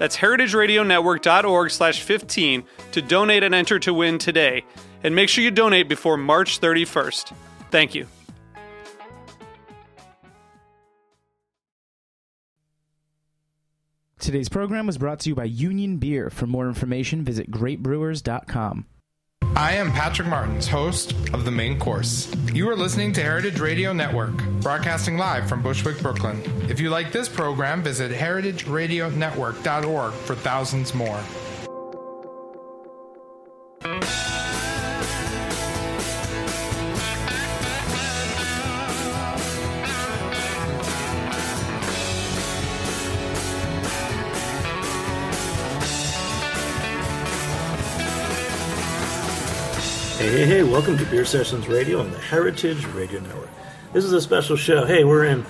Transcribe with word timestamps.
That's 0.00 0.16
heritageradionetwork.org 0.16 1.70
slash 1.70 2.00
15 2.00 2.64
to 2.92 3.02
donate 3.02 3.42
and 3.42 3.54
enter 3.54 3.78
to 3.80 3.92
win 3.92 4.16
today. 4.16 4.64
And 5.04 5.14
make 5.14 5.28
sure 5.28 5.44
you 5.44 5.50
donate 5.50 5.90
before 5.90 6.16
March 6.16 6.58
31st. 6.58 7.34
Thank 7.70 7.94
you. 7.94 8.06
Today's 14.18 14.48
program 14.48 14.86
was 14.86 14.96
brought 14.96 15.20
to 15.20 15.28
you 15.28 15.34
by 15.34 15.44
Union 15.44 15.98
Beer. 15.98 16.30
For 16.30 16.46
more 16.46 16.66
information, 16.66 17.22
visit 17.22 17.50
greatbrewers.com. 17.50 18.86
I 19.60 19.74
am 19.74 19.92
Patrick 19.92 20.26
Martins, 20.26 20.66
host 20.66 21.12
of 21.34 21.44
The 21.44 21.50
Main 21.50 21.78
Course. 21.78 22.34
You 22.50 22.66
are 22.70 22.74
listening 22.74 23.12
to 23.12 23.22
Heritage 23.22 23.60
Radio 23.60 23.92
Network, 23.92 24.42
broadcasting 24.62 25.18
live 25.18 25.50
from 25.50 25.60
Bushwick, 25.60 26.00
Brooklyn. 26.00 26.40
If 26.70 26.80
you 26.80 26.88
like 26.88 27.12
this 27.12 27.28
program, 27.28 27.82
visit 27.82 28.10
heritageradionetwork.org 28.10 30.14
for 30.14 30.34
thousands 30.34 30.94
more. 30.94 31.20
Hey, 50.20 50.28
hey, 50.28 50.44
hey, 50.46 50.62
welcome 50.62 50.98
to 50.98 51.04
Beer 51.06 51.24
Sessions 51.24 51.66
Radio 51.66 52.00
on 52.00 52.10
the 52.10 52.18
Heritage 52.18 52.84
Radio 52.88 53.20
Network. 53.20 53.48
This 53.94 54.04
is 54.04 54.12
a 54.12 54.20
special 54.20 54.54
show. 54.54 54.84
Hey, 54.84 55.02
we're 55.02 55.24
in 55.24 55.40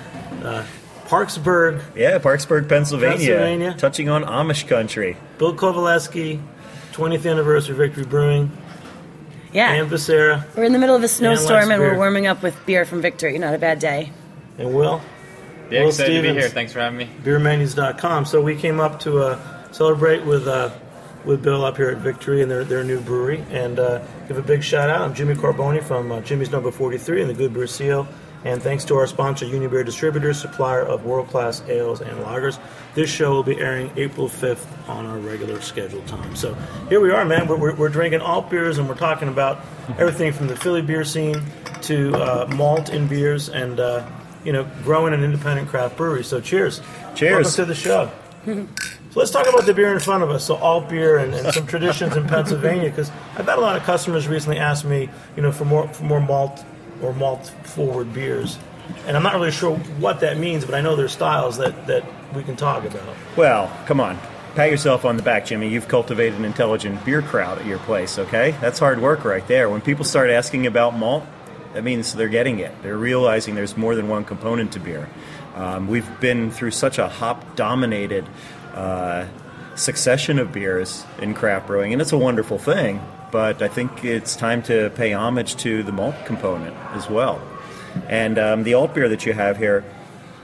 uh, 0.45 0.65
Parkesburg, 1.07 1.83
Yeah, 1.97 2.21
Parkesburg, 2.21 2.69
Pennsylvania, 2.69 3.17
Pennsylvania. 3.17 3.75
touching 3.77 4.09
on 4.09 4.23
Amish 4.23 4.69
country. 4.69 5.17
Bill 5.39 5.55
Covaleski, 5.57 6.41
20th 6.93 7.29
anniversary 7.29 7.75
Victory 7.75 8.05
Brewing, 8.05 8.53
Yeah. 9.53 9.73
and 9.73 9.91
Becerra, 9.91 10.45
we're 10.57 10.63
in 10.63 10.73
the 10.73 10.79
middle 10.79 10.95
of 10.95 11.03
a 11.03 11.09
snowstorm 11.09 11.55
likes 11.69 11.71
and 11.73 11.81
we're 11.83 11.97
warming 11.97 12.29
up 12.29 12.41
with 12.41 12.55
beer 12.65 12.85
from 12.85 13.03
Victory. 13.03 13.37
Not 13.39 13.55
a 13.55 13.59
bad 13.59 13.81
day. 13.81 14.13
and 14.57 14.73
Will. 14.73 15.03
Yeah, 15.69 15.81
Will 15.81 15.89
excited 15.89 16.15
to 16.15 16.23
be 16.23 16.29
Stephens. 16.29 16.39
here. 16.45 16.49
Thanks 16.49 16.73
for 16.73 16.79
having 16.79 16.99
me. 16.99 17.11
beermenus.com. 17.25 18.25
So 18.25 18.41
we 18.41 18.55
came 18.55 18.79
up 18.79 19.01
to 19.01 19.19
uh, 19.19 19.73
celebrate 19.73 20.25
with 20.25 20.47
uh, 20.47 20.71
with 21.25 21.43
Bill 21.43 21.65
up 21.65 21.77
here 21.77 21.91
at 21.91 21.99
Victory 21.99 22.43
and 22.43 22.51
their, 22.51 22.65
their 22.65 22.85
new 22.85 23.01
brewery, 23.01 23.45
and 23.51 23.79
uh, 23.79 24.05
give 24.29 24.39
a 24.39 24.43
big 24.43 24.63
shout 24.63 24.89
out. 24.89 25.03
I'm 25.03 25.15
Jimmy 25.15 25.35
Carbone 25.35 25.83
from 25.83 26.13
uh, 26.13 26.21
Jimmy's 26.21 26.51
Number 26.51 26.71
43 26.71 27.23
and 27.23 27.31
the 27.31 27.35
Good 27.35 27.53
Beer 27.53 27.67
Seal. 27.67 28.07
And 28.43 28.63
thanks 28.63 28.87
to 28.87 28.97
our 28.97 29.07
sponsor, 29.07 29.45
Union 29.45 29.71
Beer 29.71 29.85
Distributors, 29.85 30.41
supplier 30.41 30.81
of 30.81 31.05
world 31.05 31.29
class 31.29 31.63
ales 31.69 32.01
and 32.01 32.19
lagers. 32.21 32.59
This 32.95 33.11
show 33.11 33.33
will 33.33 33.43
be 33.43 33.59
airing 33.59 33.91
April 33.97 34.29
5th 34.29 34.67
on 34.89 35.05
our 35.05 35.19
regular 35.19 35.61
scheduled 35.61 36.07
time. 36.07 36.35
So 36.35 36.55
here 36.89 37.01
we 37.01 37.11
are, 37.11 37.25
man. 37.27 37.47
We're, 37.47 37.59
we're, 37.59 37.75
we're 37.75 37.89
drinking 37.91 38.21
alt 38.23 38.49
beers 38.49 38.79
and 38.79 38.89
we're 38.89 38.95
talking 38.95 39.29
about 39.29 39.61
everything 39.99 40.33
from 40.33 40.47
the 40.47 40.57
Philly 40.57 40.81
beer 40.81 41.05
scene 41.05 41.43
to 41.83 42.15
uh, 42.15 42.47
malt 42.55 42.89
in 42.89 43.07
beers 43.09 43.51
and, 43.51 43.79
uh, 43.79 44.09
you 44.43 44.55
know, 44.55 44.67
growing 44.85 45.13
an 45.13 45.23
independent 45.23 45.69
craft 45.69 45.99
brewery. 45.99 46.25
So 46.25 46.41
cheers. 46.41 46.81
Cheers. 47.15 47.45
Welcome 47.45 47.53
to 47.53 47.65
the 47.67 47.75
show. 47.75 48.11
So 49.11 49.19
let's 49.19 49.33
talk 49.33 49.49
about 49.49 49.67
the 49.67 49.75
beer 49.75 49.93
in 49.93 49.99
front 49.99 50.23
of 50.23 50.31
us. 50.31 50.45
So 50.45 50.55
alt 50.57 50.89
beer 50.89 51.19
and, 51.19 51.35
and 51.35 51.53
some 51.53 51.67
traditions 51.67 52.17
in 52.17 52.29
Pennsylvania, 52.29 52.91
because 52.91 53.11
I've 53.37 53.47
had 53.47 53.59
a 53.59 53.61
lot 53.61 53.77
of 53.77 53.83
customers 53.83 54.29
recently 54.29 54.59
ask 54.59 54.85
me, 54.85 55.09
you 55.35 55.43
know, 55.43 55.51
for 55.51 55.65
more 55.65 55.89
for 55.89 56.05
more 56.05 56.21
malt 56.21 56.65
or 57.03 57.13
malt 57.15 57.53
forward 57.65 58.13
beers, 58.15 58.57
and 59.07 59.17
I'm 59.17 59.25
not 59.25 59.35
really 59.35 59.51
sure 59.51 59.77
what 59.99 60.21
that 60.21 60.39
means, 60.39 60.65
but 60.65 60.75
I 60.75 60.81
know 60.81 60.95
there's 60.95 61.13
styles 61.13 61.57
that 61.59 61.89
that 61.89 62.05
we 62.35 62.45
can 62.45 62.55
talk 62.55 62.85
about. 62.85 63.17
Well, 63.37 63.73
come 63.87 64.01
on. 64.01 64.17
Pat 64.55 64.71
yourself 64.71 65.05
on 65.05 65.17
the 65.17 65.23
back, 65.23 65.47
Jimmy. 65.47 65.69
You've 65.69 65.89
cultivated 65.89 66.39
an 66.39 66.45
intelligent 66.45 67.05
beer 67.05 67.23
crowd 67.23 67.59
at 67.59 67.67
your 67.67 67.79
place, 67.79 68.19
okay? 68.19 68.53
That's 68.61 68.81
hard 68.81 69.01
work 69.01 69.25
right 69.25 69.47
there. 69.47 69.71
When 69.71 69.81
people 69.81 70.05
start 70.05 70.29
asking 70.29 70.67
about 70.67 70.97
malt, 70.97 71.25
that 71.73 71.85
means 71.85 72.15
they're 72.15 72.29
getting 72.29 72.59
it. 72.59 72.73
They're 72.83 72.99
realizing 72.99 73.55
there's 73.55 73.77
more 73.77 73.95
than 73.95 74.09
one 74.09 74.25
component 74.25 74.73
to 74.73 74.81
beer. 74.81 75.09
Um, 75.55 75.87
we've 75.87 76.09
been 76.21 76.51
through 76.51 76.73
such 76.73 76.99
a 76.99 77.09
hop 77.09 77.55
dominated 77.55 78.27
uh, 78.75 79.27
succession 79.75 80.39
of 80.39 80.53
beers 80.53 81.05
in 81.21 81.35
craft 81.35 81.67
brewing, 81.67 81.93
and 81.93 82.01
it's 82.03 82.13
a 82.13 82.19
wonderful 82.19 82.59
thing, 82.59 83.01
but 83.31 83.63
I 83.63 83.69
think 83.69 84.05
it's 84.05 84.37
time 84.37 84.63
to 84.65 84.91
pay 84.91 85.13
homage 85.13 85.57
to 85.57 85.83
the 85.83 85.93
malt 85.93 86.15
component 86.25 86.77
as 86.93 87.09
well. 87.09 87.41
And 88.09 88.39
um, 88.39 88.63
the 88.63 88.75
alt 88.75 88.95
beer 88.95 89.09
that 89.09 89.27
you 89.27 89.33
have 89.33 89.57
here 89.57 89.85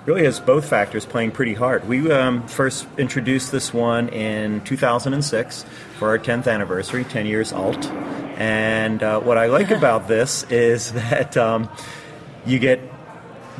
really 0.06 0.24
has 0.24 0.38
both 0.38 0.68
factors 0.68 1.04
playing 1.04 1.32
pretty 1.32 1.54
hard. 1.54 1.86
We 1.88 2.10
um, 2.10 2.46
first 2.46 2.86
introduced 2.96 3.50
this 3.50 3.74
one 3.74 4.08
in 4.08 4.62
2006 4.62 5.64
for 5.98 6.08
our 6.08 6.18
10th 6.18 6.50
anniversary, 6.50 7.04
10 7.04 7.26
years 7.26 7.52
alt. 7.52 7.86
And 8.38 9.02
uh, 9.02 9.20
what 9.20 9.36
I 9.36 9.46
like 9.46 9.70
about 9.72 10.08
this 10.08 10.44
is 10.44 10.92
that 11.10 11.36
um, 11.36 11.68
you 12.46 12.58
get 12.58 12.80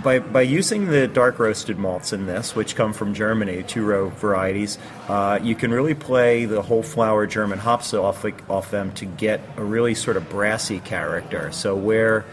by, 0.02 0.18
by 0.18 0.42
using 0.42 0.86
the 0.86 1.08
dark 1.08 1.38
roasted 1.38 1.78
malts 1.78 2.12
in 2.12 2.26
this, 2.26 2.54
which 2.54 2.76
come 2.76 2.92
from 2.92 3.14
Germany, 3.14 3.62
two 3.62 3.84
row 3.84 4.10
varieties, 4.10 4.78
uh, 5.08 5.38
you 5.42 5.54
can 5.54 5.70
really 5.70 5.94
play 5.94 6.44
the 6.44 6.62
whole 6.62 6.82
flower 6.82 7.26
German 7.26 7.58
hops 7.58 7.94
off, 7.94 8.24
off 8.48 8.70
them 8.70 8.92
to 8.92 9.06
get 9.06 9.40
a 9.56 9.64
really 9.64 9.94
sort 9.94 10.16
of 10.16 10.28
brassy 10.28 10.80
character. 10.80 11.50
So 11.52 11.74
where 11.74 12.24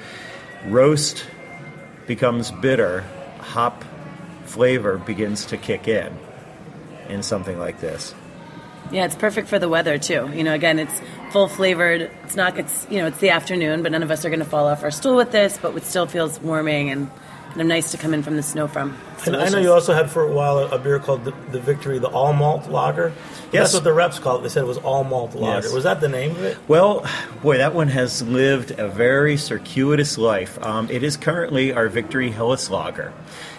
roast 0.67 1.25
becomes 2.07 2.51
bitter, 2.51 3.01
hop 3.39 3.83
flavor 4.45 4.97
begins 4.97 5.45
to 5.45 5.57
kick 5.57 5.87
in 5.87 6.13
in 7.09 7.23
something 7.23 7.57
like 7.57 7.79
this. 7.79 8.13
Yeah, 8.91 9.05
it's 9.05 9.15
perfect 9.15 9.47
for 9.47 9.59
the 9.59 9.69
weather 9.69 9.97
too. 9.97 10.29
You 10.33 10.43
know, 10.43 10.53
again, 10.53 10.77
it's 10.77 11.01
full 11.31 11.47
flavored. 11.47 12.11
It's 12.23 12.35
not. 12.35 12.59
It's 12.59 12.85
you 12.89 12.99
know, 12.99 13.07
it's 13.07 13.17
the 13.19 13.29
afternoon, 13.29 13.81
but 13.81 13.91
none 13.91 14.03
of 14.03 14.11
us 14.11 14.25
are 14.25 14.29
going 14.29 14.39
to 14.39 14.45
fall 14.45 14.67
off 14.67 14.83
our 14.83 14.91
stool 14.91 15.15
with 15.15 15.31
this. 15.31 15.57
But 15.57 15.75
it 15.75 15.83
still 15.83 16.05
feels 16.05 16.39
warming 16.41 16.89
and 16.89 17.09
kind 17.53 17.61
of 17.61 17.67
nice 17.67 17.91
to 17.91 17.97
come 17.97 18.15
in 18.15 18.23
from 18.23 18.35
the 18.35 18.41
snow 18.41 18.67
from. 18.67 18.97
And 19.27 19.35
I 19.35 19.47
know 19.49 19.59
you 19.59 19.71
also 19.71 19.93
had 19.93 20.09
for 20.09 20.23
a 20.23 20.31
while 20.31 20.57
a, 20.57 20.69
a 20.69 20.79
beer 20.79 20.97
called 20.97 21.23
the, 21.23 21.31
the 21.51 21.59
Victory, 21.59 21.99
the 21.99 22.07
all 22.07 22.33
malt 22.33 22.67
lager. 22.67 23.13
Yes. 23.51 23.51
That's 23.51 23.73
what 23.75 23.83
the 23.83 23.93
reps 23.93 24.17
called 24.17 24.39
it. 24.39 24.43
They 24.43 24.49
said 24.49 24.63
it 24.63 24.67
was 24.67 24.79
all 24.79 25.03
malt 25.03 25.35
lager. 25.35 25.67
Yes. 25.67 25.73
Was 25.73 25.83
that 25.83 26.01
the 26.01 26.09
name 26.09 26.31
of 26.31 26.43
it? 26.43 26.57
Well, 26.67 27.05
boy, 27.43 27.59
that 27.59 27.75
one 27.75 27.89
has 27.89 28.23
lived 28.23 28.71
a 28.71 28.87
very 28.87 29.37
circuitous 29.37 30.17
life. 30.17 30.61
Um, 30.63 30.89
it 30.89 31.03
is 31.03 31.15
currently 31.15 31.71
our 31.71 31.89
Victory 31.89 32.31
Helles 32.31 32.71
Lager. 32.71 33.13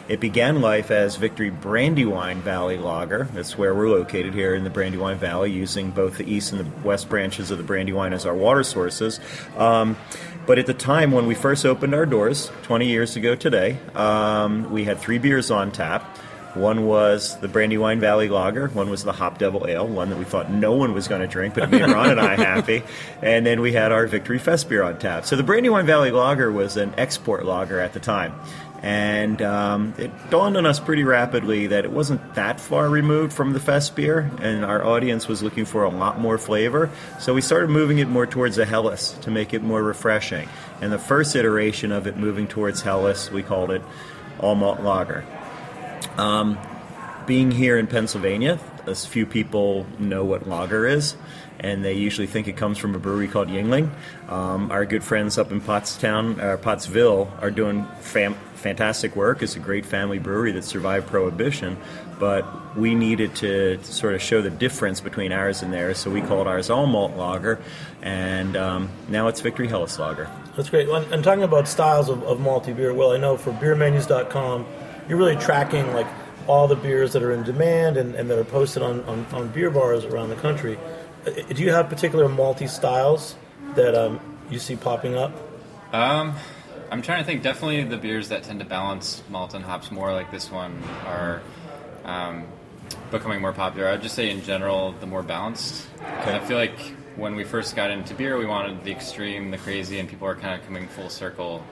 It 0.06 0.20
began 0.20 0.60
life 0.60 0.90
as 0.90 1.16
Victory 1.16 1.48
Brandywine 1.48 2.42
Valley 2.42 2.76
Lager. 2.76 3.28
That's 3.32 3.56
where 3.56 3.74
we're 3.74 3.88
located 3.88 4.34
here 4.34 4.54
in 4.54 4.64
the 4.64 4.70
Brandywine 4.70 5.16
Valley, 5.16 5.50
using 5.52 5.92
both 5.92 6.18
the 6.18 6.30
east 6.30 6.52
and 6.52 6.60
the 6.60 6.86
west 6.86 7.08
branches 7.08 7.50
of 7.50 7.56
the 7.56 7.64
Brandywine 7.64 8.12
as 8.12 8.26
our 8.26 8.34
water 8.34 8.64
sources. 8.64 9.18
Um, 9.56 9.96
but 10.46 10.58
at 10.58 10.66
the 10.66 10.74
time 10.74 11.10
when 11.10 11.26
we 11.26 11.34
first 11.34 11.64
opened 11.64 11.94
our 11.94 12.06
doors, 12.06 12.50
20 12.62 12.86
years 12.86 13.16
ago 13.16 13.34
today, 13.34 13.78
um, 13.94 14.70
we 14.70 14.84
had 14.84 14.98
three 14.98 15.18
beers 15.18 15.50
on 15.50 15.72
tap. 15.72 16.04
One 16.54 16.86
was 16.86 17.36
the 17.40 17.48
Brandywine 17.48 17.98
Valley 17.98 18.28
Lager. 18.28 18.68
One 18.68 18.88
was 18.88 19.02
the 19.02 19.10
Hop 19.12 19.38
Devil 19.38 19.66
Ale, 19.66 19.88
one 19.88 20.10
that 20.10 20.18
we 20.18 20.24
thought 20.24 20.52
no 20.52 20.72
one 20.74 20.94
was 20.94 21.08
going 21.08 21.20
to 21.20 21.26
drink, 21.26 21.54
but 21.54 21.64
it 21.64 21.70
made 21.70 21.82
Ron 21.82 22.10
and 22.10 22.20
I 22.20 22.36
happy. 22.36 22.82
And 23.22 23.44
then 23.44 23.60
we 23.60 23.72
had 23.72 23.90
our 23.90 24.06
Victory 24.06 24.38
Fest 24.38 24.68
beer 24.68 24.82
on 24.82 24.98
tap. 24.98 25.24
So 25.24 25.34
the 25.34 25.42
Brandywine 25.42 25.86
Valley 25.86 26.10
Lager 26.10 26.52
was 26.52 26.76
an 26.76 26.94
export 26.98 27.44
lager 27.44 27.80
at 27.80 27.92
the 27.92 28.00
time. 28.00 28.34
And 28.84 29.40
um, 29.40 29.94
it 29.96 30.10
dawned 30.28 30.58
on 30.58 30.66
us 30.66 30.78
pretty 30.78 31.04
rapidly 31.04 31.68
that 31.68 31.86
it 31.86 31.90
wasn't 31.90 32.34
that 32.34 32.60
far 32.60 32.86
removed 32.90 33.32
from 33.32 33.54
the 33.54 33.58
fest 33.58 33.96
beer, 33.96 34.30
and 34.42 34.62
our 34.62 34.84
audience 34.84 35.26
was 35.26 35.42
looking 35.42 35.64
for 35.64 35.84
a 35.84 35.88
lot 35.88 36.20
more 36.20 36.36
flavor. 36.36 36.90
So 37.18 37.32
we 37.32 37.40
started 37.40 37.70
moving 37.70 37.98
it 37.98 38.08
more 38.08 38.26
towards 38.26 38.56
the 38.56 38.66
Helles 38.66 39.14
to 39.22 39.30
make 39.30 39.54
it 39.54 39.62
more 39.62 39.82
refreshing. 39.82 40.50
And 40.82 40.92
the 40.92 40.98
first 40.98 41.34
iteration 41.34 41.92
of 41.92 42.06
it 42.06 42.18
moving 42.18 42.46
towards 42.46 42.82
Helles, 42.82 43.30
we 43.30 43.42
called 43.42 43.70
it 43.70 43.80
All 44.38 44.54
Malt 44.54 44.80
Lager. 44.80 45.24
Um, 46.18 46.58
being 47.24 47.52
here 47.52 47.78
in 47.78 47.86
Pennsylvania, 47.86 48.58
a 48.86 48.94
few 48.94 49.26
people 49.26 49.86
know 49.98 50.24
what 50.24 50.48
lager 50.48 50.86
is, 50.86 51.16
and 51.60 51.84
they 51.84 51.94
usually 51.94 52.26
think 52.26 52.48
it 52.48 52.56
comes 52.56 52.78
from 52.78 52.94
a 52.94 52.98
brewery 52.98 53.28
called 53.28 53.48
Yuengling. 53.48 53.90
Um, 54.28 54.70
our 54.70 54.84
good 54.84 55.04
friends 55.04 55.38
up 55.38 55.52
in 55.52 55.60
Pottstown, 55.60 56.40
uh, 56.40 56.56
Pottsville, 56.56 57.32
are 57.40 57.50
doing 57.50 57.86
fam- 58.00 58.36
fantastic 58.54 59.14
work. 59.16 59.42
It's 59.42 59.56
a 59.56 59.60
great 59.60 59.86
family 59.86 60.18
brewery 60.18 60.52
that 60.52 60.64
survived 60.64 61.06
Prohibition, 61.06 61.76
but 62.18 62.76
we 62.76 62.94
needed 62.94 63.34
to 63.36 63.82
sort 63.84 64.14
of 64.14 64.22
show 64.22 64.42
the 64.42 64.50
difference 64.50 65.00
between 65.00 65.32
ours 65.32 65.62
and 65.62 65.72
theirs, 65.72 65.98
so 65.98 66.10
we 66.10 66.20
called 66.20 66.46
ours 66.46 66.70
all 66.70 66.86
malt 66.86 67.16
lager, 67.16 67.60
and 68.02 68.56
um, 68.56 68.90
now 69.08 69.28
it's 69.28 69.40
Victory 69.40 69.68
Helles 69.68 69.98
Lager. 69.98 70.28
That's 70.56 70.70
great. 70.70 70.88
And 70.88 71.24
talking 71.24 71.42
about 71.42 71.66
styles 71.66 72.08
of, 72.08 72.22
of 72.24 72.38
malty 72.38 72.76
beer, 72.76 72.94
well, 72.94 73.12
I 73.12 73.16
know 73.16 73.36
for 73.36 73.52
beermenus.com, 73.52 74.66
you're 75.08 75.18
really 75.18 75.36
tracking 75.36 75.92
like 75.92 76.06
all 76.46 76.68
the 76.68 76.76
beers 76.76 77.12
that 77.12 77.22
are 77.22 77.32
in 77.32 77.42
demand 77.42 77.96
and, 77.96 78.14
and 78.14 78.30
that 78.30 78.38
are 78.38 78.44
posted 78.44 78.82
on, 78.82 79.02
on, 79.04 79.26
on 79.32 79.48
beer 79.48 79.70
bars 79.70 80.04
around 80.04 80.28
the 80.30 80.36
country. 80.36 80.78
Uh, 81.26 81.30
Do 81.52 81.62
you 81.62 81.72
have 81.72 81.88
particular 81.88 82.28
malty 82.28 82.68
styles 82.68 83.36
that 83.74 83.94
um, 83.94 84.20
you 84.50 84.58
see 84.58 84.76
popping 84.76 85.16
up? 85.16 85.32
Um, 85.92 86.34
I'm 86.90 87.02
trying 87.02 87.20
to 87.20 87.24
think. 87.24 87.42
Definitely, 87.42 87.84
the 87.84 87.96
beers 87.96 88.28
that 88.28 88.42
tend 88.42 88.60
to 88.60 88.66
balance 88.66 89.22
malt 89.30 89.54
and 89.54 89.64
hops 89.64 89.90
more, 89.90 90.12
like 90.12 90.30
this 90.30 90.50
one, 90.50 90.82
are 91.06 91.42
um, 92.04 92.44
becoming 93.10 93.40
more 93.40 93.52
popular. 93.52 93.88
I'd 93.88 94.02
just 94.02 94.14
say, 94.14 94.30
in 94.30 94.42
general, 94.42 94.92
the 94.92 95.06
more 95.06 95.22
balanced. 95.22 95.86
I 96.02 96.38
feel 96.40 96.58
like 96.58 96.78
when 97.16 97.36
we 97.36 97.44
first 97.44 97.76
got 97.76 97.90
into 97.90 98.14
beer, 98.14 98.36
we 98.36 98.46
wanted 98.46 98.84
the 98.84 98.90
extreme, 98.90 99.50
the 99.50 99.58
crazy, 99.58 99.98
and 99.98 100.08
people 100.08 100.26
are 100.28 100.34
kind 100.34 100.60
of 100.60 100.66
coming 100.66 100.88
full 100.88 101.08
circle 101.08 101.64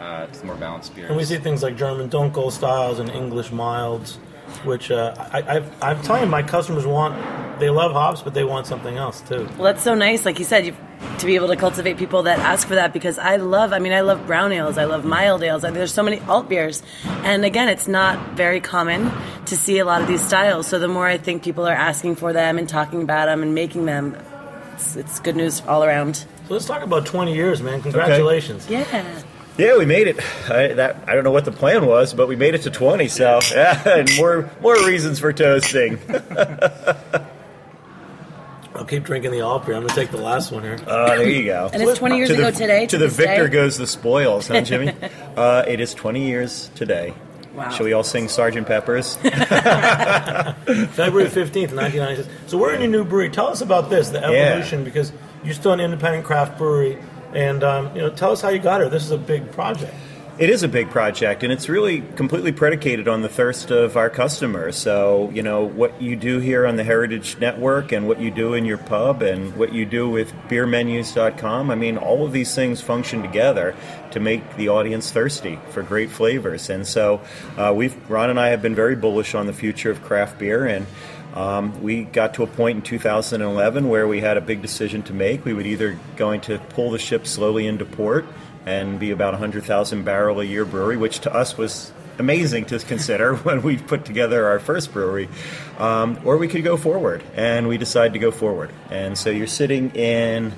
uh, 0.00 0.26
to 0.26 0.40
the 0.40 0.46
more 0.46 0.56
balanced 0.56 0.94
beers. 0.94 1.08
And 1.08 1.16
we 1.16 1.24
see 1.24 1.36
things 1.36 1.62
like 1.62 1.76
German 1.76 2.08
Dunkel 2.08 2.50
styles 2.50 2.98
and 2.98 3.10
English 3.10 3.52
milds, 3.52 4.16
which 4.64 4.90
uh, 4.90 5.14
I, 5.32 5.56
I've, 5.56 5.82
I'm 5.82 6.02
telling 6.02 6.22
you, 6.22 6.28
my 6.28 6.42
customers 6.42 6.86
want, 6.86 7.14
they 7.60 7.70
love 7.70 7.92
hops, 7.92 8.22
but 8.22 8.34
they 8.34 8.44
want 8.44 8.66
something 8.66 8.96
else 8.96 9.20
too. 9.20 9.46
Well, 9.56 9.64
that's 9.64 9.82
so 9.82 9.94
nice, 9.94 10.24
like 10.24 10.38
you 10.38 10.44
said, 10.44 10.66
you, 10.66 10.76
to 11.18 11.26
be 11.26 11.34
able 11.34 11.48
to 11.48 11.56
cultivate 11.56 11.98
people 11.98 12.22
that 12.24 12.38
ask 12.38 12.66
for 12.66 12.74
that 12.74 12.92
because 12.92 13.18
I 13.18 13.36
love, 13.36 13.72
I 13.72 13.78
mean, 13.78 13.92
I 13.92 14.00
love 14.00 14.26
brown 14.26 14.52
ales, 14.52 14.78
I 14.78 14.84
love 14.84 15.04
mild 15.04 15.42
ales. 15.42 15.64
I 15.64 15.68
mean, 15.68 15.74
there's 15.74 15.94
so 15.94 16.02
many 16.02 16.20
alt 16.20 16.48
beers. 16.48 16.82
And 17.04 17.44
again, 17.44 17.68
it's 17.68 17.88
not 17.88 18.36
very 18.36 18.60
common 18.60 19.10
to 19.46 19.56
see 19.56 19.78
a 19.78 19.84
lot 19.84 20.00
of 20.02 20.08
these 20.08 20.22
styles. 20.22 20.66
So 20.66 20.78
the 20.78 20.88
more 20.88 21.06
I 21.06 21.18
think 21.18 21.42
people 21.42 21.66
are 21.66 21.74
asking 21.74 22.16
for 22.16 22.32
them 22.32 22.58
and 22.58 22.68
talking 22.68 23.02
about 23.02 23.26
them 23.26 23.42
and 23.42 23.54
making 23.54 23.84
them, 23.84 24.16
it's, 24.74 24.96
it's 24.96 25.20
good 25.20 25.36
news 25.36 25.62
all 25.66 25.84
around. 25.84 26.16
So 26.16 26.54
let's 26.54 26.66
talk 26.66 26.82
about 26.82 27.06
20 27.06 27.34
years, 27.34 27.62
man. 27.62 27.82
Congratulations. 27.82 28.68
Yeah. 28.68 29.22
Yeah, 29.60 29.76
we 29.76 29.84
made 29.84 30.08
it. 30.08 30.18
I, 30.50 30.68
that, 30.74 31.04
I 31.06 31.14
don't 31.14 31.22
know 31.22 31.30
what 31.30 31.44
the 31.44 31.52
plan 31.52 31.84
was, 31.84 32.14
but 32.14 32.28
we 32.28 32.36
made 32.36 32.54
it 32.54 32.62
to 32.62 32.70
20. 32.70 33.08
So, 33.08 33.40
yeah, 33.52 33.88
and 33.98 34.10
more 34.16 34.50
more 34.62 34.74
reasons 34.86 35.18
for 35.18 35.34
toasting. 35.34 35.98
I'll 38.74 38.86
keep 38.86 39.04
drinking 39.04 39.32
the 39.32 39.42
alt 39.42 39.66
beer. 39.66 39.74
I'm 39.74 39.82
going 39.82 39.90
to 39.90 39.94
take 39.94 40.10
the 40.10 40.16
last 40.16 40.50
one 40.50 40.62
here. 40.62 40.78
Uh, 40.86 41.08
there 41.08 41.28
you 41.28 41.44
go. 41.44 41.68
And 41.70 41.82
it's 41.82 41.98
20 41.98 42.16
years 42.16 42.30
to 42.30 42.36
the, 42.36 42.48
ago 42.48 42.50
today. 42.56 42.86
To, 42.86 42.96
To, 42.96 42.98
the 42.98 43.08
victor 43.08 43.46
day. 43.48 43.52
goes 43.52 43.76
the 43.76 43.86
spoils, 43.86 44.48
huh, 44.48 44.62
Jimmy? 44.62 44.94
uh, 45.36 45.64
it 45.68 45.80
is 45.80 45.92
20 45.92 46.26
years 46.26 46.70
today. 46.74 47.12
Wow. 47.54 47.68
Shall 47.68 47.84
we 47.84 47.92
all 47.92 48.04
sing 48.04 48.28
Sergeant 48.28 48.66
Pepper's? 48.66 49.16
February 49.16 49.34
15th, 51.28 51.74
1996. 51.74 52.28
So 52.46 52.56
we're 52.56 52.72
in 52.72 52.80
your 52.80 52.90
new 52.90 53.04
brewery. 53.04 53.28
Tell 53.28 53.48
us 53.48 53.60
about 53.60 53.90
this, 53.90 54.08
the 54.08 54.24
evolution, 54.24 54.84
because 54.84 55.12
you're 55.44 55.52
still 55.52 55.72
an 55.72 55.80
independent 55.80 56.24
craft 56.24 56.56
brewery. 56.56 56.96
And, 57.34 57.62
um, 57.62 57.94
you 57.94 58.02
know, 58.02 58.10
tell 58.10 58.32
us 58.32 58.40
how 58.40 58.48
you 58.48 58.58
got 58.58 58.80
here. 58.80 58.90
This 58.90 59.04
is 59.04 59.10
a 59.10 59.18
big 59.18 59.50
project. 59.52 59.94
It 60.40 60.48
is 60.48 60.62
a 60.62 60.68
big 60.68 60.88
project, 60.88 61.42
and 61.42 61.52
it's 61.52 61.68
really 61.68 62.00
completely 62.16 62.50
predicated 62.50 63.08
on 63.08 63.20
the 63.20 63.28
thirst 63.28 63.70
of 63.70 63.98
our 63.98 64.08
customers. 64.08 64.74
So, 64.74 65.30
you 65.34 65.42
know, 65.42 65.66
what 65.66 66.00
you 66.00 66.16
do 66.16 66.38
here 66.38 66.66
on 66.66 66.76
the 66.76 66.84
Heritage 66.84 67.36
Network 67.38 67.92
and 67.92 68.08
what 68.08 68.22
you 68.22 68.30
do 68.30 68.54
in 68.54 68.64
your 68.64 68.78
pub 68.78 69.20
and 69.20 69.54
what 69.56 69.74
you 69.74 69.84
do 69.84 70.08
with 70.08 70.32
beermenus.com, 70.48 71.70
I 71.70 71.74
mean, 71.74 71.98
all 71.98 72.24
of 72.24 72.32
these 72.32 72.54
things 72.54 72.80
function 72.80 73.20
together 73.20 73.76
to 74.12 74.20
make 74.20 74.56
the 74.56 74.70
audience 74.70 75.10
thirsty 75.10 75.58
for 75.68 75.82
great 75.82 76.10
flavors. 76.10 76.70
And 76.70 76.86
so, 76.86 77.20
uh, 77.58 77.74
we've, 77.76 77.94
Ron 78.10 78.30
and 78.30 78.40
I 78.40 78.48
have 78.48 78.62
been 78.62 78.74
very 78.74 78.96
bullish 78.96 79.34
on 79.34 79.44
the 79.44 79.52
future 79.52 79.90
of 79.90 80.02
craft 80.02 80.38
beer, 80.38 80.64
and 80.64 80.86
um, 81.34 81.82
we 81.82 82.04
got 82.04 82.34
to 82.34 82.42
a 82.42 82.46
point 82.46 82.76
in 82.76 82.82
2011 82.82 83.88
where 83.88 84.08
we 84.08 84.20
had 84.20 84.36
a 84.36 84.40
big 84.40 84.62
decision 84.62 85.02
to 85.04 85.12
make. 85.12 85.44
We 85.44 85.54
would 85.54 85.66
either 85.66 85.98
going 86.16 86.40
to 86.42 86.58
pull 86.70 86.90
the 86.90 86.98
ship 86.98 87.26
slowly 87.26 87.66
into 87.66 87.84
port 87.84 88.26
and 88.66 88.98
be 88.98 89.10
about 89.10 89.32
100,000 89.32 90.04
barrel 90.04 90.40
a 90.40 90.44
year 90.44 90.64
brewery, 90.64 90.96
which 90.96 91.20
to 91.20 91.34
us 91.34 91.56
was 91.56 91.92
amazing 92.18 92.66
to 92.66 92.78
consider 92.80 93.34
when 93.44 93.62
we 93.62 93.76
put 93.76 94.04
together 94.04 94.46
our 94.46 94.60
first 94.60 94.92
brewery, 94.92 95.28
um, 95.78 96.18
or 96.24 96.36
we 96.36 96.48
could 96.48 96.64
go 96.64 96.76
forward, 96.76 97.22
and 97.34 97.68
we 97.68 97.78
decided 97.78 98.12
to 98.12 98.18
go 98.18 98.30
forward. 98.30 98.70
And 98.90 99.16
so 99.16 99.30
you're 99.30 99.46
sitting 99.46 99.90
in 99.96 100.52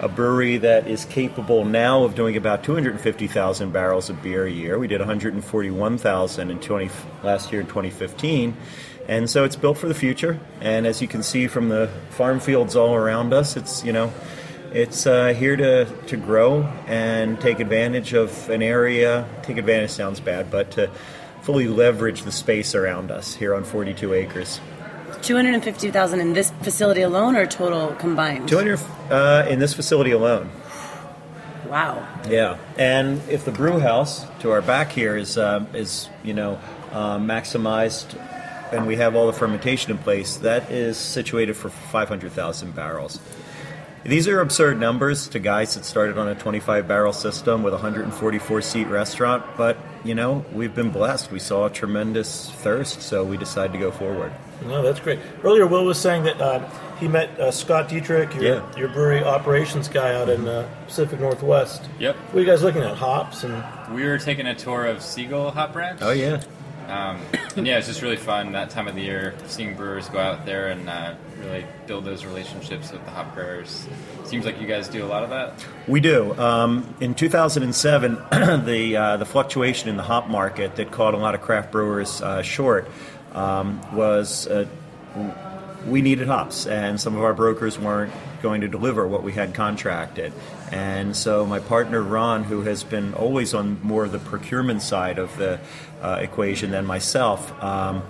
a 0.00 0.08
brewery 0.08 0.58
that 0.58 0.86
is 0.86 1.04
capable 1.06 1.64
now 1.64 2.04
of 2.04 2.14
doing 2.14 2.36
about 2.36 2.62
250,000 2.62 3.72
barrels 3.72 4.08
of 4.08 4.22
beer 4.22 4.46
a 4.46 4.50
year. 4.50 4.78
We 4.78 4.86
did 4.86 5.00
141,000 5.00 6.50
in 6.50 6.60
20 6.60 6.90
last 7.24 7.50
year 7.50 7.60
in 7.60 7.66
2015. 7.66 8.56
And 9.08 9.28
so 9.28 9.44
it's 9.44 9.56
built 9.56 9.78
for 9.78 9.88
the 9.88 9.94
future. 9.94 10.38
And 10.60 10.86
as 10.86 11.00
you 11.00 11.08
can 11.08 11.22
see 11.22 11.46
from 11.46 11.70
the 11.70 11.90
farm 12.10 12.40
fields 12.40 12.76
all 12.76 12.94
around 12.94 13.32
us, 13.32 13.56
it's 13.56 13.82
you 13.84 13.92
know, 13.92 14.12
it's 14.72 15.06
uh, 15.06 15.28
here 15.28 15.56
to, 15.56 15.86
to 16.06 16.16
grow 16.16 16.62
and 16.86 17.40
take 17.40 17.58
advantage 17.58 18.12
of 18.12 18.50
an 18.50 18.62
area. 18.62 19.26
Take 19.42 19.56
advantage 19.56 19.90
sounds 19.90 20.20
bad, 20.20 20.50
but 20.50 20.70
to 20.72 20.90
fully 21.40 21.68
leverage 21.68 22.22
the 22.22 22.32
space 22.32 22.74
around 22.74 23.10
us 23.10 23.34
here 23.34 23.54
on 23.54 23.64
42 23.64 24.12
acres. 24.12 24.60
250,000 25.22 26.20
in 26.20 26.32
this 26.34 26.50
facility 26.62 27.02
alone 27.02 27.36
or 27.36 27.46
total 27.46 27.94
combined? 27.94 28.48
200 28.48 28.78
uh, 29.10 29.46
in 29.48 29.58
this 29.58 29.72
facility 29.72 30.10
alone. 30.10 30.50
Wow. 31.66 32.06
Yeah, 32.28 32.58
and 32.78 33.20
if 33.28 33.44
the 33.44 33.50
brew 33.50 33.78
house 33.78 34.26
to 34.40 34.50
our 34.50 34.62
back 34.62 34.90
here 34.92 35.16
is 35.16 35.36
uh, 35.36 35.66
is 35.74 36.08
you 36.22 36.32
know 36.32 36.58
uh, 36.92 37.18
maximized, 37.18 38.18
and 38.72 38.86
we 38.86 38.96
have 38.96 39.14
all 39.16 39.26
the 39.26 39.32
fermentation 39.32 39.90
in 39.90 39.98
place, 39.98 40.36
that 40.38 40.70
is 40.70 40.96
situated 40.96 41.54
for 41.56 41.68
500,000 41.70 42.74
barrels. 42.74 43.20
These 44.04 44.28
are 44.28 44.40
absurd 44.40 44.78
numbers 44.78 45.28
to 45.28 45.38
guys 45.38 45.74
that 45.74 45.84
started 45.84 46.16
on 46.16 46.28
a 46.28 46.34
25 46.34 46.86
barrel 46.88 47.12
system 47.12 47.62
with 47.62 47.74
a 47.74 47.76
144 47.76 48.62
seat 48.62 48.86
restaurant, 48.86 49.44
but 49.56 49.76
you 50.04 50.14
know 50.14 50.44
we've 50.52 50.74
been 50.74 50.90
blessed. 50.90 51.30
We 51.32 51.40
saw 51.40 51.66
a 51.66 51.70
tremendous 51.70 52.50
thirst, 52.50 53.02
so 53.02 53.24
we 53.24 53.36
decided 53.36 53.72
to 53.72 53.78
go 53.78 53.90
forward. 53.90 54.32
No, 54.64 54.82
that's 54.82 55.00
great. 55.00 55.18
Earlier, 55.42 55.66
Will 55.66 55.84
was 55.84 55.98
saying 55.98 56.22
that 56.24 56.40
uh, 56.40 56.68
he 56.98 57.06
met 57.08 57.28
uh, 57.40 57.50
Scott 57.50 57.88
Dietrich, 57.88 58.34
your, 58.34 58.44
Yeah. 58.44 58.76
your 58.78 58.88
brewery 58.88 59.22
operations 59.22 59.88
guy 59.88 60.14
out 60.14 60.28
in 60.28 60.46
uh, 60.48 60.68
Pacific 60.86 61.20
Northwest. 61.20 61.82
Yep. 61.98 62.16
What 62.16 62.36
are 62.36 62.40
you 62.40 62.46
guys 62.46 62.62
looking 62.62 62.82
at? 62.82 62.96
Hops 62.96 63.44
and 63.44 63.62
We 63.94 64.04
were 64.04 64.18
taking 64.18 64.46
a 64.46 64.54
tour 64.54 64.86
of 64.86 65.02
Seagull 65.02 65.50
Hop 65.50 65.74
Ranch. 65.74 65.98
Oh 66.02 66.12
yeah, 66.12 66.40
Um, 66.88 67.20
and 67.56 67.66
yeah, 67.66 67.78
it's 67.78 67.86
just 67.86 68.02
really 68.02 68.16
fun 68.16 68.52
that 68.52 68.70
time 68.70 68.88
of 68.88 68.94
the 68.94 69.02
year, 69.02 69.34
seeing 69.46 69.74
brewers 69.74 70.08
go 70.08 70.18
out 70.18 70.46
there 70.46 70.68
and 70.68 70.88
uh, 70.88 71.14
really 71.40 71.66
build 71.86 72.04
those 72.04 72.24
relationships 72.24 72.90
with 72.90 73.04
the 73.04 73.10
hop 73.10 73.34
growers. 73.34 73.86
Seems 74.24 74.44
like 74.44 74.60
you 74.60 74.66
guys 74.66 74.88
do 74.88 75.04
a 75.04 75.06
lot 75.06 75.22
of 75.22 75.30
that. 75.30 75.52
We 75.86 76.00
do. 76.00 76.34
Um, 76.38 76.94
in 77.00 77.14
2007, 77.14 78.14
the 78.64 78.96
uh, 78.96 79.16
the 79.18 79.26
fluctuation 79.26 79.88
in 79.88 79.96
the 79.96 80.02
hop 80.02 80.28
market 80.28 80.76
that 80.76 80.90
caught 80.90 81.14
a 81.14 81.18
lot 81.18 81.34
of 81.34 81.42
craft 81.42 81.72
brewers 81.72 82.22
uh, 82.22 82.42
short 82.42 82.88
um, 83.32 83.80
was 83.94 84.46
uh, 84.46 84.66
we 85.86 86.02
needed 86.02 86.26
hops, 86.26 86.66
and 86.66 87.00
some 87.00 87.16
of 87.16 87.22
our 87.22 87.34
brokers 87.34 87.78
weren't 87.78 88.12
going 88.42 88.60
to 88.60 88.68
deliver 88.68 89.06
what 89.06 89.22
we 89.22 89.32
had 89.32 89.54
contracted. 89.54 90.32
And 90.72 91.16
so 91.16 91.46
my 91.46 91.60
partner 91.60 92.02
Ron, 92.02 92.44
who 92.44 92.62
has 92.62 92.84
been 92.84 93.14
always 93.14 93.54
on 93.54 93.80
more 93.82 94.04
of 94.04 94.12
the 94.12 94.18
procurement 94.18 94.82
side 94.82 95.18
of 95.18 95.36
the 95.36 95.60
uh, 96.02 96.18
equation 96.20 96.70
than 96.70 96.86
myself. 96.86 97.52
Um, 97.62 98.02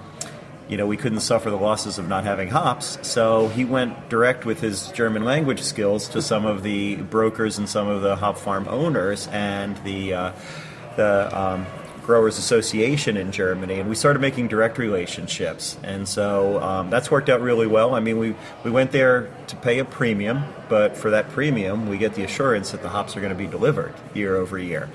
you 0.69 0.77
know, 0.77 0.87
we 0.87 0.99
couldn't 0.99 1.21
suffer 1.21 1.49
the 1.49 1.57
losses 1.57 1.99
of 1.99 2.09
not 2.09 2.25
having 2.25 2.49
hops. 2.49 2.99
So 3.03 3.49
he 3.49 3.65
went 3.65 4.11
direct 4.11 4.45
with 4.45 4.61
his 4.61 4.89
German 4.89 5.25
language 5.25 5.63
skills 5.63 6.09
to 6.11 6.21
some 6.21 6.45
of 6.45 6.63
the 6.63 6.97
brokers 6.97 7.57
and 7.59 7.69
some 7.69 7.89
of 7.89 8.03
the 8.03 8.17
hop 8.17 8.37
farm 8.37 8.69
owners 8.69 9.29
and 9.29 9.77
the 9.85 10.13
uh, 10.13 10.33
the 10.97 11.39
um, 11.39 11.67
Growers 12.09 12.39
Association 12.39 13.19
in 13.19 13.31
Germany, 13.33 13.81
and 13.81 13.87
we 13.87 13.95
started 13.95 14.21
making 14.21 14.49
direct 14.49 14.79
relationships. 14.79 15.77
And 15.83 16.09
so 16.09 16.59
um, 16.63 16.89
that's 16.89 17.11
worked 17.11 17.29
out 17.29 17.43
really 17.43 17.67
well. 17.67 17.95
I 17.95 18.01
mean, 18.01 18.17
we, 18.17 18.35
we 18.65 18.71
went 18.71 18.93
there 18.93 19.29
to 19.49 19.57
pay 19.57 19.79
a 19.79 19.85
premium, 19.85 20.45
but 20.71 20.97
for 20.97 21.11
that 21.11 21.29
premium, 21.29 21.87
we 21.87 21.99
get 21.99 22.15
the 22.15 22.25
assurance 22.25 22.71
that 22.71 22.81
the 22.81 22.89
hops 22.89 23.15
are 23.15 23.21
going 23.21 23.33
to 23.33 23.39
be 23.39 23.47
delivered 23.47 23.93
year 24.15 24.37
over 24.37 24.59
year. 24.59 24.89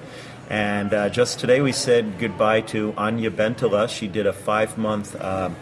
And 0.50 0.92
uh, 0.92 1.10
just 1.10 1.40
today, 1.40 1.62
we 1.62 1.72
said 1.72 2.18
goodbye 2.18 2.62
to 2.62 2.96
Anya 2.98 3.30
Bentala. 3.30 3.90
She 3.90 4.08
did 4.08 4.26
a 4.26 4.34
five 4.34 4.76
month 4.76 5.16
um, 5.22 5.56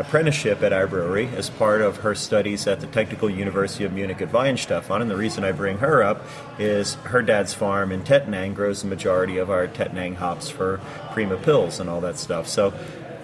apprenticeship 0.00 0.62
at 0.62 0.72
our 0.72 0.86
brewery 0.86 1.28
as 1.36 1.50
part 1.50 1.82
of 1.82 1.98
her 1.98 2.14
studies 2.14 2.66
at 2.66 2.80
the 2.80 2.86
Technical 2.86 3.28
University 3.28 3.84
of 3.84 3.92
Munich 3.92 4.20
at 4.20 4.32
Weihenstephan. 4.32 5.02
And 5.02 5.10
the 5.10 5.16
reason 5.16 5.44
I 5.44 5.52
bring 5.52 5.78
her 5.78 6.02
up 6.02 6.24
is 6.58 6.94
her 7.04 7.22
dad's 7.22 7.54
farm 7.54 7.92
in 7.92 8.02
Tettnang 8.02 8.54
grows 8.54 8.82
the 8.82 8.88
majority 8.88 9.38
of 9.38 9.50
our 9.50 9.68
Tettnang 9.68 10.16
hops 10.16 10.48
for 10.48 10.80
Prima 11.12 11.36
Pils 11.36 11.80
and 11.80 11.88
all 11.88 12.00
that 12.00 12.18
stuff. 12.18 12.48
So 12.48 12.72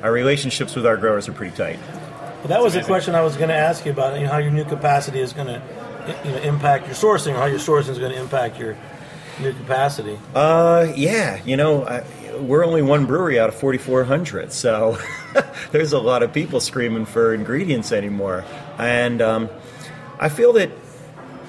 our 0.03 0.13
relationships 0.13 0.77
with 0.77 0.87
our 0.87 0.97
growers 0.97 1.29
are 1.29 1.33
pretty 1.33 1.57
tight. 1.57 1.79
Well, 2.39 2.49
that 2.49 2.63
was 2.63 2.77
a 2.77 2.85
question 2.85 3.15
I 3.15 3.23
was 3.23 3.37
going 3.37 3.49
to 3.49 3.55
ask 3.55 3.85
you 3.85 3.93
about. 3.93 4.19
You 4.19 4.27
know, 4.27 4.33
how 4.33 4.39
your 4.39 4.53
new 4.53 4.65
capacity 4.65 5.21
is 5.21 5.33
going 5.33 5.49
to 5.49 5.63
you 6.25 6.31
know, 6.31 6.39
impact 6.39 6.87
your 6.87 6.95
sourcing, 6.95 7.35
or 7.35 7.39
how 7.39 7.47
your 7.47 7.59
sourcing 7.59 7.89
is 7.89 7.99
going 7.99 8.13
to 8.13 8.21
impact 8.21 8.59
your 8.59 8.77
new 9.41 9.53
capacity. 9.53 10.19
Uh, 10.35 10.93
yeah, 10.95 11.43
you 11.45 11.57
know, 11.57 11.85
I, 11.85 12.05
we're 12.41 12.65
only 12.65 12.83
one 12.83 13.07
brewery 13.07 13.39
out 13.39 13.49
of 13.49 13.55
4,400, 13.55 14.53
so 14.53 14.99
there's 15.73 15.93
a 15.93 15.99
lot 15.99 16.23
of 16.23 16.33
people 16.33 16.61
screaming 16.61 17.07
for 17.07 17.35
ingredients 17.35 17.93
anymore. 17.93 18.45
And 18.79 19.23
um, 19.23 19.51
I 20.19 20.29
feel 20.29 20.53
that 20.55 20.71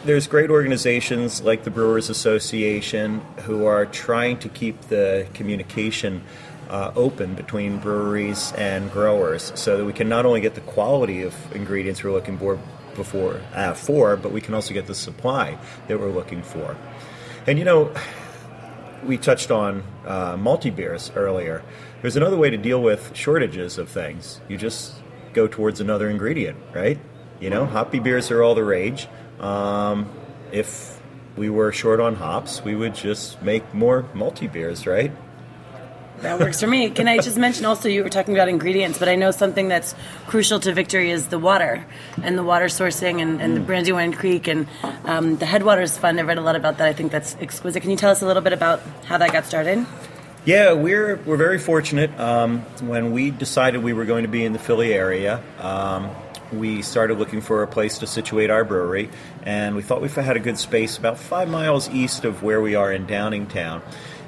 there's 0.06 0.28
great 0.28 0.50
organizations 0.50 1.42
like 1.42 1.64
the 1.64 1.72
Brewers 1.72 2.10
Association 2.10 3.22
who 3.44 3.66
are 3.66 3.86
trying 3.86 4.38
to 4.40 4.50
keep 4.50 4.80
the 4.84 5.28
communication 5.34 6.24
uh, 6.70 6.92
open 6.96 7.34
between 7.34 7.78
breweries 7.80 8.54
and 8.54 8.92
growers 8.92 9.52
so 9.56 9.78
that 9.78 9.86
we 9.86 9.94
can 9.94 10.10
not 10.10 10.26
only 10.26 10.42
get 10.42 10.56
the 10.56 10.62
quality 10.62 11.24
of 11.24 11.34
ingredients 11.56 12.04
we're 12.04 12.12
looking 12.12 12.38
for 12.38 12.60
before 12.96 13.42
uh, 13.54 13.74
for, 13.74 14.18
but 14.18 14.32
we 14.32 14.42
can 14.42 14.54
also 14.54 14.74
get 14.74 14.88
the 14.88 14.96
supply 14.96 15.58
that 15.88 16.00
we're 16.00 16.12
looking 16.12 16.42
for. 16.42 16.76
And 17.46 17.58
you 17.58 17.66
know, 17.66 17.94
we 19.06 19.18
touched 19.18 19.52
on 19.52 19.84
uh, 20.06 20.36
malty 20.36 20.76
beers 20.76 21.12
earlier. 21.16 21.64
There's 22.02 22.16
another 22.16 22.38
way 22.38 22.50
to 22.50 22.58
deal 22.58 22.82
with 22.82 23.16
shortages 23.16 23.78
of 23.78 23.90
things. 23.90 24.42
You 24.48 24.58
just 24.58 24.96
go 25.34 25.48
towards 25.48 25.80
another 25.80 26.10
ingredient, 26.10 26.58
right? 26.74 27.00
You 27.40 27.50
know, 27.50 27.66
hoppy 27.66 28.00
beers 28.00 28.32
are 28.32 28.42
all 28.42 28.56
the 28.56 28.64
rage. 28.64 29.08
Um, 29.40 30.10
if 30.52 31.00
we 31.36 31.50
were 31.50 31.72
short 31.72 32.00
on 32.00 32.16
hops, 32.16 32.64
we 32.64 32.76
would 32.76 32.96
just 32.96 33.42
make 33.42 33.74
more 33.74 34.04
malty 34.14 34.52
beers, 34.52 34.88
right? 34.88 35.12
That 36.22 36.40
works 36.40 36.60
for 36.60 36.68
me. 36.68 36.90
Can 36.90 37.08
I 37.08 37.18
just 37.20 37.38
mention 37.38 37.66
also 37.66 37.88
you 37.90 38.04
were 38.04 38.10
talking 38.10 38.34
about 38.34 38.50
ingredients, 38.50 38.98
but 38.98 39.08
I 39.08 39.16
know 39.16 39.30
something 39.32 39.68
that's 39.68 39.94
crucial 40.26 40.60
to 40.62 40.74
victory 40.74 41.12
is 41.12 41.28
the 41.28 41.38
water 41.38 41.86
and 42.24 42.38
the 42.38 42.44
water 42.44 42.66
sourcing 42.66 43.22
and, 43.22 43.40
and 43.42 43.56
the 43.56 43.62
Mm. 43.62 43.66
Brandywine 43.68 44.14
Creek 44.14 44.48
and 44.48 44.68
um, 45.06 45.38
the 45.38 45.46
Headwaters 45.46 45.98
Fund. 45.98 46.20
I've 46.20 46.28
read 46.28 46.38
a 46.38 46.42
lot 46.42 46.56
about 46.56 46.80
that. 46.80 46.88
I 46.88 46.94
think 46.94 47.12
that's 47.12 47.36
exquisite. 47.40 47.82
Can 47.82 47.92
you 47.92 47.98
tell 47.98 48.10
us 48.12 48.22
a 48.22 48.26
little 48.26 48.42
bit 48.42 48.54
about 48.54 48.82
how 49.06 49.18
that 49.20 49.32
got 49.32 49.46
started? 49.46 49.86
Yeah, 50.46 50.74
we're 50.74 51.18
we're 51.26 51.38
very 51.38 51.60
fortunate. 51.60 52.18
Um, 52.20 52.62
when 52.82 53.12
we 53.12 53.32
decided 53.32 53.84
we 53.84 53.94
were 53.94 54.06
going 54.06 54.24
to 54.24 54.30
be 54.30 54.46
in 54.46 54.54
the 54.54 54.60
Philly 54.60 54.94
area, 54.94 55.44
um, 55.60 56.10
we 56.54 56.82
started 56.82 57.20
looking 57.20 57.42
for 57.42 57.62
a 57.64 57.68
place 57.68 57.98
to 58.00 58.08
situate 58.08 58.50
our 58.50 58.64
brewery, 58.64 59.10
and 59.44 59.76
we 59.76 59.82
thought 59.82 60.02
we 60.02 60.08
had 60.08 60.38
a 60.38 60.40
good 60.40 60.58
space 60.58 60.98
about 60.98 61.18
five 61.18 61.50
miles 61.50 61.90
east 61.90 62.24
of 62.24 62.44
where 62.44 62.62
we 62.62 62.76
are 62.76 62.92
in 62.94 63.06
Downingtown. 63.06 63.82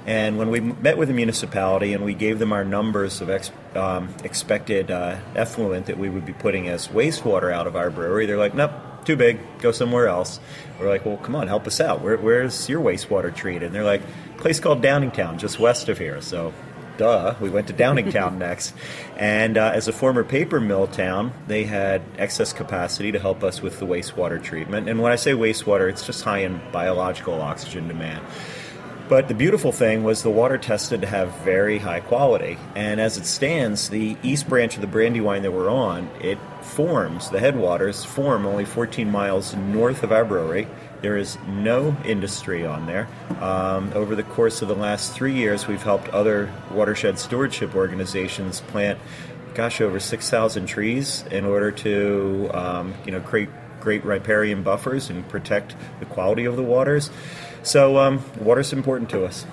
And 0.06 0.38
when 0.38 0.50
we 0.50 0.60
met 0.60 0.98
with 0.98 1.10
the 1.10 1.14
municipality 1.14 1.94
and 1.94 2.04
we 2.04 2.14
gave 2.14 2.40
them 2.40 2.52
our 2.52 2.64
numbers 2.64 3.22
of 3.22 3.30
ex, 3.30 3.52
um, 3.76 4.14
expected 4.24 4.90
uh, 4.90 5.18
effluent 5.36 5.86
that 5.88 5.98
we 5.98 6.10
would 6.10 6.26
be 6.26 6.34
putting 6.34 6.68
as 6.68 6.88
wastewater 6.88 7.54
out 7.54 7.68
of 7.68 7.76
our 7.76 7.90
brewery, 7.90 8.26
they're 8.26 8.38
like, 8.38 8.56
nope, 8.56 8.72
too 9.06 9.16
big, 9.16 9.40
go 9.60 9.72
somewhere 9.72 10.08
else. 10.08 10.40
We're 10.80 10.90
like, 10.90 11.06
well, 11.06 11.18
come 11.18 11.36
on, 11.36 11.48
help 11.48 11.68
us 11.68 11.80
out. 11.82 12.02
Where, 12.02 12.18
where's 12.18 12.70
your 12.70 12.82
wastewater 12.82 13.34
treated? 13.34 13.64
And 13.64 13.76
they're 13.76 13.84
like, 13.84 14.02
place 14.38 14.60
called 14.60 14.82
Downingtown, 14.82 15.38
just 15.38 15.60
west 15.60 15.90
of 15.90 15.98
here. 15.98 16.22
So, 16.22 16.54
duh, 16.98 17.36
we 17.40 17.50
went 17.50 17.68
to 17.68 17.74
Downingtown 17.74 18.38
next. 18.40 18.74
And 19.18 19.58
uh, 19.58 19.72
as 19.74 19.88
a 19.88 19.94
former 19.94 20.24
paper 20.24 20.60
mill 20.60 20.88
town, 20.88 21.34
they 21.48 21.66
had 21.66 22.02
excess 22.18 22.54
capacity 22.54 23.12
to 23.12 23.20
help 23.20 23.44
us 23.44 23.62
with 23.62 23.80
the 23.80 23.86
wastewater 23.86 24.42
treatment. 24.42 24.90
And 24.90 25.02
when 25.02 25.12
I 25.12 25.16
say 25.16 25.34
wastewater, 25.34 25.90
it's 25.90 26.06
just 26.06 26.24
high 26.24 26.40
in 26.40 26.62
biological 26.72 27.42
oxygen 27.42 27.88
demand. 27.88 28.26
But 29.10 29.28
the 29.28 29.34
beautiful 29.34 29.72
thing 29.72 30.04
was 30.04 30.22
the 30.22 30.30
water 30.30 30.60
tested 30.60 31.02
to 31.02 31.08
have 31.08 31.36
very 31.40 31.80
high 31.80 32.00
quality. 32.00 32.60
And 32.76 33.02
as 33.02 33.18
it 33.18 33.26
stands, 33.26 33.90
the 33.90 34.16
east 34.22 34.48
branch 34.48 34.76
of 34.76 34.82
the 34.82 34.88
Brandywine 34.88 35.42
that 35.42 35.52
we're 35.52 35.72
on, 35.72 36.12
it 36.22 36.38
forms, 36.62 37.32
the 37.32 37.40
headwaters 37.40 38.06
form 38.06 38.46
only 38.46 38.66
14 38.66 39.10
miles 39.10 39.56
north 39.56 40.04
of 40.04 40.12
our 40.12 40.24
brewery. 40.24 40.68
There 41.02 41.18
is 41.18 41.40
no 41.48 41.98
industry 42.06 42.68
on 42.68 42.86
there. 42.86 43.08
Um, 43.42 43.92
over 43.96 44.16
the 44.16 44.22
course 44.22 44.62
of 44.62 44.68
the 44.68 44.76
last 44.76 45.12
three 45.12 45.34
years, 45.34 45.66
we've 45.66 45.82
helped 45.82 46.10
other 46.10 46.54
watershed 46.70 47.18
stewardship 47.18 47.74
organizations 47.74 48.62
plant, 48.62 49.00
gosh, 49.56 49.82
over 49.82 50.00
6,000 50.00 50.68
trees 50.68 51.24
in 51.32 51.46
order 51.46 51.72
to, 51.72 52.52
um, 52.54 52.94
you 53.08 53.12
know, 53.12 53.22
create 53.22 53.50
great 53.80 54.06
riparian 54.06 54.62
buffers 54.62 55.10
and 55.10 55.28
protect 55.30 55.76
the 56.00 56.06
quality 56.06 56.46
of 56.46 56.56
the 56.56 56.64
waters. 56.64 57.10
So, 57.64 57.98
um, 57.98 58.24
water's 58.40 58.74
important 58.74 59.10
to 59.12 59.26
us, 59.26 59.46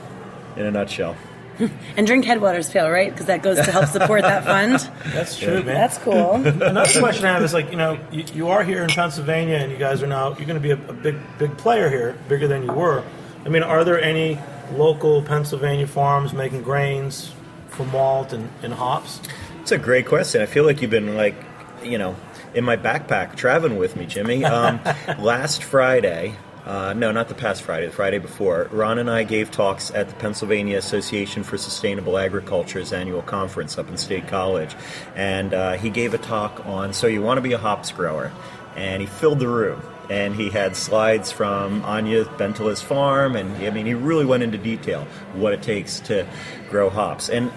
in 0.57 0.67
a 0.67 0.71
nutshell. 0.71 1.17
And 1.97 2.07
drink 2.07 2.27
Headwaters 2.27 2.69
Pale, 2.69 2.91
right? 2.91 3.11
Because 3.11 3.27
that 3.27 3.43
goes 3.43 3.57
to 3.57 3.73
help 3.73 3.87
support 3.87 4.21
that 4.23 4.45
fund. 4.45 4.79
That's 5.15 5.39
true, 5.39 5.63
man. 5.63 5.65
That's 5.65 5.97
cool. 5.97 6.35
Another 6.35 7.01
question 7.01 7.25
I 7.25 7.33
have 7.33 7.43
is 7.43 7.55
like, 7.55 7.71
you 7.71 7.79
know, 7.79 7.99
you, 8.13 8.25
you 8.35 8.49
are 8.49 8.63
here 8.63 8.83
in 8.83 8.91
Pennsylvania, 8.91 9.57
and 9.57 9.73
you 9.73 9.79
guys 9.79 10.03
are 10.03 10.07
now 10.07 10.37
you're 10.37 10.47
going 10.47 10.61
to 10.61 10.61
be 10.61 10.73
a, 10.73 10.89
a 10.89 10.93
big 10.93 11.17
big 11.39 11.57
player 11.57 11.89
here, 11.89 12.19
bigger 12.29 12.47
than 12.47 12.63
you 12.63 12.73
were. 12.73 13.03
I 13.47 13.49
mean, 13.49 13.63
are 13.63 13.85
there 13.85 14.01
any 14.01 14.39
local 14.73 15.23
Pennsylvania 15.23 15.87
farms 15.87 16.33
making 16.33 16.63
grains 16.63 17.33
for 17.69 17.87
malt 17.87 18.33
and, 18.33 18.51
and 18.63 18.75
hops? 18.75 19.21
It's 19.63 19.73
a 19.73 19.79
great 19.79 20.07
question. 20.07 20.43
I 20.43 20.47
feel 20.47 20.65
like 20.65 20.83
you've 20.83 20.91
been 20.91 21.17
like, 21.17 21.37
you 21.83 21.97
know, 21.97 22.17
in 22.55 22.65
my 22.65 22.77
backpack 22.77 23.37
traveling 23.37 23.77
with 23.77 23.97
me, 23.97 24.07
Jimmy. 24.07 24.45
Um, 24.45 24.81
last 25.19 25.63
Friday, 25.63 26.37
uh, 26.67 26.93
no, 26.95 27.13
not 27.13 27.29
the 27.29 27.35
past 27.35 27.63
Friday, 27.63 27.87
the 27.87 27.93
Friday 27.93 28.19
before, 28.19 28.69
Ron 28.73 28.99
and 28.99 29.09
I 29.09 29.23
gave 29.23 29.53
talks 29.53 29.93
at 29.93 30.09
the 30.09 30.15
Pennsylvania 30.17 30.77
Association 30.79 31.45
for 31.45 31.57
Sustainable 31.57 32.19
Agriculture's 32.19 32.93
annual 32.93 33.23
conference 33.23 33.79
up 33.79 33.89
in 33.89 33.97
State 33.97 34.27
College. 34.27 34.75
And 35.15 35.55
uh, 35.55 35.75
he 35.75 35.91
gave 35.91 36.13
a 36.13 36.19
talk 36.19 36.67
on 36.67 36.93
so 36.93 37.07
you 37.07 37.23
want 37.23 37.39
to 37.39 37.43
be 37.43 37.53
a 37.53 37.59
hops 37.59 37.93
grower. 37.93 38.33
And 38.75 39.01
he 39.01 39.07
filled 39.07 39.39
the 39.39 39.49
room. 39.49 39.81
And 40.11 40.35
he 40.35 40.51
had 40.51 40.75
slides 40.75 41.31
from 41.31 41.85
Anya 41.85 42.25
Bentala's 42.25 42.81
farm, 42.81 43.35
and 43.35 43.57
I 43.57 43.71
mean, 43.71 43.87
he 43.87 43.95
really 43.95 44.25
went 44.25 44.45
into 44.45 44.57
detail 44.57 45.05
what 45.35 45.53
it 45.53 45.63
takes 45.63 45.99
to 46.01 46.29
grow 46.69 46.91
hops. 46.91 47.29
And 47.29 47.51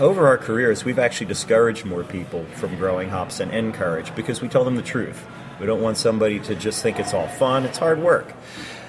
over 0.00 0.28
our 0.28 0.38
careers, 0.38 0.84
we've 0.84 1.00
actually 1.00 1.26
discouraged 1.26 1.84
more 1.84 2.04
people 2.04 2.44
from 2.54 2.76
growing 2.76 3.08
hops 3.08 3.38
than 3.38 3.50
encouraged 3.50 4.14
because 4.14 4.40
we 4.40 4.48
tell 4.48 4.64
them 4.64 4.76
the 4.76 4.82
truth. 4.82 5.26
We 5.62 5.68
don't 5.68 5.80
want 5.80 5.96
somebody 5.96 6.40
to 6.40 6.56
just 6.56 6.82
think 6.82 6.98
it's 6.98 7.14
all 7.14 7.28
fun. 7.28 7.64
It's 7.64 7.78
hard 7.78 8.00
work. 8.00 8.34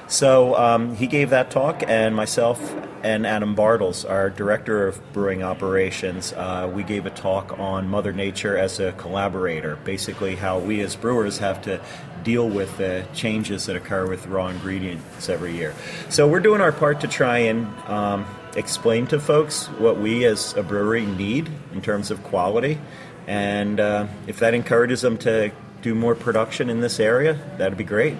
So 0.07 0.55
um, 0.55 0.95
he 0.95 1.05
gave 1.05 1.29
that 1.29 1.51
talk, 1.51 1.83
and 1.85 2.15
myself 2.15 2.59
and 3.03 3.27
Adam 3.27 3.55
Bartles, 3.55 4.09
our 4.09 4.31
director 4.31 4.87
of 4.87 5.13
brewing 5.13 5.43
operations, 5.43 6.33
uh, 6.33 6.67
we 6.73 6.81
gave 6.81 7.05
a 7.05 7.11
talk 7.11 7.59
on 7.59 7.87
Mother 7.89 8.11
Nature 8.11 8.57
as 8.57 8.79
a 8.79 8.91
collaborator. 8.93 9.75
Basically, 9.83 10.35
how 10.35 10.57
we 10.57 10.81
as 10.81 10.95
brewers 10.95 11.37
have 11.37 11.61
to 11.61 11.79
deal 12.23 12.49
with 12.49 12.75
the 12.77 13.05
changes 13.13 13.67
that 13.67 13.75
occur 13.75 14.07
with 14.07 14.25
raw 14.25 14.47
ingredients 14.47 15.29
every 15.29 15.55
year. 15.55 15.75
So 16.09 16.27
we're 16.27 16.39
doing 16.39 16.59
our 16.59 16.71
part 16.71 17.01
to 17.01 17.07
try 17.07 17.37
and 17.37 17.67
um, 17.87 18.25
explain 18.55 19.05
to 19.07 19.19
folks 19.19 19.67
what 19.77 19.99
we 19.99 20.25
as 20.25 20.57
a 20.57 20.63
brewery 20.63 21.05
need 21.05 21.51
in 21.71 21.83
terms 21.83 22.09
of 22.09 22.23
quality, 22.23 22.79
and 23.27 23.79
uh, 23.79 24.07
if 24.25 24.39
that 24.39 24.55
encourages 24.55 25.01
them 25.01 25.19
to 25.19 25.51
do 25.83 25.93
more 25.93 26.15
production 26.15 26.69
in 26.69 26.79
this 26.79 26.99
area, 26.99 27.37
that'd 27.57 27.77
be 27.77 27.83
great. 27.83 28.15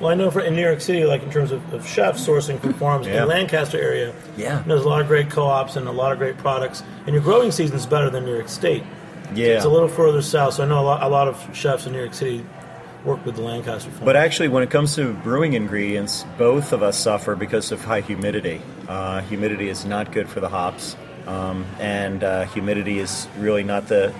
Well, 0.00 0.10
I 0.10 0.14
know 0.14 0.30
for 0.30 0.40
in 0.40 0.54
New 0.54 0.62
York 0.62 0.80
City, 0.80 1.04
like 1.04 1.22
in 1.22 1.30
terms 1.30 1.50
of, 1.50 1.72
of 1.72 1.86
chefs 1.88 2.24
sourcing 2.26 2.60
from 2.60 2.74
farms 2.74 3.06
Yeah. 3.06 3.22
in 3.22 3.28
Lancaster 3.28 3.80
area, 3.80 4.12
Yeah. 4.36 4.62
there's 4.66 4.84
a 4.84 4.88
lot 4.88 5.00
of 5.00 5.08
great 5.08 5.30
co-ops 5.30 5.76
and 5.76 5.88
a 5.88 5.92
lot 5.92 6.12
of 6.12 6.18
great 6.18 6.36
products. 6.36 6.82
And 7.06 7.14
your 7.14 7.22
growing 7.22 7.50
season's 7.50 7.86
better 7.86 8.10
than 8.10 8.24
New 8.24 8.34
York 8.34 8.48
State. 8.48 8.84
Yeah. 9.34 9.48
It's 9.56 9.64
a 9.64 9.68
little 9.68 9.88
further 9.88 10.20
south, 10.20 10.54
so 10.54 10.64
I 10.64 10.66
know 10.66 10.80
a 10.80 10.82
lot, 10.84 11.02
a 11.02 11.08
lot 11.08 11.26
of 11.26 11.42
chefs 11.54 11.86
in 11.86 11.92
New 11.92 11.98
York 12.00 12.12
City 12.12 12.44
work 13.04 13.24
with 13.24 13.36
the 13.36 13.42
Lancaster 13.42 13.90
farm. 13.90 14.04
But 14.04 14.16
actually, 14.16 14.48
when 14.48 14.62
it 14.62 14.70
comes 14.70 14.94
to 14.96 15.12
brewing 15.14 15.54
ingredients, 15.54 16.24
both 16.36 16.72
of 16.72 16.82
us 16.82 16.98
suffer 16.98 17.34
because 17.34 17.72
of 17.72 17.82
high 17.84 18.00
humidity. 18.00 18.60
Uh, 18.88 19.20
humidity 19.22 19.68
is 19.68 19.84
not 19.86 20.12
good 20.12 20.28
for 20.28 20.40
the 20.40 20.48
hops, 20.48 20.96
um, 21.26 21.64
and 21.80 22.22
uh, 22.24 22.44
humidity 22.44 22.98
is 22.98 23.26
really 23.38 23.62
not 23.64 23.88
the 23.88 24.12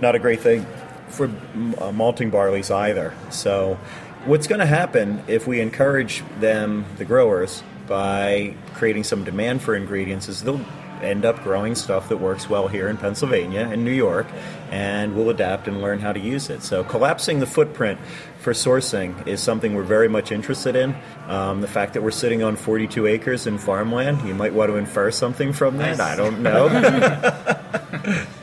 not 0.00 0.14
a 0.14 0.18
great 0.20 0.40
thing 0.40 0.64
for 1.08 1.30
uh, 1.78 1.92
malting 1.92 2.30
barleys 2.30 2.74
either. 2.74 3.14
So, 3.30 3.78
what's 4.24 4.46
going 4.46 4.60
to 4.60 4.66
happen 4.66 5.22
if 5.26 5.46
we 5.46 5.60
encourage 5.60 6.22
them, 6.40 6.84
the 6.96 7.04
growers, 7.04 7.62
by 7.86 8.54
creating 8.74 9.04
some 9.04 9.24
demand 9.24 9.62
for 9.62 9.74
ingredients, 9.74 10.28
is 10.28 10.42
they'll 10.42 10.64
end 11.02 11.24
up 11.24 11.42
growing 11.42 11.74
stuff 11.74 12.08
that 12.08 12.16
works 12.18 12.48
well 12.48 12.68
here 12.68 12.88
in 12.88 12.96
Pennsylvania 12.96 13.68
and 13.70 13.84
New 13.84 13.92
York, 13.92 14.26
and 14.70 15.14
we'll 15.16 15.30
adapt 15.30 15.68
and 15.68 15.80
learn 15.80 16.00
how 16.00 16.12
to 16.12 16.20
use 16.20 16.50
it. 16.50 16.62
So 16.62 16.84
collapsing 16.84 17.40
the 17.40 17.46
footprint 17.46 17.98
for 18.40 18.52
sourcing 18.52 19.26
is 19.26 19.40
something 19.40 19.74
we're 19.74 19.82
very 19.82 20.08
much 20.08 20.32
interested 20.32 20.76
in. 20.76 20.94
Um, 21.26 21.60
the 21.60 21.68
fact 21.68 21.94
that 21.94 22.02
we're 22.02 22.10
sitting 22.10 22.42
on 22.42 22.56
42 22.56 23.06
acres 23.06 23.46
in 23.46 23.58
farmland, 23.58 24.26
you 24.26 24.34
might 24.34 24.52
want 24.52 24.70
to 24.70 24.76
infer 24.76 25.10
something 25.10 25.52
from 25.52 25.78
that. 25.78 26.00
I 26.00 26.16
don't 26.16 26.42
know. 26.42 26.68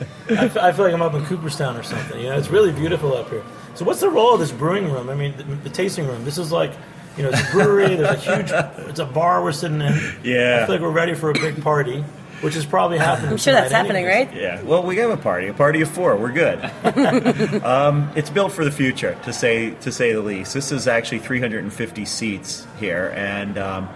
I 0.28 0.48
feel, 0.48 0.62
I 0.62 0.72
feel 0.72 0.84
like 0.84 0.94
I'm 0.94 1.02
up 1.02 1.14
in 1.14 1.24
Cooperstown 1.26 1.76
or 1.76 1.82
something. 1.82 2.20
You 2.20 2.30
know, 2.30 2.38
it's 2.38 2.48
really 2.48 2.72
beautiful 2.72 3.14
up 3.14 3.30
here. 3.30 3.44
So, 3.74 3.84
what's 3.84 4.00
the 4.00 4.08
role 4.08 4.34
of 4.34 4.40
this 4.40 4.52
brewing 4.52 4.90
room? 4.90 5.08
I 5.08 5.14
mean, 5.14 5.36
the, 5.36 5.44
the 5.44 5.70
tasting 5.70 6.06
room. 6.06 6.24
This 6.24 6.38
is 6.38 6.50
like, 6.50 6.72
you 7.16 7.22
know, 7.22 7.30
it's 7.30 7.40
a 7.40 7.52
brewery. 7.52 7.94
There's 7.96 8.26
a 8.26 8.36
huge, 8.36 8.50
it's 8.88 8.98
a 8.98 9.04
bar 9.04 9.42
we're 9.42 9.52
sitting 9.52 9.80
in. 9.80 9.92
Yeah. 10.24 10.60
I 10.62 10.66
feel 10.66 10.74
like 10.74 10.80
we're 10.82 10.90
ready 10.90 11.14
for 11.14 11.30
a 11.30 11.34
big 11.34 11.62
party, 11.62 12.00
which 12.40 12.56
is 12.56 12.66
probably 12.66 12.98
happening. 12.98 13.30
I'm 13.30 13.36
sure 13.36 13.52
that's 13.52 13.68
tonight 13.68 13.82
happening, 13.82 14.04
anyways. 14.06 14.28
right? 14.28 14.36
Yeah, 14.36 14.62
well, 14.62 14.82
we 14.82 14.96
have 14.96 15.10
a 15.10 15.16
party, 15.16 15.48
a 15.48 15.54
party 15.54 15.80
of 15.82 15.90
four. 15.90 16.16
We're 16.16 16.32
good. 16.32 16.58
um, 17.64 18.10
it's 18.16 18.30
built 18.30 18.52
for 18.52 18.64
the 18.64 18.72
future, 18.72 19.18
to 19.24 19.32
say 19.32 19.70
to 19.70 19.92
say 19.92 20.12
the 20.12 20.22
least. 20.22 20.54
This 20.54 20.72
is 20.72 20.88
actually 20.88 21.20
350 21.20 22.04
seats 22.04 22.66
here, 22.78 23.12
and 23.16 23.58
um, 23.58 23.88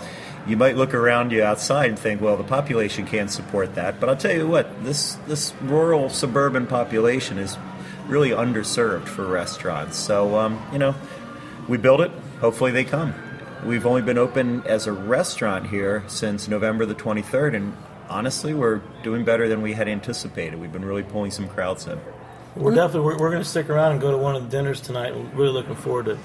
you 0.47 0.57
might 0.57 0.77
look 0.77 0.95
around 0.95 1.33
you 1.33 1.43
outside 1.43 1.91
and 1.91 1.99
think, 1.99 2.21
well, 2.21 2.37
the 2.37 2.45
population 2.45 3.07
can't 3.07 3.31
support 3.31 3.75
that. 3.75 4.01
But 4.01 4.09
I'll 4.09 4.17
tell 4.17 4.35
you 4.35 4.49
what, 4.49 4.85
this 4.85 5.15
this 5.27 5.53
rural 5.63 6.09
suburban 6.09 6.67
population 6.67 7.39
is 7.39 7.57
really 8.07 8.31
underserved 8.31 9.07
for 9.07 9.27
restaurants. 9.27 9.97
So 9.97 10.37
um, 10.39 10.63
you 10.73 10.79
know, 10.79 10.95
we 11.69 11.79
build 11.79 12.01
it. 12.01 12.11
Hopefully, 12.41 12.71
they 12.71 12.85
come. 12.85 13.15
We've 13.65 13.85
only 13.85 14.03
been 14.03 14.19
open 14.19 14.63
as 14.67 14.87
a 14.87 14.93
restaurant 14.93 15.67
here 15.67 16.03
since 16.07 16.49
November 16.49 16.87
the 16.87 16.95
23rd, 16.95 17.55
and 17.55 17.77
honestly, 18.09 18.55
we're 18.55 18.81
doing 19.03 19.25
better 19.25 19.49
than 19.49 19.61
we 19.61 19.75
had 19.75 19.87
anticipated. 19.87 20.59
We've 20.59 20.73
been 20.73 20.85
really 20.85 21.03
pulling 21.03 21.31
some 21.31 21.47
crowds 21.47 21.87
in. 21.87 22.01
We're 22.57 22.75
definitely 22.75 23.03
we're, 23.03 23.19
we're 23.19 23.31
going 23.31 23.43
to 23.43 23.49
stick 23.49 23.69
around 23.69 23.93
and 23.93 24.01
go 24.01 24.11
to 24.11 24.19
one 24.19 24.35
of 24.35 24.43
the 24.43 24.49
dinners 24.49 24.81
tonight. 24.81 25.15
We're 25.15 25.45
really 25.45 25.53
looking 25.53 25.77
forward 25.77 26.07
to 26.07 26.19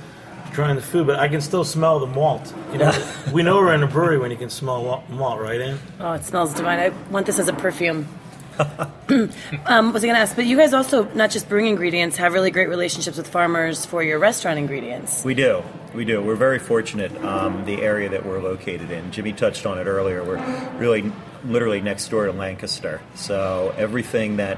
trying 0.56 0.78
the 0.78 0.82
food, 0.82 1.06
but 1.06 1.20
I 1.20 1.28
can 1.28 1.42
still 1.42 1.66
smell 1.66 2.00
the 2.00 2.08
malt. 2.08 2.54
You 2.72 2.80
know, 2.80 3.08
we 3.34 3.44
know 3.44 3.58
we're 3.58 3.76
in 3.76 3.84
a 3.84 3.88
brewery 3.88 4.18
when 4.18 4.32
you 4.32 4.38
can 4.38 4.50
smell 4.50 5.04
malt, 5.10 5.40
right? 5.40 5.60
Ann? 5.60 5.80
Oh, 6.00 6.14
it 6.14 6.24
smells 6.24 6.54
divine. 6.54 6.80
I 6.80 6.90
want 7.12 7.26
this 7.26 7.38
as 7.40 7.50
a 7.50 7.54
perfume. 7.54 8.08
um, 9.66 9.94
was 9.94 10.04
I 10.04 10.08
going 10.08 10.16
to 10.16 10.22
ask? 10.22 10.36
But 10.36 10.46
you 10.46 10.58
guys 10.58 10.74
also 10.74 11.12
not 11.14 11.30
just 11.30 11.50
brewing 11.50 11.68
ingredients, 11.68 12.16
have 12.18 12.34
really 12.34 12.52
great 12.52 12.70
relationships 12.70 13.18
with 13.18 13.28
farmers 13.28 13.86
for 13.86 14.02
your 14.02 14.18
restaurant 14.18 14.58
ingredients. 14.58 15.26
We 15.26 15.36
do. 15.36 15.62
We 15.94 16.06
do. 16.06 16.22
We're 16.22 16.36
very 16.36 16.60
fortunate, 16.60 17.16
um, 17.24 17.66
the 17.66 17.82
area 17.82 18.10
that 18.10 18.26
we're 18.26 18.42
located 18.42 18.92
in. 18.92 19.12
Jimmy 19.12 19.34
touched 19.34 19.66
on 19.66 19.78
it 19.78 19.86
earlier. 19.86 20.24
We're 20.24 20.44
really 20.78 21.12
literally 21.44 21.82
next 21.82 22.08
door 22.08 22.26
to 22.26 22.32
Lancaster. 22.32 23.02
So 23.14 23.76
everything 23.78 24.38
that 24.38 24.58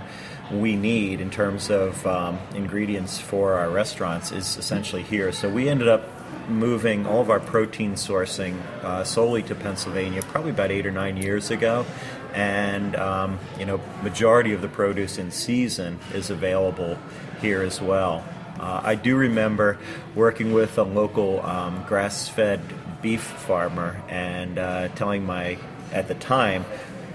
we 0.52 0.76
need 0.76 1.20
in 1.20 1.30
terms 1.30 1.70
of 1.70 2.06
um, 2.08 2.40
ingredients 2.56 3.20
for 3.20 3.54
our 3.54 3.70
restaurants 3.70 4.32
is 4.32 4.58
essentially 4.58 5.04
here. 5.04 5.32
So 5.32 5.50
we 5.50 5.70
ended 5.70 5.88
up 5.88 6.04
moving 6.50 7.06
all 7.06 7.20
of 7.20 7.30
our 7.30 7.40
protein 7.40 7.94
sourcing 7.94 8.62
uh, 8.84 9.04
solely 9.04 9.44
to 9.44 9.56
Pennsylvania 9.56 10.22
probably 10.22 10.52
about 10.52 10.72
eight 10.72 10.86
or 10.86 10.92
nine 10.92 11.18
years 11.18 11.52
ago. 11.52 11.86
And 12.34 12.96
um, 12.96 13.40
you 13.60 13.66
know, 13.66 13.82
majority 14.04 14.54
of 14.54 14.62
the 14.62 14.70
produce 14.70 15.18
in 15.18 15.32
season 15.32 16.00
is 16.14 16.30
available 16.30 16.98
here 17.42 17.62
as 17.62 17.82
well. 17.82 18.24
Uh, 18.60 18.82
I 18.84 18.96
do 18.96 19.16
remember 19.16 19.78
working 20.16 20.52
with 20.54 20.78
a 20.78 20.84
local 20.84 21.46
um, 21.46 21.84
grass-fed 21.88 22.62
beef 23.02 23.22
farmer 23.22 24.02
and 24.10 24.58
uh, 24.58 24.88
telling 24.90 25.26
my, 25.26 25.58
at 25.92 26.08
the 26.08 26.16
time, 26.16 26.66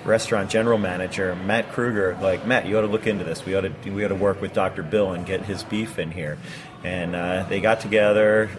restaurant 0.05 0.51
general 0.51 0.79
manager 0.79 1.35
Matt 1.37 1.73
Kruger, 1.73 2.17
like 2.21 2.47
Matt, 2.47 2.67
you 2.67 2.79
ought 2.79 2.83
to 2.83 2.87
look 2.87 3.07
into 3.07 3.25
this. 3.25 3.45
We 3.45 3.55
ought 3.55 3.63
to 3.63 3.91
we 3.91 4.05
ought 4.05 4.09
to 4.09 4.15
work 4.15 4.41
with 4.41 4.53
Dr. 4.53 4.83
Bill 4.83 5.13
and 5.13 5.25
get 5.27 5.43
his 5.43 5.63
beef 5.63 5.99
in 5.99 6.11
here. 6.11 6.39
And 6.85 7.15
uh, 7.15 7.45
they 7.49 7.61
got 7.61 7.81
together, 7.81 8.51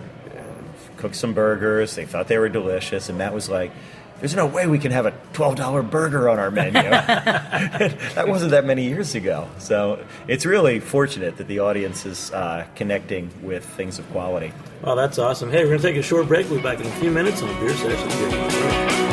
cooked 0.97 1.15
some 1.15 1.33
burgers. 1.33 1.95
They 1.95 2.05
thought 2.05 2.27
they 2.27 2.37
were 2.37 2.49
delicious, 2.49 3.09
and 3.09 3.17
Matt 3.17 3.33
was 3.33 3.49
like. 3.49 3.71
There's 4.19 4.35
no 4.35 4.45
way 4.45 4.67
we 4.67 4.79
can 4.79 4.93
have 4.93 5.05
a 5.05 5.11
$12 5.33 5.89
burger 5.89 6.29
on 6.29 6.39
our 6.39 6.49
menu. 6.49 6.71
that 6.81 8.25
wasn't 8.25 8.51
that 8.51 8.63
many 8.63 8.85
years 8.85 9.15
ago. 9.15 9.49
So 9.57 10.05
it's 10.29 10.45
really 10.45 10.79
fortunate 10.79 11.35
that 11.37 11.47
the 11.49 11.59
audience 11.59 12.05
is 12.05 12.31
uh, 12.31 12.65
connecting 12.75 13.31
with 13.41 13.65
things 13.65 13.99
of 13.99 14.09
quality. 14.11 14.53
Wow, 14.81 14.95
that's 14.95 15.19
awesome. 15.19 15.51
Hey, 15.51 15.63
we're 15.63 15.71
going 15.71 15.81
to 15.81 15.87
take 15.89 15.97
a 15.97 16.01
short 16.01 16.29
break. 16.29 16.49
We'll 16.49 16.59
be 16.59 16.63
back 16.63 16.79
in 16.79 16.85
a 16.85 16.95
few 17.01 17.11
minutes 17.11 17.41
on 17.41 17.49
the 17.49 17.55
beer 17.55 17.73
session. 17.73 19.12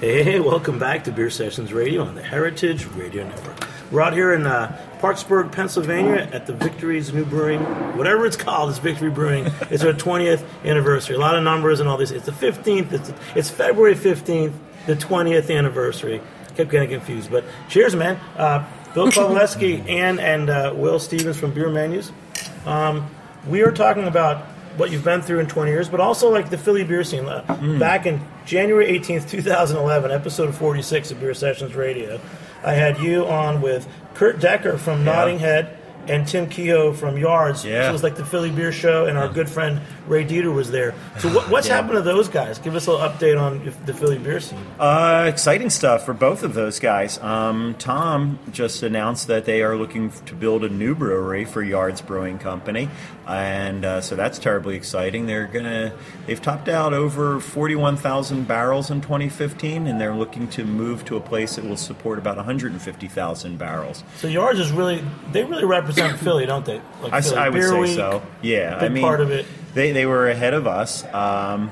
Hey, 0.00 0.38
welcome 0.38 0.78
back 0.78 1.04
to 1.04 1.12
Beer 1.12 1.30
Sessions 1.30 1.72
Radio 1.72 2.02
on 2.04 2.14
the 2.14 2.22
Heritage 2.22 2.84
Radio 2.88 3.26
Network. 3.26 3.66
We're 3.90 4.02
out 4.02 4.12
here 4.12 4.34
in 4.34 4.46
uh, 4.46 4.78
Parkesburg, 5.00 5.52
Pennsylvania 5.52 6.28
at 6.32 6.46
the 6.46 6.52
Victory's 6.52 7.14
New 7.14 7.24
Brewing, 7.24 7.60
whatever 7.96 8.26
it's 8.26 8.36
called, 8.36 8.68
it's 8.68 8.78
Victory 8.78 9.08
Brewing. 9.08 9.46
It's 9.70 9.82
our 9.82 9.92
20th 9.92 10.44
anniversary. 10.64 11.16
A 11.16 11.18
lot 11.18 11.36
of 11.36 11.42
numbers 11.42 11.80
and 11.80 11.88
all 11.88 11.96
this. 11.96 12.10
It's 12.10 12.26
the 12.26 12.32
15th, 12.32 12.92
it's, 12.92 13.12
it's 13.34 13.50
February 13.50 13.94
15th, 13.94 14.52
the 14.86 14.96
20th 14.96 15.56
anniversary. 15.56 16.20
Kept 16.56 16.70
getting 16.70 16.90
confused, 16.90 17.30
but 17.30 17.44
cheers, 17.70 17.96
man. 17.96 18.16
Uh, 18.36 18.68
Bill 18.92 19.06
Covaleski, 19.10 19.88
Ann, 19.88 20.18
and 20.18 20.50
uh, 20.50 20.74
Will 20.76 20.98
Stephens 20.98 21.38
from 21.38 21.52
Beer 21.52 21.70
Menus. 21.70 22.12
Um, 22.66 23.08
we 23.48 23.62
are 23.62 23.72
talking 23.72 24.04
about 24.04 24.44
what 24.76 24.90
you've 24.90 25.04
been 25.04 25.22
through 25.22 25.38
in 25.40 25.46
20 25.46 25.70
years, 25.70 25.88
but 25.88 26.00
also 26.00 26.30
like 26.30 26.50
the 26.50 26.58
Philly 26.58 26.84
beer 26.84 27.04
scene. 27.04 27.26
Uh, 27.26 27.42
Back 27.78 28.06
in 28.06 28.20
January 28.46 28.86
18th, 28.98 29.28
2011, 29.30 30.10
episode 30.10 30.54
46 30.54 31.10
of 31.12 31.20
Beer 31.20 31.34
Sessions 31.34 31.74
Radio, 31.74 32.20
I 32.64 32.72
had 32.72 32.98
you 32.98 33.26
on 33.26 33.60
with 33.62 33.86
Kurt 34.14 34.40
Decker 34.40 34.78
from 34.78 35.04
Nodding 35.04 35.38
Head 35.38 35.78
and 36.06 36.28
Tim 36.28 36.50
Kehoe 36.50 36.92
from 36.92 37.16
Yards. 37.16 37.64
Yeah. 37.64 37.84
So 37.84 37.88
it 37.88 37.92
was 37.92 38.02
like 38.02 38.16
the 38.16 38.26
Philly 38.26 38.50
Beer 38.50 38.72
Show, 38.72 39.06
and 39.06 39.16
our 39.16 39.26
good 39.26 39.48
friend 39.48 39.80
Ray 40.06 40.26
Dieter 40.26 40.54
was 40.54 40.70
there. 40.70 40.92
So 41.18 41.30
what, 41.34 41.48
what's 41.48 41.66
Yeah. 41.66 41.76
happened 41.76 41.94
to 41.94 42.02
those 42.02 42.28
guys? 42.28 42.58
Give 42.58 42.74
us 42.74 42.86
a 42.86 42.92
little 42.92 43.08
update 43.08 43.40
on 43.40 43.72
the 43.86 43.94
Philly 43.94 44.18
beer 44.18 44.38
scene. 44.38 44.58
Uh, 44.78 45.24
exciting 45.26 45.70
stuff 45.70 46.04
for 46.04 46.12
both 46.12 46.42
of 46.42 46.52
those 46.52 46.78
guys. 46.78 47.18
Um, 47.22 47.74
Tom 47.78 48.38
just 48.52 48.82
announced 48.82 49.28
that 49.28 49.46
they 49.46 49.62
are 49.62 49.76
looking 49.76 50.10
to 50.26 50.34
build 50.34 50.62
a 50.62 50.68
new 50.68 50.94
brewery 50.94 51.46
for 51.46 51.62
Yards 51.62 52.02
Brewing 52.02 52.38
Company. 52.38 52.90
And 53.26 53.84
uh, 53.84 54.00
so 54.00 54.16
that's 54.16 54.38
terribly 54.38 54.76
exciting. 54.76 55.26
They're 55.26 55.46
gonna 55.46 55.92
they've 56.26 56.40
topped 56.40 56.68
out 56.68 56.92
over 56.92 57.40
41,000 57.40 58.46
barrels 58.46 58.90
in 58.90 59.00
2015, 59.00 59.86
and 59.86 60.00
they're 60.00 60.14
looking 60.14 60.48
to 60.48 60.64
move 60.64 61.04
to 61.06 61.16
a 61.16 61.20
place 61.20 61.56
that 61.56 61.64
will 61.64 61.76
support 61.76 62.18
about 62.18 62.36
150,000 62.36 63.58
barrels. 63.58 64.04
So 64.16 64.28
yours 64.28 64.58
is 64.58 64.72
really 64.72 65.02
they 65.32 65.44
really 65.44 65.64
represent 65.64 66.18
Philly, 66.20 66.46
don't 66.46 66.64
they? 66.64 66.80
Like 67.02 67.12
I, 67.12 67.20
Philly 67.20 67.36
I 67.36 67.48
would 67.48 67.58
Beer 67.58 67.68
say 67.68 67.80
Week, 67.80 67.96
so. 67.96 68.22
Yeah, 68.42 68.78
I 68.80 68.88
mean, 68.88 69.02
part 69.02 69.20
of 69.20 69.30
it. 69.30 69.46
They 69.74 69.92
they 69.92 70.06
were 70.06 70.28
ahead 70.28 70.54
of 70.54 70.66
us. 70.66 71.04
Um, 71.12 71.70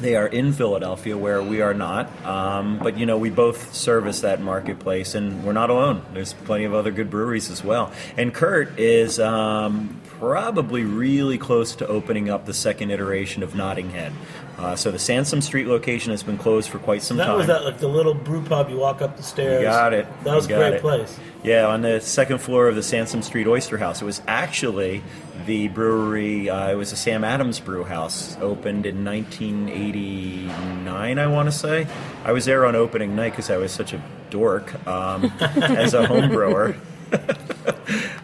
they 0.00 0.16
are 0.16 0.26
in 0.26 0.52
Philadelphia, 0.52 1.16
where 1.16 1.42
we 1.42 1.60
are 1.60 1.74
not. 1.74 2.24
Um, 2.24 2.78
but 2.78 2.98
you 2.98 3.06
know, 3.06 3.18
we 3.18 3.30
both 3.30 3.74
service 3.74 4.20
that 4.20 4.40
marketplace, 4.40 5.14
and 5.14 5.44
we're 5.44 5.52
not 5.52 5.70
alone. 5.70 6.02
There's 6.12 6.32
plenty 6.32 6.64
of 6.64 6.74
other 6.74 6.90
good 6.90 7.10
breweries 7.10 7.50
as 7.50 7.64
well. 7.64 7.92
And 8.16 8.32
Kurt 8.32 8.78
is 8.78 9.18
um, 9.18 10.00
probably 10.18 10.84
really 10.84 11.38
close 11.38 11.76
to 11.76 11.86
opening 11.86 12.28
up 12.28 12.46
the 12.46 12.54
second 12.54 12.90
iteration 12.90 13.42
of 13.42 13.54
Nodding 13.54 13.90
Head. 13.90 14.12
Uh, 14.58 14.74
so 14.74 14.90
the 14.90 14.98
Sansom 14.98 15.40
Street 15.40 15.68
location 15.68 16.10
has 16.10 16.24
been 16.24 16.36
closed 16.36 16.68
for 16.68 16.80
quite 16.80 17.02
some 17.02 17.16
That 17.16 17.26
time. 17.26 17.34
That 17.34 17.38
was 17.38 17.46
that 17.46 17.64
like 17.64 17.78
the 17.78 17.88
little 17.88 18.14
brew 18.14 18.44
pub. 18.44 18.68
You 18.68 18.76
walk 18.76 19.00
up 19.00 19.16
the 19.16 19.22
stairs. 19.22 19.62
You 19.62 19.68
got 19.68 19.94
it. 19.94 20.06
That 20.24 20.34
was 20.34 20.46
a 20.46 20.48
great 20.48 20.74
it. 20.74 20.80
place. 20.80 21.16
Yeah, 21.44 21.68
on 21.68 21.82
the 21.82 22.00
second 22.00 22.38
floor 22.38 22.66
of 22.66 22.74
the 22.74 22.82
Sansom 22.82 23.22
Street 23.22 23.46
Oyster 23.46 23.78
House. 23.78 24.02
It 24.02 24.04
was 24.04 24.20
actually 24.26 25.04
the 25.46 25.68
brewery. 25.68 26.50
Uh, 26.50 26.72
it 26.72 26.74
was 26.74 26.90
a 26.90 26.96
Sam 26.96 27.22
Adams 27.22 27.60
brew 27.60 27.84
house, 27.84 28.36
opened 28.40 28.86
in 28.86 29.04
1989, 29.04 31.18
I 31.18 31.26
want 31.28 31.46
to 31.46 31.52
say. 31.52 31.86
I 32.24 32.32
was 32.32 32.44
there 32.44 32.66
on 32.66 32.74
opening 32.74 33.14
night 33.14 33.30
because 33.30 33.50
I 33.50 33.58
was 33.58 33.70
such 33.70 33.92
a 33.92 34.02
dork 34.30 34.84
um, 34.88 35.24
as 35.40 35.94
a 35.94 36.04
home 36.04 36.30
brewer. 36.30 36.74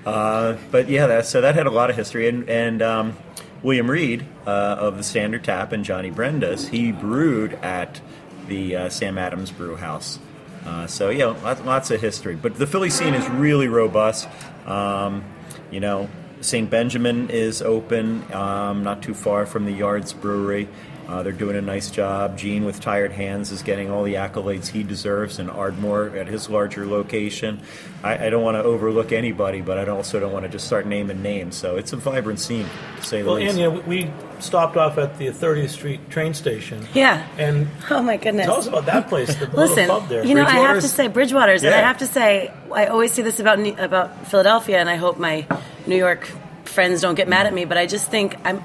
Uh, 0.04 0.58
but 0.70 0.88
yeah, 0.88 1.06
that, 1.06 1.24
so 1.24 1.40
that 1.40 1.54
had 1.54 1.66
a 1.66 1.70
lot 1.70 1.88
of 1.88 1.96
history. 1.96 2.28
And, 2.28 2.48
and 2.48 2.82
um, 2.82 3.16
William 3.62 3.90
Reed 3.90 4.26
uh, 4.46 4.76
of 4.78 4.98
the 4.98 5.02
Standard 5.02 5.44
Tap 5.44 5.72
and 5.72 5.84
Johnny 5.84 6.10
Brenda's, 6.10 6.68
he 6.68 6.92
brewed 6.92 7.54
at 7.54 8.00
the 8.46 8.76
uh, 8.76 8.88
Sam 8.90 9.16
Adams 9.16 9.50
Brew 9.50 9.76
House. 9.76 10.18
Uh, 10.66 10.86
so 10.86 11.10
yeah, 11.10 11.26
lots, 11.26 11.62
lots 11.62 11.90
of 11.90 12.00
history. 12.00 12.36
But 12.36 12.56
the 12.56 12.66
Philly 12.66 12.90
scene 12.90 13.14
is 13.14 13.26
really 13.30 13.68
robust. 13.68 14.28
Um, 14.66 15.24
you 15.70 15.80
know, 15.80 16.08
St. 16.40 16.68
Benjamin 16.68 17.30
is 17.30 17.62
open, 17.62 18.30
um, 18.32 18.84
not 18.84 19.02
too 19.02 19.14
far 19.14 19.46
from 19.46 19.64
the 19.64 19.72
Yards 19.72 20.12
Brewery. 20.12 20.68
Uh, 21.08 21.22
they're 21.22 21.32
doing 21.32 21.56
a 21.56 21.60
nice 21.62 21.90
job. 21.90 22.38
Jean 22.38 22.64
with 22.64 22.80
Tired 22.80 23.12
Hands 23.12 23.50
is 23.50 23.62
getting 23.62 23.90
all 23.90 24.02
the 24.04 24.14
accolades 24.14 24.68
he 24.68 24.82
deserves, 24.82 25.38
and 25.38 25.50
Ardmore 25.50 26.16
at 26.16 26.26
his 26.26 26.48
larger 26.48 26.86
location. 26.86 27.60
I, 28.02 28.26
I 28.26 28.30
don't 28.30 28.42
want 28.42 28.56
to 28.56 28.62
overlook 28.62 29.12
anybody, 29.12 29.60
but 29.60 29.78
I 29.78 29.86
also 29.90 30.18
don't 30.18 30.32
want 30.32 30.44
to 30.44 30.48
just 30.50 30.66
start 30.66 30.86
naming 30.86 31.22
names. 31.22 31.56
So 31.56 31.76
it's 31.76 31.92
a 31.92 31.96
vibrant 31.96 32.40
scene, 32.40 32.66
to 32.96 33.02
say 33.02 33.20
the 33.22 33.26
Well, 33.28 33.36
least. 33.36 33.50
and 33.50 33.58
you 33.58 33.70
know, 33.70 33.80
we 33.86 34.10
stopped 34.40 34.76
off 34.76 34.96
at 34.98 35.18
the 35.18 35.28
30th 35.28 35.70
Street 35.70 36.10
train 36.10 36.34
station. 36.34 36.86
Yeah. 36.94 37.26
And 37.38 37.68
Oh 37.90 38.02
my 38.02 38.16
goodness. 38.16 38.46
tell 38.46 38.56
us 38.56 38.66
about 38.66 38.86
that 38.86 39.08
place. 39.08 39.34
The 39.34 39.46
Listen, 39.48 39.76
little 39.86 40.00
pub 40.00 40.08
there. 40.08 40.24
you 40.24 40.34
know, 40.34 40.44
I 40.44 40.52
have 40.58 40.80
to 40.80 40.88
say 40.88 41.08
Bridgewater's, 41.08 41.62
and 41.64 41.74
I 41.74 41.78
have 41.78 41.98
to 41.98 42.06
say 42.06 42.52
I 42.72 42.86
always 42.86 43.12
say 43.12 43.22
this 43.22 43.40
about 43.40 43.58
about 43.78 44.26
Philadelphia, 44.28 44.78
and 44.78 44.88
I 44.88 44.96
hope 44.96 45.18
my 45.18 45.46
New 45.86 45.96
York 45.96 46.28
friends 46.64 47.00
don't 47.02 47.14
get 47.14 47.28
mad 47.28 47.46
at 47.46 47.52
me, 47.54 47.64
but 47.66 47.76
I 47.78 47.86
just 47.86 48.10
think 48.10 48.36
I'm 48.44 48.62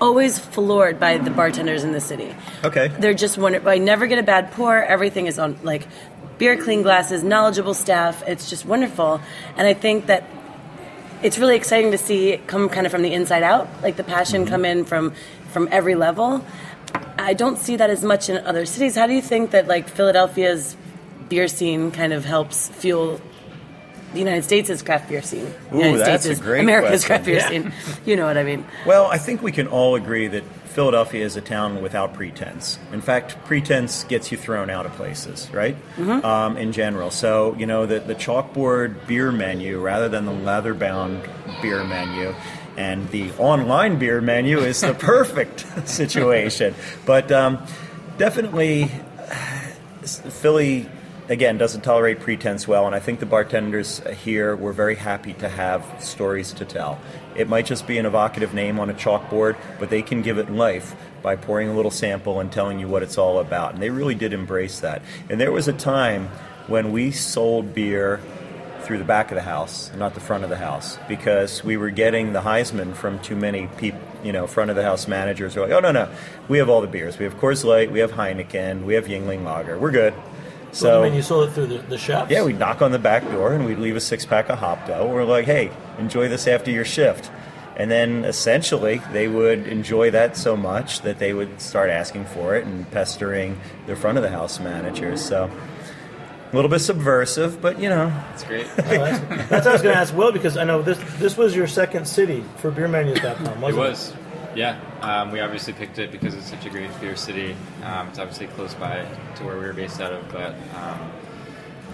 always 0.00 0.38
floored 0.38 0.98
by 0.98 1.18
the 1.18 1.30
bartenders 1.30 1.84
in 1.84 1.92
the 1.92 2.00
city. 2.00 2.34
Okay. 2.64 2.88
They're 2.88 3.14
just 3.14 3.38
wonderful. 3.38 3.68
I 3.68 3.78
never 3.78 4.06
get 4.06 4.18
a 4.18 4.22
bad 4.22 4.52
pour. 4.52 4.82
Everything 4.82 5.26
is 5.26 5.38
on 5.38 5.58
like 5.62 5.86
beer 6.38 6.56
clean 6.56 6.82
glasses, 6.82 7.22
knowledgeable 7.22 7.74
staff. 7.74 8.22
It's 8.26 8.50
just 8.50 8.66
wonderful, 8.66 9.20
and 9.56 9.66
I 9.66 9.74
think 9.74 10.06
that 10.06 10.24
it's 11.22 11.38
really 11.38 11.56
exciting 11.56 11.92
to 11.92 11.98
see 11.98 12.30
it 12.30 12.46
come 12.46 12.68
kind 12.68 12.84
of 12.84 12.92
from 12.92 13.02
the 13.02 13.12
inside 13.12 13.42
out, 13.42 13.68
like 13.82 13.96
the 13.96 14.04
passion 14.04 14.42
mm-hmm. 14.42 14.50
come 14.50 14.64
in 14.64 14.84
from 14.84 15.14
from 15.52 15.68
every 15.70 15.94
level. 15.94 16.44
I 17.18 17.34
don't 17.34 17.58
see 17.58 17.76
that 17.76 17.90
as 17.90 18.02
much 18.02 18.28
in 18.28 18.44
other 18.44 18.66
cities. 18.66 18.96
How 18.96 19.06
do 19.06 19.12
you 19.12 19.22
think 19.22 19.52
that 19.52 19.68
like 19.68 19.88
Philadelphia's 19.88 20.76
beer 21.28 21.48
scene 21.48 21.90
kind 21.90 22.12
of 22.12 22.24
helps 22.24 22.68
fuel 22.70 23.20
the 24.12 24.18
United 24.18 24.42
States' 24.44 24.70
is 24.70 24.82
craft 24.82 25.08
beer 25.08 25.22
scene? 25.22 25.46
Ooh, 25.74 25.78
United 25.78 25.98
that's 25.98 26.24
States 26.24 26.40
a 26.40 26.42
great 26.42 26.60
America's 26.60 27.04
question. 27.04 27.06
craft 27.06 27.24
beer 27.24 27.36
Yeah. 27.36 27.48
scene. 27.48 27.72
You 28.06 28.16
know 28.16 28.26
what 28.26 28.36
I 28.36 28.42
mean? 28.42 28.64
Well, 28.86 29.06
I 29.06 29.18
think 29.18 29.42
we 29.42 29.52
can 29.52 29.66
all 29.68 29.94
agree 29.94 30.26
that 30.28 30.42
Philadelphia 30.66 31.24
is 31.24 31.36
a 31.36 31.40
town 31.40 31.82
without 31.82 32.14
pretense. 32.14 32.78
In 32.92 33.00
fact, 33.02 33.36
pretense 33.44 34.04
gets 34.04 34.32
you 34.32 34.38
thrown 34.38 34.70
out 34.70 34.86
of 34.86 34.92
places, 34.94 35.48
right? 35.52 35.76
Um, 35.98 36.56
in 36.56 36.72
general. 36.72 37.10
So, 37.10 37.54
you 37.58 37.66
know, 37.66 37.84
the, 37.86 38.00
the 38.00 38.14
chalkboard 38.14 39.06
beer 39.06 39.30
menu 39.30 39.78
rather 39.80 40.08
than 40.08 40.24
the 40.24 40.32
leather 40.32 40.72
bound 40.74 41.22
beer 41.60 41.84
menu. 41.84 42.34
And 42.78 43.06
the 43.10 43.30
online 43.32 43.98
beer 43.98 44.22
menu 44.22 44.60
is 44.60 44.80
the 44.80 44.94
perfect 44.98 45.66
situation. 45.86 46.74
But 47.04 47.30
um, 47.30 47.58
definitely, 48.16 48.90
Philly 50.02 50.88
again 51.28 51.58
doesn't 51.58 51.82
tolerate 51.82 52.20
pretense 52.20 52.66
well, 52.66 52.86
and 52.86 52.94
I 52.94 53.00
think 53.00 53.20
the 53.20 53.26
bartenders 53.26 54.00
here 54.22 54.56
were 54.56 54.72
very 54.72 54.96
happy 54.96 55.32
to 55.34 55.48
have 55.48 55.84
stories 56.00 56.52
to 56.54 56.64
tell. 56.64 57.00
It 57.34 57.48
might 57.48 57.66
just 57.66 57.86
be 57.86 57.98
an 57.98 58.06
evocative 58.06 58.54
name 58.54 58.78
on 58.78 58.90
a 58.90 58.94
chalkboard, 58.94 59.56
but 59.78 59.90
they 59.90 60.02
can 60.02 60.22
give 60.22 60.38
it 60.38 60.50
life 60.50 60.94
by 61.22 61.36
pouring 61.36 61.68
a 61.68 61.74
little 61.74 61.90
sample 61.90 62.40
and 62.40 62.50
telling 62.50 62.80
you 62.80 62.88
what 62.88 63.02
it's 63.02 63.16
all 63.16 63.38
about. 63.38 63.74
And 63.74 63.82
they 63.82 63.90
really 63.90 64.14
did 64.14 64.32
embrace 64.32 64.80
that. 64.80 65.02
And 65.30 65.40
there 65.40 65.52
was 65.52 65.68
a 65.68 65.72
time 65.72 66.28
when 66.66 66.92
we 66.92 67.10
sold 67.10 67.74
beer 67.74 68.20
through 68.82 68.98
the 68.98 69.04
back 69.04 69.30
of 69.30 69.36
the 69.36 69.42
house, 69.42 69.92
not 69.96 70.14
the 70.14 70.20
front 70.20 70.42
of 70.42 70.50
the 70.50 70.56
house, 70.56 70.98
because 71.08 71.62
we 71.62 71.76
were 71.76 71.90
getting 71.90 72.32
the 72.32 72.40
Heisman 72.40 72.94
from 72.94 73.20
too 73.20 73.36
many 73.36 73.68
people, 73.78 74.00
you 74.24 74.32
know, 74.32 74.48
front 74.48 74.70
of 74.70 74.76
the 74.76 74.82
house 74.82 75.06
managers 75.06 75.54
who 75.54 75.62
are 75.62 75.68
like, 75.68 75.76
oh, 75.76 75.80
no, 75.80 75.92
no, 75.92 76.12
we 76.48 76.58
have 76.58 76.68
all 76.68 76.80
the 76.80 76.88
beers. 76.88 77.16
We 77.18 77.24
have 77.24 77.36
Coors 77.36 77.64
Light, 77.64 77.92
we 77.92 78.00
have 78.00 78.12
Heineken, 78.12 78.84
we 78.84 78.94
have 78.94 79.06
Yuengling 79.06 79.44
Lager. 79.44 79.78
We're 79.78 79.92
good. 79.92 80.14
So, 80.72 80.86
So, 80.86 81.02
I 81.02 81.06
mean, 81.06 81.14
you 81.14 81.22
sold 81.22 81.48
it 81.48 81.52
through 81.52 81.66
the, 81.66 81.78
the 81.78 81.98
shops. 81.98 82.30
yeah, 82.30 82.42
we'd 82.42 82.58
knock 82.58 82.80
on 82.82 82.92
the 82.92 82.98
back 82.98 83.22
door 83.30 83.52
and 83.52 83.64
we'd 83.66 83.78
leave 83.78 83.94
a 83.96 84.00
six 84.00 84.24
pack 84.24 84.48
of 84.48 84.58
hop 84.58 84.86
dough. 84.86 85.06
We're 85.06 85.24
like, 85.24 85.44
hey, 85.44 85.70
enjoy 85.98 86.28
this 86.28 86.46
after 86.48 86.70
your 86.70 86.84
shift. 86.84 87.30
And 87.76 87.90
then 87.90 88.24
essentially 88.24 89.00
they 89.12 89.28
would 89.28 89.66
enjoy 89.66 90.10
that 90.10 90.36
so 90.36 90.56
much 90.56 91.00
that 91.02 91.18
they 91.18 91.32
would 91.34 91.60
start 91.60 91.88
asking 91.90 92.26
for 92.26 92.54
it 92.56 92.64
and 92.66 92.90
pestering 92.90 93.58
the 93.86 93.96
front 93.96 94.18
of 94.18 94.22
the 94.24 94.30
house 94.30 94.60
managers. 94.60 95.22
So 95.24 95.50
a 95.50 96.54
little 96.54 96.70
bit 96.70 96.80
subversive, 96.80 97.62
but 97.62 97.78
you 97.78 97.88
know, 97.88 98.08
that's 98.08 98.44
great. 98.44 98.66
Oh, 98.78 98.82
that's, 98.82 99.18
that's 99.48 99.50
what 99.50 99.66
I 99.66 99.72
was 99.72 99.82
going 99.82 99.94
to 99.94 100.00
ask 100.00 100.14
Will 100.14 100.32
because 100.32 100.56
I 100.58 100.64
know 100.64 100.82
this 100.82 100.98
this 101.18 101.36
was 101.36 101.56
your 101.56 101.66
second 101.66 102.06
city 102.06 102.44
for 102.58 102.70
beermenus.com, 102.70 103.46
It 103.46 103.58
wasn't 103.58 103.72
it? 103.72 103.76
was. 103.88 104.12
Yeah. 104.54 104.80
Um, 105.00 105.30
we 105.30 105.40
obviously 105.40 105.72
picked 105.72 105.98
it 105.98 106.12
because 106.12 106.34
it's 106.34 106.48
such 106.48 106.66
a 106.66 106.70
great 106.70 106.90
beer 107.00 107.16
city. 107.16 107.56
Um, 107.84 108.08
it's 108.08 108.18
obviously 108.18 108.46
close 108.48 108.74
by 108.74 109.06
to 109.36 109.44
where 109.44 109.58
we 109.58 109.64
were 109.64 109.72
based 109.72 110.00
out 110.00 110.12
of, 110.12 110.30
but 110.30 110.54
um, 110.76 111.10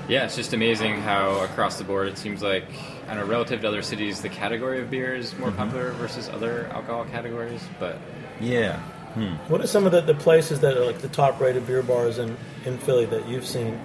yeah, 0.08 0.24
it's 0.24 0.36
just 0.36 0.52
amazing 0.52 1.00
how 1.00 1.40
across 1.44 1.78
the 1.78 1.84
board 1.84 2.08
it 2.08 2.18
seems 2.18 2.42
like, 2.42 2.64
I 3.06 3.14
don't 3.14 3.18
know, 3.18 3.26
relative 3.26 3.60
to 3.60 3.68
other 3.68 3.82
cities, 3.82 4.22
the 4.22 4.28
category 4.28 4.80
of 4.80 4.90
beer 4.90 5.14
is 5.14 5.36
more 5.38 5.52
popular 5.52 5.92
versus 5.92 6.28
other 6.28 6.66
alcohol 6.72 7.04
categories. 7.06 7.62
But 7.78 7.98
yeah. 8.40 8.80
What 9.48 9.60
are 9.60 9.66
some 9.66 9.84
of 9.84 9.92
the, 9.92 10.00
the 10.00 10.14
places 10.14 10.60
that 10.60 10.76
are 10.76 10.84
like 10.84 10.98
the 10.98 11.08
top 11.08 11.40
rated 11.40 11.66
beer 11.66 11.82
bars 11.82 12.18
in, 12.18 12.36
in 12.64 12.78
Philly 12.78 13.04
that 13.06 13.26
you've 13.26 13.46
seen 13.46 13.80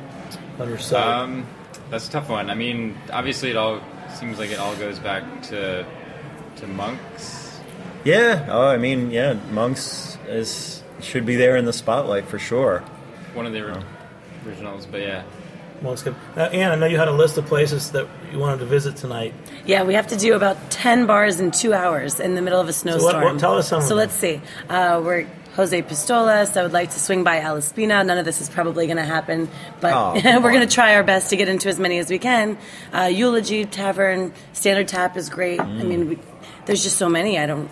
on 0.60 0.70
your 0.70 0.78
site? 0.78 1.04
Um, 1.04 1.48
that's 1.90 2.08
a 2.08 2.12
tough 2.12 2.30
one. 2.30 2.52
I 2.52 2.54
mean, 2.54 2.96
obviously, 3.12 3.50
it 3.50 3.58
all 3.58 3.82
seems 4.14 4.38
like 4.38 4.52
it 4.52 4.60
all 4.60 4.76
goes 4.76 5.00
back 5.00 5.24
to 5.44 5.86
to 6.58 6.68
monks. 6.68 7.43
Yeah. 8.04 8.48
Oh, 8.50 8.68
I 8.68 8.78
mean, 8.78 9.12
yeah, 9.12 9.34
Monks 9.52 10.18
is 10.28 10.82
should 11.02 11.26
be 11.26 11.36
there 11.36 11.56
in 11.58 11.66
the 11.66 11.74
spotlight 11.74 12.28
for 12.28 12.40
sure. 12.40 12.80
One 13.34 13.46
of 13.46 13.54
the 13.54 13.62
ori- 13.64 13.84
originals, 14.46 14.86
but 14.86 15.02
yeah. 15.02 15.24
Well, 15.82 15.92
it's 15.94 16.04
good. 16.04 16.16
Now, 16.38 16.46
Ann, 16.46 16.72
I 16.72 16.76
know 16.76 16.86
you 16.86 16.98
had 16.98 17.10
a 17.10 17.14
list 17.14 17.38
of 17.38 17.46
places 17.46 17.92
that 17.92 18.08
you 18.32 18.40
wanted 18.40 18.60
to 18.60 18.66
visit 18.66 18.96
tonight. 18.96 19.34
Yeah, 19.66 19.84
we 19.84 19.96
have 19.96 20.08
to 20.08 20.16
do 20.16 20.34
about 20.34 20.72
10 20.72 21.08
bars 21.08 21.42
in 21.42 21.52
two 21.52 21.74
hours 21.74 22.22
in 22.22 22.36
the 22.36 22.42
middle 22.42 22.60
of 22.62 22.70
a 22.70 22.74
snowstorm. 22.74 23.22
what- 23.24 23.40
tell 23.40 23.58
us 23.58 23.68
some 23.68 23.82
So 23.82 23.96
let's 23.96 24.14
see. 24.14 24.40
Uh, 24.70 25.02
we're 25.04 25.28
Jose 25.58 25.82
Pistolas. 25.82 26.56
I 26.56 26.64
would 26.64 26.72
like 26.72 26.92
to 26.92 27.00
swing 27.00 27.24
by 27.26 27.42
Alla 27.42 27.62
Spina. 27.62 28.02
None 28.04 28.18
of 28.18 28.24
this 28.24 28.40
is 28.40 28.50
probably 28.50 28.86
going 28.88 28.98
to 28.98 29.04
happen, 29.04 29.50
but 29.82 29.94
Oh, 29.94 30.14
we're 30.42 30.54
going 30.54 30.68
to 30.68 30.74
try 30.74 30.96
our 30.96 31.04
best 31.04 31.30
to 31.32 31.36
get 31.36 31.50
into 31.50 31.68
as 31.68 31.80
many 31.80 31.98
as 32.00 32.10
we 32.10 32.18
can. 32.18 32.58
Uh, 32.94 33.04
Eulogy 33.14 33.66
Tavern, 33.66 34.32
Standard 34.54 34.88
Tap 34.88 35.18
is 35.18 35.30
great. 35.30 35.60
Mm. 35.60 35.80
I 35.82 35.84
mean, 35.84 36.10
we, 36.10 36.20
there's 36.66 36.82
just 36.84 36.98
so 36.98 37.10
many. 37.10 37.38
I 37.38 37.46
don't. 37.46 37.70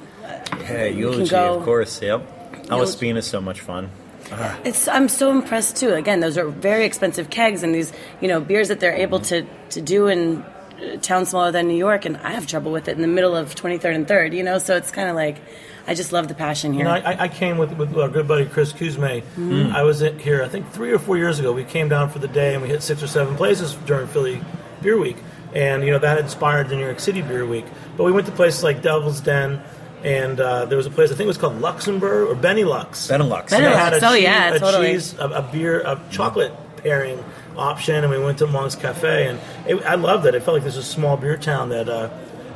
Yeah, 0.59 0.89
can 0.89 0.97
eulogy, 0.97 1.29
go- 1.29 1.57
of 1.57 1.63
course. 1.65 2.01
Yep. 2.01 2.69
Alla 2.69 2.87
Spina 2.87 3.19
is 3.19 3.27
so 3.27 3.41
much 3.41 3.59
fun. 3.61 3.89
Ah. 4.31 4.57
It's 4.63 4.87
I'm 4.87 5.09
so 5.09 5.29
impressed 5.31 5.75
too. 5.75 5.93
Again, 5.93 6.21
those 6.21 6.37
are 6.37 6.47
very 6.47 6.85
expensive 6.85 7.29
kegs 7.29 7.63
and 7.63 7.75
these 7.75 7.91
you 8.21 8.27
know 8.27 8.39
beers 8.39 8.69
that 8.69 8.79
they're 8.79 8.95
able 8.95 9.19
to 9.21 9.45
to 9.71 9.81
do 9.81 10.07
in 10.07 10.41
uh, 10.41 10.93
a 10.93 10.97
town 10.97 11.25
smaller 11.25 11.51
than 11.51 11.67
New 11.67 11.75
York, 11.77 12.05
and 12.05 12.15
I 12.17 12.31
have 12.31 12.47
trouble 12.47 12.71
with 12.71 12.87
it 12.87 12.95
in 12.95 13.01
the 13.01 13.07
middle 13.07 13.35
of 13.35 13.53
23rd 13.55 13.95
and 13.95 14.07
3rd. 14.07 14.33
You 14.33 14.43
know, 14.43 14.57
so 14.57 14.77
it's 14.77 14.89
kind 14.91 15.09
of 15.09 15.15
like 15.15 15.37
I 15.85 15.95
just 15.95 16.13
love 16.13 16.27
the 16.27 16.33
passion 16.33 16.71
here. 16.73 16.79
You 16.79 16.85
know, 16.85 16.91
I, 16.91 17.23
I 17.23 17.27
came 17.27 17.57
with, 17.57 17.73
with 17.73 17.97
our 17.97 18.07
good 18.07 18.27
buddy 18.27 18.45
Chris 18.45 18.71
Cuzme. 18.71 19.21
Mm-hmm. 19.21 19.75
I 19.75 19.83
was 19.83 20.01
in 20.01 20.17
here, 20.19 20.43
I 20.43 20.47
think, 20.47 20.69
three 20.71 20.91
or 20.91 20.99
four 20.99 21.17
years 21.17 21.39
ago. 21.39 21.51
We 21.51 21.63
came 21.65 21.89
down 21.89 22.09
for 22.09 22.19
the 22.19 22.27
day 22.27 22.53
and 22.53 22.61
we 22.61 22.69
hit 22.69 22.83
six 22.83 23.03
or 23.03 23.07
seven 23.07 23.35
places 23.35 23.73
during 23.85 24.07
Philly 24.07 24.41
Beer 24.81 24.97
Week. 24.97 25.17
and 25.53 25.83
you 25.83 25.91
know 25.91 25.99
that 25.99 26.17
inspired 26.19 26.69
the 26.69 26.75
New 26.75 26.85
York 26.85 26.99
City 27.01 27.21
Beer 27.21 27.45
Week. 27.45 27.65
But 27.97 28.05
we 28.05 28.11
went 28.13 28.27
to 28.27 28.31
places 28.31 28.63
like 28.63 28.81
Devil's 28.81 29.19
Den, 29.19 29.61
and 30.03 30.39
uh, 30.39 30.65
there 30.65 30.77
was 30.77 30.85
a 30.85 30.89
place 30.91 31.11
I 31.11 31.15
think 31.15 31.25
it 31.25 31.27
was 31.27 31.37
called 31.37 31.59
Luxembourg 31.61 32.29
or 32.29 32.35
Benny 32.35 32.63
Lux. 32.63 33.07
Benelux. 33.07 33.47
Benelux. 33.49 33.75
Had 33.75 33.93
a 33.93 34.05
Oh, 34.07 34.13
cheese, 34.13 34.23
yeah, 34.23 34.53
a 34.53 34.59
totally. 34.59 34.93
cheese, 34.93 35.13
a, 35.19 35.27
a 35.29 35.41
beer, 35.41 35.81
a 35.81 36.01
chocolate 36.11 36.53
pairing 36.77 37.23
option, 37.57 37.95
and 38.03 38.09
we 38.09 38.17
went 38.19 38.39
to 38.39 38.47
Monk's 38.47 38.75
Cafe, 38.75 39.27
and 39.27 39.39
it, 39.67 39.75
I 39.85 39.95
loved 39.95 40.25
it. 40.25 40.33
It 40.35 40.43
felt 40.43 40.55
like 40.55 40.63
this 40.63 40.75
was 40.75 40.87
a 40.87 40.89
small 40.89 41.17
beer 41.17 41.37
town 41.37 41.69
that 41.69 41.87
uh, 41.89 42.09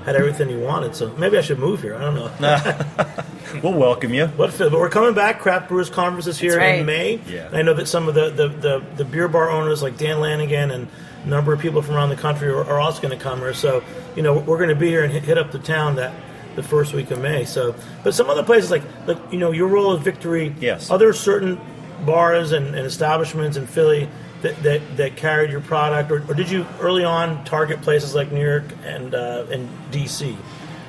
had 0.06 0.16
everything 0.16 0.50
you 0.50 0.60
wanted. 0.60 0.96
So 0.96 1.10
maybe 1.18 1.38
I 1.38 1.42
should 1.42 1.60
move 1.60 1.82
here. 1.82 1.96
I 1.96 2.02
don't 2.02 2.42
know. 2.42 2.86
We'll 3.64 3.74
welcome 3.74 4.14
you. 4.14 4.28
What? 4.28 4.58
But 4.58 4.72
we're 4.74 4.90
coming 4.90 5.14
back. 5.14 5.40
Craft 5.40 5.70
Brewers 5.70 5.90
Conference 5.90 6.28
is 6.28 6.38
here 6.38 6.58
right. 6.58 6.80
in 6.80 6.86
May. 6.86 7.22
Yeah. 7.28 7.48
I 7.54 7.62
know 7.62 7.74
that 7.76 7.88
some 7.88 8.10
of 8.10 8.16
the, 8.16 8.30
the, 8.32 8.48
the, 8.50 8.84
the 8.98 9.06
beer 9.06 9.28
bar 9.30 9.50
owners 9.50 9.82
like 9.82 9.98
Dan 9.98 10.20
Lanigan 10.20 10.72
and 10.72 10.88
a 11.24 11.28
number 11.28 11.54
of 11.54 11.60
people 11.62 11.82
from 11.82 11.96
around 11.96 12.10
the 12.10 12.18
country 12.18 12.50
are, 12.50 12.66
are 12.66 12.80
also 12.80 13.02
going 13.02 13.18
to 13.18 13.24
come 13.24 13.40
here. 13.40 13.54
So, 13.54 13.82
you 14.16 14.24
know, 14.24 14.34
we're 14.40 14.58
going 14.58 14.70
to 14.72 14.76
be 14.76 14.90
here 14.90 15.04
and 15.04 15.14
hit, 15.14 15.24
hit 15.24 15.38
up 15.38 15.52
the 15.52 15.60
town 15.60 15.96
that 15.96 16.14
the 16.56 16.64
first 16.64 16.94
week 16.94 17.12
of 17.12 17.20
May. 17.22 17.46
So, 17.46 17.76
but 18.04 18.14
some 18.14 18.30
other 18.30 18.44
places 18.44 18.72
like, 18.72 18.84
like 19.08 19.18
you 19.32 19.40
know, 19.40 19.52
your 19.52 19.68
role 19.68 19.96
as 19.96 20.02
Victory. 20.02 20.56
Yes. 20.60 20.90
Other 20.90 21.14
certain 21.14 21.60
bars 22.06 22.52
and, 22.52 22.68
and 22.68 22.86
establishments 22.86 23.58
in 23.58 23.68
Philly 23.68 24.10
that, 24.42 24.62
that, 24.64 24.98
that 24.98 25.16
carried 25.16 25.52
your 25.52 25.62
product, 25.62 26.12
or, 26.12 26.24
or 26.30 26.34
did 26.34 26.50
you 26.50 26.66
early 26.80 27.04
on 27.04 27.44
target 27.46 27.82
places 27.82 28.14
like 28.14 28.32
New 28.32 28.44
York 28.44 28.66
and 28.84 29.16
uh, 29.16 29.46
and 29.52 29.70
DC? 29.92 30.36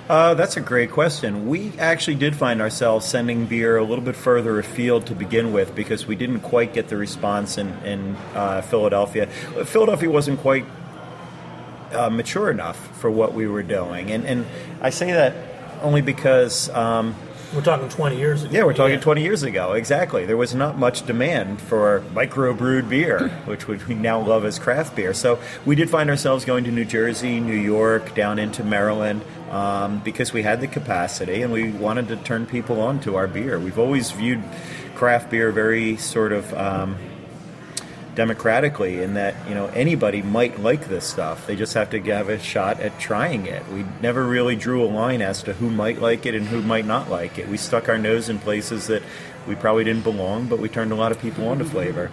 Uh, 0.08 0.34
that's 0.34 0.56
a 0.56 0.60
great 0.60 0.92
question. 0.92 1.48
We 1.48 1.76
actually 1.80 2.14
did 2.14 2.36
find 2.36 2.62
ourselves 2.62 3.04
sending 3.04 3.46
beer 3.46 3.76
a 3.76 3.82
little 3.82 4.04
bit 4.04 4.14
further 4.14 4.56
afield 4.60 5.06
to 5.06 5.16
begin 5.16 5.52
with 5.52 5.74
because 5.74 6.06
we 6.06 6.14
didn't 6.14 6.40
quite 6.40 6.72
get 6.72 6.86
the 6.88 6.96
response 6.96 7.58
in, 7.58 7.72
in 7.82 8.14
uh, 8.34 8.60
Philadelphia. 8.62 9.26
Philadelphia 9.26 10.08
wasn't 10.08 10.38
quite 10.38 10.64
uh, 11.92 12.08
mature 12.08 12.50
enough 12.52 12.76
for 12.98 13.10
what 13.10 13.34
we 13.34 13.48
were 13.48 13.64
doing. 13.64 14.12
And, 14.12 14.24
and 14.24 14.46
I 14.80 14.90
say 14.90 15.10
that 15.10 15.34
only 15.82 16.02
because. 16.02 16.68
Um, 16.70 17.14
We're 17.54 17.62
talking 17.62 17.88
20 17.88 18.16
years 18.18 18.42
ago. 18.42 18.52
Yeah, 18.52 18.64
we're 18.64 18.74
talking 18.74 19.00
20 19.00 19.22
years 19.22 19.42
ago. 19.42 19.72
Exactly. 19.72 20.26
There 20.26 20.36
was 20.36 20.54
not 20.54 20.78
much 20.78 21.06
demand 21.06 21.60
for 21.60 22.02
microbrewed 22.12 22.88
beer, 22.88 23.28
which 23.46 23.66
we 23.68 23.94
now 23.94 24.20
love 24.20 24.44
as 24.44 24.58
craft 24.58 24.96
beer. 24.96 25.14
So 25.14 25.38
we 25.64 25.76
did 25.76 25.88
find 25.88 26.10
ourselves 26.10 26.44
going 26.44 26.64
to 26.64 26.70
New 26.70 26.84
Jersey, 26.84 27.40
New 27.40 27.56
York, 27.56 28.14
down 28.14 28.38
into 28.38 28.64
Maryland, 28.64 29.22
um, 29.50 30.00
because 30.00 30.32
we 30.32 30.42
had 30.42 30.60
the 30.60 30.66
capacity 30.66 31.42
and 31.42 31.52
we 31.52 31.70
wanted 31.70 32.08
to 32.08 32.16
turn 32.16 32.46
people 32.46 32.80
on 32.80 33.00
to 33.00 33.16
our 33.16 33.28
beer. 33.28 33.58
We've 33.60 33.78
always 33.78 34.10
viewed 34.10 34.42
craft 34.96 35.30
beer 35.30 35.52
very 35.52 35.96
sort 35.96 36.32
of. 36.32 36.52
Um, 36.54 36.96
democratically 38.16 39.02
in 39.02 39.14
that 39.14 39.34
you 39.48 39.54
know 39.54 39.66
anybody 39.68 40.22
might 40.22 40.58
like 40.58 40.88
this 40.88 41.06
stuff 41.06 41.46
they 41.46 41.54
just 41.54 41.74
have 41.74 41.90
to 41.90 42.00
have 42.00 42.28
a 42.28 42.38
shot 42.38 42.80
at 42.80 42.98
trying 42.98 43.46
it 43.46 43.62
we 43.68 43.84
never 44.00 44.24
really 44.24 44.56
drew 44.56 44.82
a 44.82 44.88
line 44.88 45.22
as 45.22 45.42
to 45.42 45.52
who 45.52 45.70
might 45.70 46.00
like 46.00 46.26
it 46.26 46.34
and 46.34 46.46
who 46.48 46.62
might 46.62 46.86
not 46.86 47.10
like 47.10 47.38
it 47.38 47.46
we 47.48 47.56
stuck 47.58 47.88
our 47.88 47.98
nose 47.98 48.28
in 48.28 48.38
places 48.38 48.86
that 48.88 49.02
we 49.46 49.54
probably 49.54 49.84
didn't 49.84 50.02
belong 50.02 50.46
but 50.48 50.58
we 50.58 50.68
turned 50.68 50.90
a 50.90 50.94
lot 50.96 51.12
of 51.12 51.20
people 51.20 51.46
on 51.46 51.58
to 51.58 51.64
flavor 51.64 52.10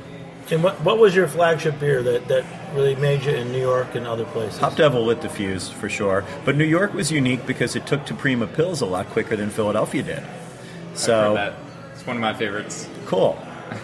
And 0.51 0.61
what, 0.61 0.75
what 0.83 0.99
was 0.99 1.15
your 1.15 1.27
flagship 1.29 1.79
beer 1.79 2.03
that, 2.03 2.27
that 2.27 2.43
really 2.75 2.95
made 2.95 3.23
you 3.23 3.31
in 3.31 3.53
New 3.53 3.61
York 3.61 3.95
and 3.95 4.05
other 4.05 4.25
places? 4.25 4.59
Hop 4.59 4.75
Devil 4.75 5.05
lit 5.05 5.21
the 5.21 5.29
fuse 5.29 5.69
for 5.69 5.87
sure, 5.87 6.25
but 6.43 6.57
New 6.57 6.65
York 6.65 6.93
was 6.93 7.13
unique 7.13 7.45
because 7.47 7.77
it 7.77 7.87
took 7.87 8.05
to 8.07 8.13
Prima 8.13 8.47
Pils 8.47 8.81
a 8.81 8.85
lot 8.85 9.07
quicker 9.07 9.37
than 9.37 9.49
Philadelphia 9.49 10.03
did. 10.03 10.17
I've 10.19 10.25
heard 10.25 10.97
So 10.97 11.33
that. 11.35 11.53
It's 11.93 12.05
one 12.05 12.17
of 12.17 12.21
my 12.21 12.33
favorites. 12.33 12.89
Cool. 13.05 13.39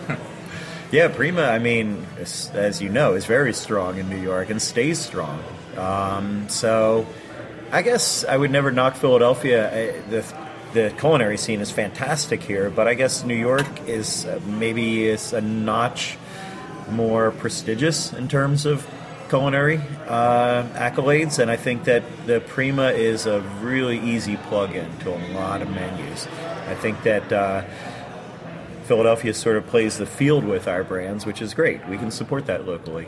yeah, 0.91 1.07
Prima, 1.07 1.43
I 1.43 1.59
mean, 1.59 2.05
as, 2.17 2.81
you 2.81 2.89
know, 2.89 3.13
is 3.13 3.25
very 3.25 3.53
strong 3.53 3.97
in 3.97 4.09
New 4.09 4.21
York 4.21 4.49
and 4.49 4.61
stays 4.61 4.99
strong. 4.99 5.43
Um, 5.77 6.49
so 6.49 7.05
I 7.71 7.81
guess 7.81 8.25
I 8.25 8.35
would 8.35 8.51
never 8.51 8.71
knock 8.71 8.95
Philadelphia. 8.95 9.69
I, 9.69 10.01
the, 10.09 10.25
the 10.73 10.93
culinary 10.97 11.37
scene 11.37 11.61
is 11.61 11.71
fantastic 11.71 12.41
here, 12.41 12.69
but 12.69 12.87
I 12.87 12.95
guess 12.95 13.23
New 13.23 13.35
York 13.35 13.87
is 13.87 14.25
uh, 14.25 14.39
maybe 14.45 15.07
is 15.07 15.33
a 15.33 15.41
notch 15.41 16.17
more 16.89 17.31
prestigious 17.31 18.11
in 18.13 18.27
terms 18.27 18.65
of 18.65 18.87
culinary 19.29 19.79
uh, 20.07 20.63
accolades, 20.73 21.37
and 21.37 21.51
I 21.51 21.55
think 21.55 21.83
that 21.83 22.03
the 22.25 22.41
Prima 22.41 22.87
is 22.87 23.27
a 23.27 23.41
really 23.61 23.99
easy 23.99 24.37
plug-in 24.37 24.97
to 24.99 25.13
a 25.13 25.21
lot 25.33 25.61
of 25.61 25.69
menus. 25.69 26.27
I 26.67 26.73
think 26.73 27.03
that 27.03 27.31
uh, 27.31 27.63
Philadelphia 28.89 29.35
sort 29.35 29.55
of 29.55 29.67
plays 29.67 29.99
the 29.99 30.05
field 30.07 30.43
with 30.43 30.67
our 30.67 30.83
brands, 30.83 31.23
which 31.23 31.43
is 31.43 31.53
great. 31.53 31.87
We 31.87 31.99
can 31.99 32.09
support 32.09 32.47
that 32.47 32.65
locally. 32.65 33.05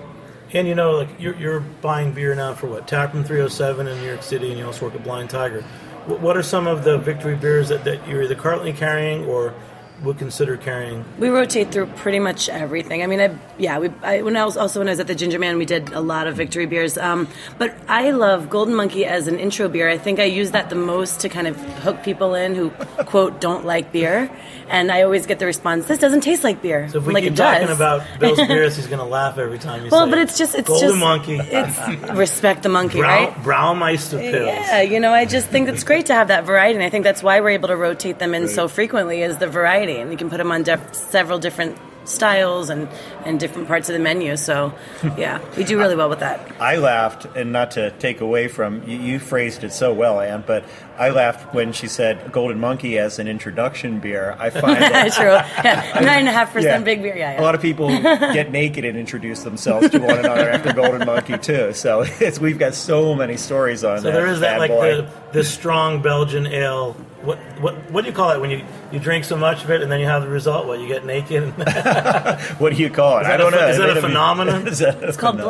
And 0.53 0.67
you 0.67 0.75
know, 0.75 0.91
like 0.91 1.09
you're, 1.19 1.35
you're 1.35 1.59
buying 1.59 2.11
beer 2.13 2.35
now 2.35 2.53
for 2.53 2.67
what? 2.67 2.87
Taproom 2.87 3.23
307 3.23 3.87
in 3.87 3.97
New 3.97 4.05
York 4.05 4.21
City, 4.21 4.51
and 4.51 4.59
you 4.59 4.65
also 4.67 4.85
work 4.85 4.93
at 4.93 5.03
Blind 5.03 5.31
Tiger. 5.31 5.63
What, 6.05 6.37
are 6.37 6.43
some 6.43 6.67
of 6.67 6.83
the 6.83 6.99
victory 6.99 7.35
beers 7.35 7.69
that, 7.69 7.83
that 7.85 8.07
you're 8.07 8.21
either 8.21 8.35
currently 8.35 8.73
carrying 8.73 9.25
or 9.25 9.55
would 10.03 10.17
consider 10.17 10.57
carrying? 10.57 11.05
We 11.19 11.29
rotate 11.29 11.71
through 11.71 11.87
pretty 11.87 12.19
much 12.19 12.49
everything. 12.49 13.03
I 13.03 13.07
mean, 13.07 13.21
I 13.21 13.37
yeah. 13.57 13.79
We 13.79 13.89
I, 14.01 14.21
when 14.21 14.35
I 14.35 14.45
was 14.45 14.57
also 14.57 14.79
when 14.79 14.87
I 14.87 14.91
was 14.91 14.99
at 14.99 15.07
the 15.07 15.15
Ginger 15.15 15.39
Man, 15.39 15.57
we 15.57 15.65
did 15.65 15.91
a 15.93 16.01
lot 16.01 16.27
of 16.27 16.35
victory 16.35 16.65
beers. 16.65 16.97
Um, 16.97 17.27
but 17.57 17.75
I 17.87 18.11
love 18.11 18.49
Golden 18.49 18.75
Monkey 18.75 19.05
as 19.05 19.27
an 19.27 19.39
intro 19.39 19.67
beer. 19.67 19.89
I 19.89 19.97
think 19.97 20.19
I 20.19 20.25
use 20.25 20.51
that 20.51 20.69
the 20.69 20.75
most 20.75 21.21
to 21.21 21.29
kind 21.29 21.47
of 21.47 21.55
hook 21.79 22.03
people 22.03 22.35
in 22.35 22.55
who 22.55 22.69
quote 23.05 23.39
don't 23.41 23.65
like 23.65 23.91
beer, 23.91 24.31
and 24.69 24.91
I 24.91 25.03
always 25.03 25.25
get 25.25 25.39
the 25.39 25.45
response, 25.45 25.85
"This 25.85 25.99
doesn't 25.99 26.21
taste 26.21 26.43
like 26.43 26.61
beer." 26.61 26.89
So 26.89 26.99
if 26.99 27.05
we 27.05 27.13
like 27.13 27.23
keep 27.23 27.35
talking 27.35 27.67
does. 27.67 27.75
about 27.75 28.03
Bill's 28.19 28.37
beers, 28.47 28.75
he's 28.75 28.87
going 28.87 28.99
to 28.99 29.05
laugh 29.05 29.37
every 29.37 29.59
time 29.59 29.83
you 29.83 29.89
well, 29.91 30.05
say 30.05 30.11
but 30.11 30.19
it's 30.19 30.37
just 30.37 30.55
it's 30.55 30.67
Golden 30.67 30.89
just 30.89 30.99
Monkey. 30.99 31.37
It's 31.39 32.11
respect 32.13 32.63
the 32.63 32.69
monkey, 32.69 32.99
Brown, 32.99 33.25
right? 33.25 33.35
Braumeister 33.43 34.19
Pils. 34.19 34.45
Yeah, 34.45 34.81
you 34.81 34.99
know, 34.99 35.13
I 35.13 35.25
just 35.25 35.47
think 35.47 35.69
it's 35.69 35.83
great 35.83 36.07
to 36.07 36.13
have 36.13 36.29
that 36.29 36.45
variety, 36.45 36.75
and 36.75 36.83
I 36.83 36.89
think 36.89 37.03
that's 37.03 37.21
why 37.21 37.39
we're 37.39 37.49
able 37.49 37.67
to 37.67 37.75
rotate 37.75 38.19
them 38.19 38.33
in 38.33 38.47
so 38.47 38.67
frequently 38.67 39.21
is 39.21 39.37
the 39.37 39.47
variety, 39.47 39.90
and 39.99 40.11
you 40.11 40.17
can 40.17 40.29
put 40.29 40.37
them 40.37 40.51
on 40.51 40.63
def- 40.63 40.93
several 40.93 41.39
different 41.39 41.77
styles 42.03 42.71
and 42.71 42.89
and 43.25 43.39
different 43.39 43.67
parts 43.67 43.87
of 43.87 43.93
the 43.93 43.99
menu. 43.99 44.35
So, 44.35 44.73
yeah, 45.17 45.39
we 45.55 45.63
do 45.63 45.77
really 45.77 45.95
well 45.95 46.09
with 46.09 46.19
that. 46.19 46.51
I 46.59 46.77
laughed, 46.77 47.25
and 47.35 47.51
not 47.51 47.71
to 47.71 47.91
take 47.99 48.21
away 48.21 48.47
from 48.47 48.87
you, 48.89 48.97
you 48.97 49.19
phrased 49.19 49.63
it 49.63 49.71
so 49.71 49.93
well, 49.93 50.19
Anne, 50.19 50.43
but 50.47 50.65
I 50.97 51.09
laughed 51.09 51.53
when 51.53 51.73
she 51.73 51.87
said 51.87 52.31
Golden 52.31 52.59
Monkey 52.59 52.97
as 52.97 53.19
an 53.19 53.27
introduction 53.27 53.99
beer. 53.99 54.35
I 54.39 54.49
find 54.63 54.81
that 54.81 55.11
True, 55.13 55.25
yeah, 55.63 55.99
nine 56.01 56.19
and 56.21 56.27
a 56.27 56.31
half 56.31 56.47
Yeah. 56.49 56.53
percent 56.53 56.85
big 56.85 57.03
beer. 57.03 57.15
Yeah, 57.15 57.39
A 57.39 57.43
lot 57.43 57.53
of 57.53 57.61
people 57.61 57.89
get 57.89 58.51
naked 58.51 58.83
and 58.83 58.97
introduce 58.97 59.43
themselves 59.43 59.91
to 59.91 59.99
one 59.99 60.17
another 60.17 60.49
after 60.49 60.73
Golden 60.73 61.05
Monkey 61.05 61.37
too. 61.37 61.71
So 61.73 62.03
it's, 62.19 62.39
we've 62.39 62.57
got 62.59 62.73
so 62.73 63.13
many 63.13 63.37
stories 63.37 63.83
on 63.83 63.97
that. 63.97 64.01
So 64.01 64.07
that. 64.07 64.13
there 64.13 64.27
is 64.27 64.39
that 64.39 64.53
bad 64.53 64.59
like 64.59 64.71
boy. 64.71 64.95
the, 64.97 65.09
the 65.33 65.43
strong 65.43 66.01
Belgian 66.01 66.47
ale. 66.47 66.95
What 67.23 67.37
what 67.61 67.75
what 67.91 68.01
do 68.03 68.09
you 68.09 68.15
call 68.15 68.31
it 68.31 68.41
when 68.41 68.49
you, 68.49 68.65
you 68.91 68.99
drink 68.99 69.25
so 69.25 69.37
much 69.37 69.63
of 69.63 69.69
it 69.69 69.81
and 69.83 69.91
then 69.91 69.99
you 69.99 70.07
have 70.07 70.23
the 70.23 70.27
result? 70.27 70.65
What 70.65 70.79
you 70.79 70.87
get 70.87 71.05
naked? 71.05 71.53
What 72.59 72.73
do 72.75 72.81
you 72.81 72.89
call 72.89 73.19
it? 73.19 73.25
I 73.25 73.37
don't 73.37 73.53
a- 73.53 73.57
know. 73.57 73.67
is 73.67 73.77
that 73.77 73.87
a 73.87 73.91
It'll 73.91 74.01
be- 74.01 74.07
phenomenon? 74.07 74.67
Is 74.71 74.79
that 74.79 75.03
a 75.03 75.07
It's 75.09 75.17
called 75.17 75.37
phenomenon? 75.39 75.47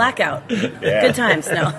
blackout. 0.47 0.51
Yeah. 0.81 1.01
Good 1.01 1.15
times, 1.15 1.47
no. 1.47 1.71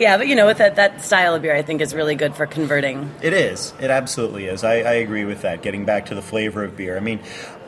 yeah, 0.00 0.16
but 0.16 0.26
you 0.26 0.34
know, 0.34 0.46
with 0.46 0.58
that 0.58 0.76
that 0.76 1.04
style 1.04 1.34
of 1.34 1.42
beer, 1.42 1.54
I 1.54 1.62
think 1.62 1.80
is 1.80 1.94
really 1.94 2.14
good 2.16 2.34
for 2.34 2.46
converting. 2.46 3.10
It 3.22 3.32
is. 3.32 3.72
It 3.80 3.90
absolutely 3.90 4.46
is. 4.46 4.64
I, 4.64 4.74
I 4.78 4.92
agree 4.94 5.24
with 5.24 5.42
that. 5.42 5.62
Getting 5.62 5.84
back 5.84 6.06
to 6.06 6.14
the 6.14 6.22
flavor 6.22 6.64
of 6.64 6.76
beer. 6.76 6.96
I 6.96 7.00
mean, 7.00 7.20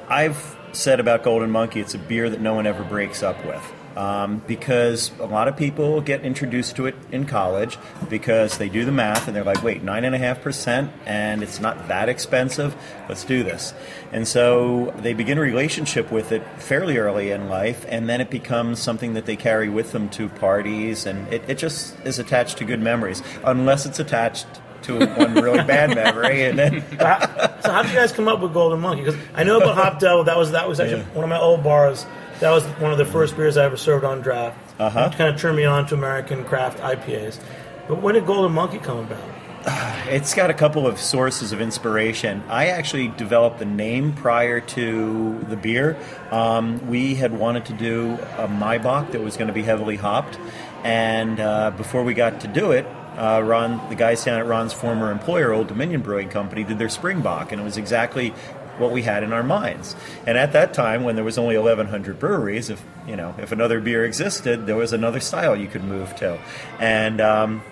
I've 0.09 0.57
said 0.73 1.01
about 1.01 1.23
Golden 1.23 1.51
Monkey, 1.51 1.81
it's 1.81 1.95
a 1.95 1.99
beer 1.99 2.29
that 2.31 2.41
no 2.41 2.55
one 2.55 2.67
ever 2.67 2.83
breaks 2.83 3.23
up 3.23 3.45
with. 3.45 3.63
Um, 3.99 4.43
because 4.47 5.11
a 5.19 5.27
lot 5.27 5.49
of 5.49 5.57
people 5.57 6.01
get 6.01 6.25
introduced 6.25 6.77
to 6.77 6.87
it 6.87 6.95
in 7.11 7.27
college 7.27 7.77
because 8.09 8.57
they 8.57 8.69
do 8.69 8.85
the 8.85 8.93
math 8.93 9.27
and 9.27 9.35
they're 9.35 9.43
like, 9.43 9.61
wait, 9.65 9.83
nine 9.83 10.05
and 10.05 10.15
a 10.15 10.19
half 10.19 10.41
percent, 10.41 10.93
and 11.05 11.43
it's 11.43 11.59
not 11.59 11.89
that 11.89 12.09
expensive. 12.09 12.77
Let's 13.09 13.25
do 13.25 13.43
this. 13.43 13.75
And 14.13 14.29
so 14.29 14.95
they 14.99 15.15
begin 15.15 15.37
a 15.37 15.41
relationship 15.41 16.13
with 16.13 16.31
it 16.31 16.45
fairly 16.59 16.97
early 16.99 17.33
in 17.33 17.49
life, 17.49 17.85
and 17.89 18.09
then 18.09 18.21
it 18.21 18.31
becomes 18.31 18.79
something 18.79 19.15
that 19.15 19.27
they 19.27 19.35
carry 19.35 19.69
with 19.69 19.91
them 19.91 20.09
to 20.11 20.29
parties, 20.29 21.05
and 21.05 21.27
it, 21.33 21.43
it 21.49 21.59
just 21.59 21.97
is 22.05 22.21
attached 22.21 22.59
to 22.59 22.65
good 22.65 22.81
memories, 22.81 23.21
unless 23.45 23.85
it's 23.85 23.99
attached 23.99 24.47
to 24.83 25.05
one 25.17 25.35
really 25.35 25.65
bad 25.65 25.93
memory, 25.97 26.45
and 26.45 26.57
then 26.57 26.85
so 26.93 27.73
how 27.73 27.83
did 27.83 27.91
you 27.91 27.97
guys 27.99 28.13
come 28.13 28.29
up 28.29 28.39
with 28.39 28.53
Golden 28.55 28.79
Monkey? 28.79 29.03
Because 29.03 29.21
I 29.35 29.43
know 29.43 29.57
about 29.59 29.75
Hop 29.75 29.99
Devil. 29.99 30.23
That 30.23 30.37
was 30.39 30.53
that 30.53 30.69
was 30.69 30.79
actually 30.79 31.01
Yeah. 31.01 31.15
one 31.15 31.25
of 31.25 31.31
my 31.31 31.41
old 31.41 31.65
bars. 31.65 32.07
That 32.41 32.51
was 32.51 32.65
one 32.79 32.93
of 32.93 32.99
the 32.99 33.05
first 33.05 33.37
beers 33.37 33.57
I 33.57 33.65
ever 33.65 33.77
served 33.77 34.05
on 34.05 34.21
draft. 34.21 34.59
Uh-huh. 34.79 35.11
Kind 35.17 35.35
of 35.35 35.41
turned 35.41 35.57
me 35.57 35.65
on 35.65 35.87
to 35.89 35.95
American 35.95 36.45
craft 36.45 36.79
IPAs. 36.79 37.41
But 37.89 38.01
when 38.01 38.15
did 38.15 38.27
Golden 38.27 38.53
Monkey 38.53 38.79
come 38.79 38.99
about? 38.99 39.19
it's 40.09 40.35
got 40.35 40.51
a 40.51 40.55
couple 40.55 40.87
of 40.87 41.01
sources 41.01 41.53
of 41.53 41.61
inspiration. 41.61 42.43
I 42.49 42.67
actually 42.69 43.09
developed 43.09 43.59
the 43.59 43.65
name 43.65 44.13
prior 44.13 44.61
to 44.61 45.39
the 45.49 45.57
beer. 45.57 45.97
Um, 46.31 46.87
we 46.89 47.17
had 47.17 47.33
wanted 47.33 47.65
to 47.67 47.73
do 47.73 48.13
a 48.37 48.47
Maibock 48.47 49.11
that 49.13 49.21
was 49.21 49.37
going 49.37 49.49
to 49.49 49.55
be 49.55 49.63
heavily 49.63 49.97
hopped, 49.97 50.39
and 50.85 51.41
uh, 51.41 51.73
before 51.73 52.05
we 52.05 52.15
got 52.15 52.41
to 52.43 52.49
do 52.49 52.71
it, 52.71 52.87
uh, 53.19 53.43
Ron, 53.45 53.89
the 53.89 53.97
guys 53.97 54.25
down 54.25 54.39
at 54.39 54.47
Ron's 54.47 54.73
former 54.73 55.11
employer, 55.11 55.53
Old 55.53 55.67
Dominion 55.67 56.03
Brewing 56.03 56.29
Company, 56.29 56.63
did 56.63 56.79
their 56.79 56.89
Springbock, 56.89 57.51
and 57.51 57.61
it 57.61 57.65
was 57.65 57.77
exactly 57.77 58.33
what 58.79 58.91
we 58.91 59.03
had 59.03 59.23
in 59.23 59.33
our 59.33 59.43
minds. 59.43 59.97
And 60.27 60.39
at 60.39 60.53
that 60.53 60.75
time, 60.75 61.05
when 61.05 61.17
there 61.17 61.25
was 61.25 61.39
only 61.39 61.57
1,100 61.57 62.19
breweries, 62.19 62.71
if 62.71 62.83
you 63.07 63.17
know 63.17 63.35
if 63.39 63.53
another 63.53 63.81
beer 63.81 64.05
existed, 64.05 64.67
there 64.67 64.77
was 64.77 64.93
another 64.93 65.21
style 65.21 65.57
you 65.57 65.69
could 65.69 65.85
move 65.85 66.15
to, 66.17 66.39
and. 66.79 67.21
Um, 67.21 67.63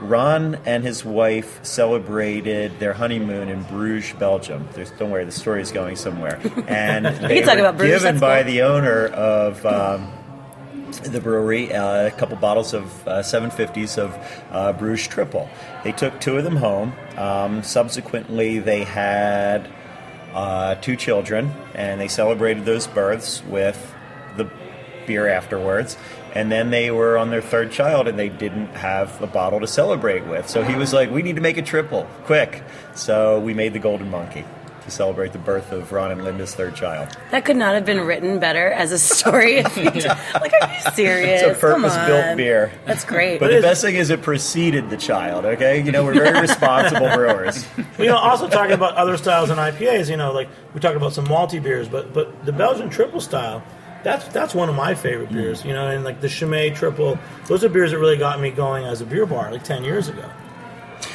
Ron 0.00 0.56
and 0.64 0.82
his 0.82 1.04
wife 1.04 1.62
celebrated 1.64 2.78
their 2.78 2.94
honeymoon 2.94 3.48
in 3.48 3.62
Bruges, 3.64 4.18
Belgium. 4.18 4.66
There's, 4.72 4.90
don't 4.92 5.10
worry, 5.10 5.24
the 5.24 5.32
story 5.32 5.60
is 5.60 5.70
going 5.72 5.96
somewhere. 5.96 6.40
And 6.66 7.04
they 7.04 7.42
were 7.42 7.58
about 7.58 7.76
Bruges, 7.76 8.02
given 8.02 8.20
by 8.20 8.42
cool. 8.42 8.52
the 8.52 8.62
owner 8.62 9.06
of 9.08 9.66
um, 9.66 10.10
the 11.04 11.20
brewery 11.20 11.72
uh, 11.72 12.06
a 12.06 12.10
couple 12.10 12.36
bottles 12.36 12.74
of 12.74 13.08
uh, 13.08 13.20
750s 13.20 13.98
of 13.98 14.16
uh, 14.50 14.72
Bruges 14.72 15.06
Triple. 15.08 15.48
They 15.84 15.92
took 15.92 16.20
two 16.20 16.36
of 16.36 16.44
them 16.44 16.56
home. 16.56 16.92
Um, 17.16 17.62
subsequently, 17.62 18.58
they 18.58 18.84
had 18.84 19.68
uh, 20.34 20.76
two 20.76 20.96
children, 20.96 21.52
and 21.74 22.00
they 22.00 22.08
celebrated 22.08 22.64
those 22.64 22.86
births 22.86 23.42
with 23.44 23.94
the 24.36 24.50
beer 25.06 25.28
afterwards. 25.28 25.96
And 26.34 26.50
then 26.52 26.70
they 26.70 26.90
were 26.92 27.18
on 27.18 27.30
their 27.30 27.42
third 27.42 27.72
child, 27.72 28.06
and 28.06 28.18
they 28.18 28.28
didn't 28.28 28.68
have 28.68 29.20
a 29.20 29.26
bottle 29.26 29.60
to 29.60 29.66
celebrate 29.66 30.26
with. 30.26 30.48
So 30.48 30.62
he 30.62 30.76
was 30.76 30.92
like, 30.92 31.10
"We 31.10 31.22
need 31.22 31.36
to 31.36 31.42
make 31.42 31.56
a 31.56 31.62
triple, 31.62 32.06
quick!" 32.24 32.62
So 32.94 33.40
we 33.40 33.52
made 33.52 33.72
the 33.72 33.80
Golden 33.80 34.10
Monkey 34.10 34.44
to 34.82 34.90
celebrate 34.90 35.32
the 35.32 35.38
birth 35.38 35.72
of 35.72 35.90
Ron 35.92 36.10
and 36.10 36.24
Linda's 36.24 36.54
third 36.54 36.74
child. 36.74 37.16
That 37.30 37.44
could 37.44 37.56
not 37.56 37.74
have 37.74 37.84
been 37.84 38.00
written 38.00 38.38
better 38.38 38.70
as 38.72 38.92
a 38.92 38.98
story. 38.98 39.58
If 39.58 39.76
you 39.76 39.84
like, 39.84 40.52
are 40.62 40.72
you 40.72 40.90
serious? 40.94 41.42
It's 41.42 41.58
a 41.58 41.60
purpose-built 41.60 42.36
beer. 42.36 42.72
That's 42.86 43.04
great. 43.04 43.40
But 43.40 43.52
the 43.52 43.60
best 43.60 43.82
thing 43.82 43.96
is 43.96 44.10
it 44.10 44.22
preceded 44.22 44.90
the 44.90 44.96
child, 44.96 45.44
okay? 45.44 45.82
You 45.82 45.92
know, 45.92 46.04
we're 46.04 46.14
very 46.14 46.40
responsible 46.48 47.08
brewers. 47.14 47.66
you 47.98 48.06
know, 48.06 48.16
also 48.16 48.48
talking 48.48 48.72
about 48.72 48.94
other 48.94 49.16
styles 49.16 49.50
and 49.50 49.58
IPAs, 49.58 50.10
you 50.10 50.16
know, 50.16 50.32
like 50.32 50.48
we 50.74 50.80
talked 50.80 50.96
about 50.96 51.12
some 51.12 51.26
malty 51.26 51.62
beers, 51.62 51.88
but 51.88 52.12
but 52.12 52.44
the 52.44 52.52
Belgian 52.52 52.90
triple 52.90 53.20
style, 53.20 53.62
that's 54.02 54.26
that's 54.28 54.54
one 54.54 54.68
of 54.68 54.74
my 54.74 54.94
favorite 54.94 55.32
beers. 55.32 55.62
Mm. 55.62 55.64
You 55.66 55.72
know, 55.74 55.88
and 55.88 56.04
like 56.04 56.20
the 56.20 56.28
Chimay 56.28 56.70
triple, 56.70 57.18
those 57.46 57.64
are 57.64 57.68
beers 57.68 57.90
that 57.90 57.98
really 57.98 58.16
got 58.16 58.40
me 58.40 58.50
going 58.50 58.84
as 58.84 59.00
a 59.00 59.06
beer 59.06 59.26
bar 59.26 59.50
like 59.50 59.64
ten 59.64 59.84
years 59.84 60.08
ago. 60.08 60.28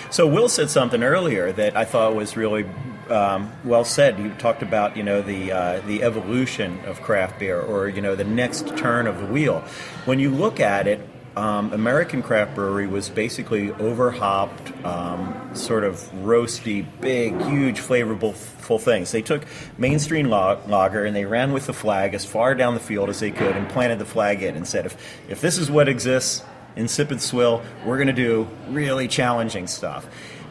So 0.09 0.27
Will 0.27 0.49
said 0.49 0.69
something 0.69 1.03
earlier 1.03 1.51
that 1.51 1.75
I 1.75 1.83
thought 1.85 2.15
was 2.15 2.37
really 2.37 2.65
um, 3.09 3.51
well 3.63 3.85
said. 3.85 4.19
You 4.19 4.31
talked 4.31 4.61
about 4.61 4.97
you 4.97 5.03
know 5.03 5.21
the 5.21 5.51
uh, 5.51 5.81
the 5.81 6.03
evolution 6.03 6.79
of 6.85 7.01
craft 7.01 7.39
beer, 7.39 7.59
or 7.59 7.87
you 7.87 8.01
know 8.01 8.15
the 8.15 8.23
next 8.23 8.75
turn 8.77 9.07
of 9.07 9.19
the 9.19 9.25
wheel. 9.25 9.61
When 10.05 10.19
you 10.19 10.29
look 10.29 10.59
at 10.59 10.87
it, 10.87 11.01
um, 11.35 11.73
American 11.73 12.21
craft 12.21 12.55
brewery 12.55 12.87
was 12.87 13.09
basically 13.09 13.71
overhopped, 13.71 14.71
um, 14.85 15.51
sort 15.53 15.83
of 15.83 15.99
roasty, 16.23 16.85
big, 17.01 17.39
huge, 17.43 17.79
flavorful 17.79 18.33
full 18.33 18.79
things. 18.79 19.11
They 19.11 19.21
took 19.21 19.45
mainstream 19.77 20.29
lager 20.29 21.05
and 21.05 21.15
they 21.15 21.25
ran 21.25 21.53
with 21.53 21.67
the 21.67 21.73
flag 21.73 22.13
as 22.15 22.25
far 22.25 22.55
down 22.55 22.73
the 22.73 22.79
field 22.79 23.09
as 23.09 23.19
they 23.19 23.31
could 23.31 23.55
and 23.55 23.69
planted 23.69 23.99
the 23.99 24.05
flag 24.05 24.41
in 24.41 24.55
and 24.55 24.67
said, 24.67 24.85
if 24.85 24.97
if 25.29 25.41
this 25.41 25.57
is 25.57 25.69
what 25.69 25.87
exists 25.87 26.43
insipid 26.75 27.21
swill. 27.21 27.61
We're 27.85 27.97
going 27.97 28.07
to 28.07 28.13
do 28.13 28.47
really 28.69 29.07
challenging 29.07 29.67
stuff. 29.67 30.07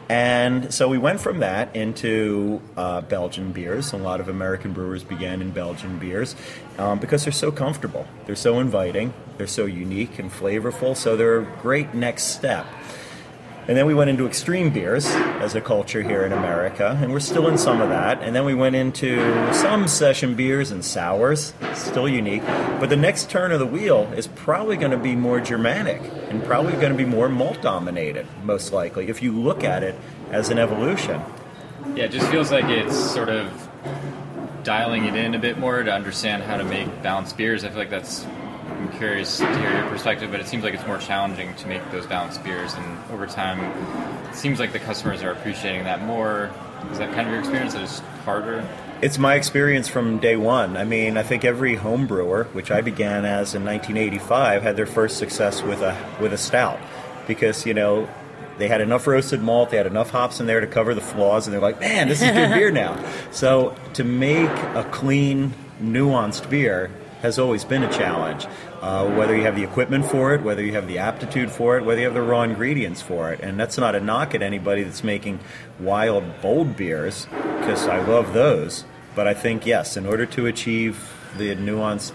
And 0.07 0.71
so 0.71 0.87
we 0.87 0.99
went 0.99 1.19
from 1.19 1.39
that 1.39 1.75
into 1.75 2.61
uh, 2.77 3.01
Belgian 3.01 3.51
beers. 3.51 3.91
A 3.93 3.97
lot 3.97 4.19
of 4.19 4.29
American 4.29 4.71
brewers 4.71 5.03
began 5.03 5.41
in 5.41 5.49
Belgian 5.49 5.97
beers 5.97 6.35
um, 6.77 6.99
because 6.99 7.23
they're 7.23 7.33
so 7.33 7.51
comfortable. 7.51 8.05
They're 8.25 8.35
so 8.35 8.59
inviting. 8.59 9.13
They're 9.37 9.47
so 9.47 9.65
unique 9.65 10.19
and 10.19 10.31
flavorful. 10.31 10.95
So 10.95 11.17
they're 11.17 11.39
a 11.39 11.45
great 11.61 11.93
next 11.95 12.25
step. 12.25 12.67
And 13.67 13.75
then 13.75 13.87
we 13.87 13.95
went 13.95 14.11
into 14.11 14.27
extreme 14.27 14.69
beers 14.69 15.07
as 15.07 15.55
a 15.55 15.61
culture 15.61 16.03
here 16.03 16.23
in 16.23 16.31
America, 16.31 16.99
and 17.01 17.11
we're 17.11 17.19
still 17.19 17.47
in 17.47 17.57
some 17.57 17.81
of 17.81 17.89
that. 17.89 18.21
And 18.21 18.35
then 18.35 18.45
we 18.45 18.53
went 18.53 18.75
into 18.75 19.17
some 19.55 19.87
session 19.87 20.35
beers 20.35 20.69
and 20.69 20.85
sours, 20.85 21.51
still 21.73 22.07
unique. 22.07 22.43
But 22.43 22.89
the 22.89 22.95
next 22.95 23.31
turn 23.31 23.51
of 23.51 23.57
the 23.57 23.65
wheel 23.65 24.03
is 24.15 24.27
probably 24.27 24.77
going 24.77 24.91
to 24.91 24.97
be 24.97 25.15
more 25.15 25.41
Germanic 25.41 25.99
and 26.29 26.43
probably 26.43 26.73
going 26.73 26.91
to 26.91 26.97
be 26.97 27.05
more 27.05 27.29
malt 27.29 27.61
dominated, 27.61 28.27
most 28.43 28.73
likely, 28.73 29.09
if 29.09 29.21
you 29.21 29.31
look 29.31 29.63
at 29.63 29.83
it 29.83 29.95
as 30.31 30.49
an 30.49 30.57
evolution. 30.57 31.21
Yeah, 31.95 32.05
it 32.05 32.11
just 32.11 32.27
feels 32.27 32.51
like 32.51 32.65
it's 32.65 32.95
sort 32.95 33.29
of 33.29 33.69
dialing 34.63 35.05
it 35.05 35.15
in 35.15 35.35
a 35.35 35.39
bit 35.39 35.57
more 35.57 35.83
to 35.83 35.91
understand 35.91 36.43
how 36.43 36.57
to 36.57 36.63
make 36.63 36.87
balanced 37.03 37.37
beers. 37.37 37.63
I 37.63 37.69
feel 37.69 37.77
like 37.77 37.89
that's. 37.89 38.25
I'm 38.65 38.91
curious 38.97 39.37
to 39.37 39.59
hear 39.59 39.71
your 39.71 39.87
perspective, 39.89 40.31
but 40.31 40.39
it 40.39 40.47
seems 40.47 40.63
like 40.63 40.73
it's 40.73 40.85
more 40.85 40.97
challenging 40.97 41.55
to 41.55 41.67
make 41.67 41.89
those 41.91 42.05
balanced 42.07 42.43
beers, 42.43 42.73
and 42.73 43.11
over 43.11 43.25
time, 43.27 43.59
it 44.27 44.35
seems 44.35 44.59
like 44.59 44.73
the 44.73 44.79
customers 44.79 45.23
are 45.23 45.31
appreciating 45.31 45.83
that 45.85 46.03
more. 46.03 46.51
Is 46.91 46.97
that 46.97 47.13
kind 47.13 47.27
of 47.27 47.31
your 47.31 47.39
experience? 47.39 47.73
That 47.73 47.83
it's 47.83 47.99
harder? 48.25 48.67
It's 49.01 49.17
my 49.17 49.35
experience 49.35 49.87
from 49.87 50.19
day 50.19 50.35
one. 50.37 50.77
I 50.77 50.85
mean, 50.85 51.17
I 51.17 51.23
think 51.23 51.43
every 51.43 51.75
home 51.75 52.07
brewer, 52.07 52.45
which 52.53 52.71
I 52.71 52.81
began 52.81 53.25
as 53.25 53.53
in 53.53 53.65
1985, 53.65 54.63
had 54.63 54.77
their 54.77 54.85
first 54.85 55.17
success 55.17 55.61
with 55.61 55.81
a 55.81 55.97
with 56.21 56.31
a 56.33 56.37
stout, 56.37 56.79
because 57.27 57.65
you 57.65 57.73
know 57.73 58.07
they 58.57 58.69
had 58.69 58.79
enough 58.79 59.05
roasted 59.05 59.41
malt, 59.41 59.69
they 59.69 59.77
had 59.77 59.85
enough 59.85 60.11
hops 60.11 60.39
in 60.39 60.45
there 60.45 60.61
to 60.61 60.67
cover 60.67 60.93
the 60.93 61.01
flaws, 61.01 61.45
and 61.45 61.53
they're 61.53 61.61
like, 61.61 61.79
man, 61.79 62.07
this 62.07 62.21
is 62.21 62.31
good 62.31 62.53
beer 62.53 62.71
now. 62.85 62.97
So 63.31 63.75
to 63.93 64.03
make 64.05 64.49
a 64.49 64.87
clean, 64.91 65.53
nuanced 65.81 66.49
beer 66.49 66.89
has 67.21 67.39
always 67.39 67.63
been 67.63 67.83
a 67.83 67.91
challenge. 67.91 68.47
Uh, 68.81 69.09
whether 69.15 69.35
you 69.35 69.43
have 69.43 69.55
the 69.55 69.63
equipment 69.63 70.05
for 70.05 70.33
it, 70.33 70.41
whether 70.43 70.63
you 70.63 70.73
have 70.73 70.87
the 70.87 70.99
aptitude 70.99 71.49
for 71.49 71.77
it, 71.77 71.83
whether 71.83 71.99
you 71.99 72.05
have 72.05 72.13
the 72.13 72.21
raw 72.21 72.43
ingredients 72.43 73.01
for 73.01 73.31
it. 73.31 73.39
And 73.41 73.59
that's 73.59 73.77
not 73.77 73.95
a 73.95 73.99
knock 73.99 74.35
at 74.35 74.41
anybody 74.41 74.83
that's 74.83 75.03
making 75.03 75.39
wild, 75.79 76.41
bold 76.41 76.77
beers, 76.77 77.25
because 77.59 77.87
I 77.87 78.05
love 78.05 78.33
those. 78.33 78.85
But 79.15 79.27
I 79.27 79.33
think, 79.33 79.65
yes, 79.65 79.97
in 79.97 80.05
order 80.05 80.25
to 80.27 80.45
achieve 80.45 81.11
the 81.37 81.55
nuanced 81.55 82.13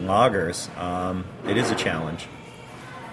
lagers, 0.00 0.74
um, 0.78 1.24
it 1.46 1.56
is 1.56 1.70
a 1.70 1.74
challenge. 1.74 2.28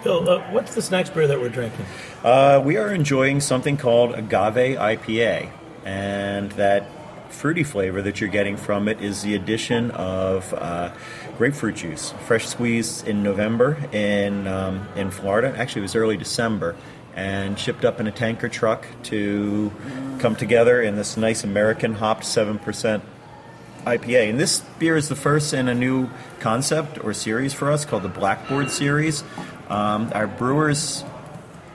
Bill, 0.03 0.29
uh, 0.29 0.51
what's 0.51 0.75
this 0.75 0.91
next 0.91 1.13
beer 1.13 1.27
that 1.27 1.39
we're 1.39 1.49
drinking? 1.49 1.85
Uh, 2.23 2.61
we 2.63 2.77
are 2.77 2.93
enjoying 2.93 3.41
something 3.41 3.75
called 3.75 4.13
Agave 4.13 4.77
IPA, 4.77 5.49
and 5.83 6.51
that 6.53 6.85
fruity 7.29 7.63
flavor 7.63 8.01
that 8.01 8.19
you're 8.19 8.29
getting 8.29 8.57
from 8.57 8.87
it 8.87 9.01
is 9.01 9.21
the 9.21 9.35
addition 9.35 9.91
of 9.91 10.53
uh, 10.53 10.91
grapefruit 11.37 11.75
juice, 11.75 12.13
fresh 12.25 12.47
squeezed 12.47 13.07
in 13.07 13.23
November 13.23 13.77
in 13.91 14.47
um, 14.47 14.87
in 14.95 15.11
Florida. 15.11 15.53
Actually, 15.57 15.81
it 15.81 15.83
was 15.83 15.95
early 15.95 16.17
December, 16.17 16.75
and 17.15 17.57
shipped 17.57 17.85
up 17.85 17.99
in 17.99 18.07
a 18.07 18.11
tanker 18.11 18.49
truck 18.49 18.85
to 19.03 19.71
come 20.19 20.35
together 20.35 20.81
in 20.81 20.95
this 20.95 21.17
nice 21.17 21.43
American 21.43 21.93
hopped 21.93 22.25
seven 22.25 22.59
percent 22.59 23.03
IPA. 23.85 24.31
And 24.31 24.39
this 24.39 24.59
beer 24.77 24.97
is 24.97 25.09
the 25.09 25.15
first 25.15 25.53
in 25.53 25.67
a 25.67 25.75
new 25.75 26.09
concept 26.39 27.03
or 27.03 27.13
series 27.13 27.53
for 27.53 27.71
us 27.71 27.85
called 27.85 28.03
the 28.03 28.09
Blackboard 28.09 28.69
Series. 28.69 29.23
Um, 29.69 30.11
our 30.13 30.27
brewers 30.27 31.03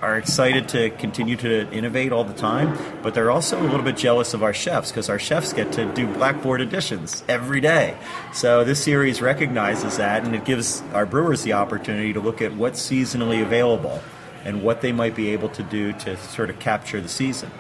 are 0.05 0.19
excited 0.19 0.69
to 0.69 0.91
continue 0.91 1.35
to 1.35 1.67
innovate 1.73 2.13
all 2.13 2.25
the 2.25 2.35
time, 2.35 2.77
but 3.03 3.15
they're 3.15 3.31
also 3.31 3.59
a 3.59 3.65
little 3.65 3.83
bit 3.83 3.97
jealous 3.97 4.35
of 4.35 4.43
our 4.43 4.53
chefs 4.53 4.91
because 4.91 5.09
our 5.09 5.19
chefs 5.19 5.55
get 5.55 5.73
to 5.73 5.91
do 5.95 6.07
Blackboard 6.07 6.61
editions 6.61 7.25
every 7.27 7.59
day. 7.63 7.97
So 8.35 8.65
this 8.65 8.85
series 8.85 9.23
recognizes 9.23 9.97
that 9.97 10.23
and 10.25 10.35
it 10.35 10.45
gives 10.45 10.83
our 10.93 11.07
brewers 11.07 11.43
the 11.43 11.55
opportunity 11.55 12.13
to 12.13 12.21
look 12.21 12.43
at 12.43 12.55
what's 12.55 12.87
seasonally 12.87 13.43
available 13.43 14.03
and 14.45 14.63
what 14.63 14.83
they 14.83 14.93
might 14.93 15.17
be 15.17 15.31
able 15.31 15.49
to 15.49 15.63
do 15.63 15.95
to 15.95 16.19
sort 16.19 16.51
of 16.51 16.59
capture 16.59 17.01
the 17.01 17.09
season. 17.09 17.51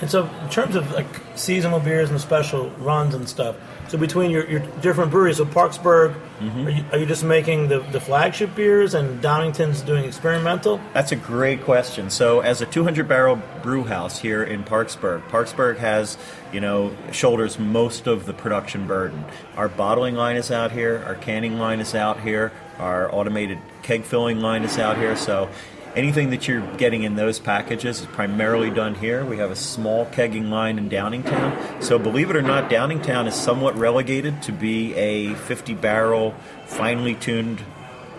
And 0.00 0.10
so, 0.10 0.28
in 0.42 0.50
terms 0.50 0.74
of 0.74 0.90
like 0.90 1.06
seasonal 1.36 1.78
beers 1.78 2.10
and 2.10 2.20
special 2.20 2.70
runs 2.70 3.14
and 3.14 3.28
stuff, 3.28 3.54
so 3.88 3.98
between 3.98 4.30
your, 4.30 4.48
your 4.48 4.60
different 4.80 5.10
breweries, 5.10 5.36
so 5.36 5.44
Parkesburg, 5.44 6.14
mm-hmm. 6.38 6.66
are, 6.66 6.70
you, 6.70 6.84
are 6.92 6.98
you 6.98 7.06
just 7.06 7.24
making 7.24 7.68
the, 7.68 7.80
the 7.80 8.00
flagship 8.00 8.54
beers 8.54 8.94
and 8.94 9.22
Downingtown's 9.22 9.82
doing 9.82 10.04
experimental? 10.04 10.80
That's 10.92 11.12
a 11.12 11.16
great 11.16 11.62
question. 11.62 12.10
So, 12.10 12.40
as 12.40 12.60
a 12.60 12.66
200 12.66 13.06
barrel 13.06 13.40
brew 13.62 13.84
house 13.84 14.18
here 14.18 14.42
in 14.42 14.64
Parkesburg, 14.64 15.22
Parkesburg 15.28 15.78
has, 15.78 16.16
you 16.52 16.60
know, 16.60 16.96
shoulders 17.12 17.58
most 17.58 18.06
of 18.06 18.26
the 18.26 18.32
production 18.32 18.86
burden. 18.86 19.24
Our 19.56 19.68
bottling 19.68 20.14
line 20.14 20.36
is 20.36 20.50
out 20.50 20.72
here, 20.72 21.02
our 21.06 21.14
canning 21.14 21.58
line 21.58 21.80
is 21.80 21.94
out 21.94 22.20
here, 22.20 22.52
our 22.78 23.14
automated 23.14 23.58
keg 23.82 24.04
filling 24.04 24.40
line 24.40 24.64
is 24.64 24.78
out 24.78 24.96
here. 24.96 25.16
So, 25.16 25.50
anything 25.96 26.30
that 26.30 26.48
you're 26.48 26.66
getting 26.76 27.04
in 27.04 27.16
those 27.16 27.38
packages 27.38 28.00
is 28.00 28.06
primarily 28.06 28.70
done 28.70 28.94
here. 28.94 29.24
We 29.24 29.38
have 29.38 29.50
a 29.50 29.56
small 29.56 30.06
kegging 30.06 30.50
line 30.50 30.78
in 30.78 30.88
Downingtown. 30.88 31.82
So, 31.82 31.98
believe 31.98 32.30
it 32.30 32.36
or 32.36 32.42
not, 32.42 32.70
Downingtown 32.70 33.26
is 33.26 33.34
somewhat 33.34 33.76
relegated 33.76 34.42
to 34.42 34.52
be 34.52 34.94
a 34.94 35.34
50 35.34 35.74
barrel, 35.74 36.34
finely 36.66 37.14
tuned 37.14 37.62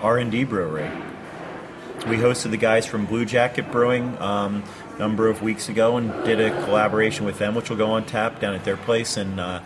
R&D 0.01 0.45
brewery. 0.45 0.89
We 2.07 2.17
hosted 2.17 2.51
the 2.51 2.57
guys 2.57 2.85
from 2.85 3.07
Bluejacket 3.07 3.71
Brewing 3.71 4.15
um, 4.19 4.63
a 4.95 4.99
number 4.99 5.27
of 5.27 5.41
weeks 5.41 5.69
ago 5.69 5.97
and 5.97 6.11
did 6.23 6.39
a 6.39 6.51
collaboration 6.65 7.25
with 7.25 7.39
them, 7.39 7.55
which 7.55 7.69
will 7.69 7.77
go 7.77 7.91
on 7.91 8.05
tap 8.05 8.39
down 8.39 8.53
at 8.53 8.63
their 8.63 8.77
place 8.77 9.17
in 9.17 9.39
uh, 9.39 9.63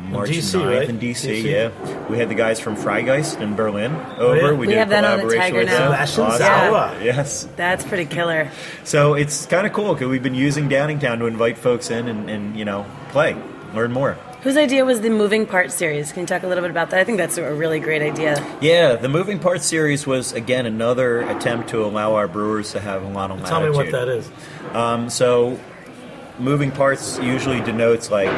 March 0.00 0.30
DC, 0.30 0.60
9th 0.60 0.78
right? 0.78 0.88
in 0.88 0.98
DC, 0.98 1.42
DC. 1.42 1.44
Yeah, 1.44 2.06
we 2.08 2.18
had 2.18 2.28
the 2.28 2.34
guys 2.34 2.58
from 2.60 2.76
Freigeist 2.76 3.40
in 3.40 3.54
Berlin 3.54 3.94
over. 4.18 4.36
yeah? 4.36 4.50
We, 4.52 4.56
We 4.58 4.66
did 4.68 4.78
have 4.78 4.88
a 4.88 4.90
that 4.90 5.04
on 5.04 5.18
the 5.18 5.22
collaboration 5.24 5.40
Tiger 5.40 5.58
with 5.58 5.68
now. 5.68 5.90
them. 5.90 6.00
Awesome. 6.00 6.30
Sauer. 6.32 6.98
Yes. 7.02 7.48
That's 7.56 7.84
pretty 7.84 8.06
killer. 8.06 8.50
So 8.84 9.14
it's 9.14 9.46
kind 9.46 9.66
of 9.66 9.72
cool 9.72 9.94
because 9.94 10.08
we've 10.08 10.22
been 10.22 10.34
using 10.34 10.68
Downingtown 10.68 11.18
to 11.20 11.26
invite 11.26 11.58
folks 11.58 11.90
in 11.90 12.08
and, 12.08 12.28
and 12.30 12.56
you 12.56 12.64
know 12.64 12.86
play 13.10 13.36
learn 13.74 13.92
more. 13.92 14.14
Whose 14.42 14.56
idea 14.56 14.84
was 14.86 15.02
the 15.02 15.10
moving 15.10 15.44
part 15.44 15.70
series? 15.70 16.12
Can 16.12 16.22
you 16.22 16.26
talk 16.26 16.42
a 16.42 16.46
little 16.46 16.62
bit 16.62 16.70
about 16.70 16.90
that? 16.90 16.98
I 17.00 17.04
think 17.04 17.18
that's 17.18 17.36
a 17.36 17.52
really 17.54 17.78
great 17.78 18.00
idea. 18.00 18.42
Yeah, 18.62 18.96
the 18.96 19.08
moving 19.08 19.38
parts 19.38 19.66
series 19.66 20.06
was 20.06 20.32
again 20.32 20.64
another 20.66 21.20
attempt 21.20 21.68
to 21.70 21.84
allow 21.84 22.14
our 22.14 22.26
brewers 22.26 22.72
to 22.72 22.80
have 22.80 23.02
a 23.02 23.08
lot 23.08 23.30
of 23.30 23.44
Tell 23.44 23.60
me 23.62 23.68
what 23.70 23.90
that 23.92 24.08
is. 24.08 24.30
Um, 24.72 25.10
so, 25.10 25.58
moving 26.38 26.70
parts 26.70 27.18
usually 27.18 27.60
denotes 27.60 28.10
like 28.10 28.30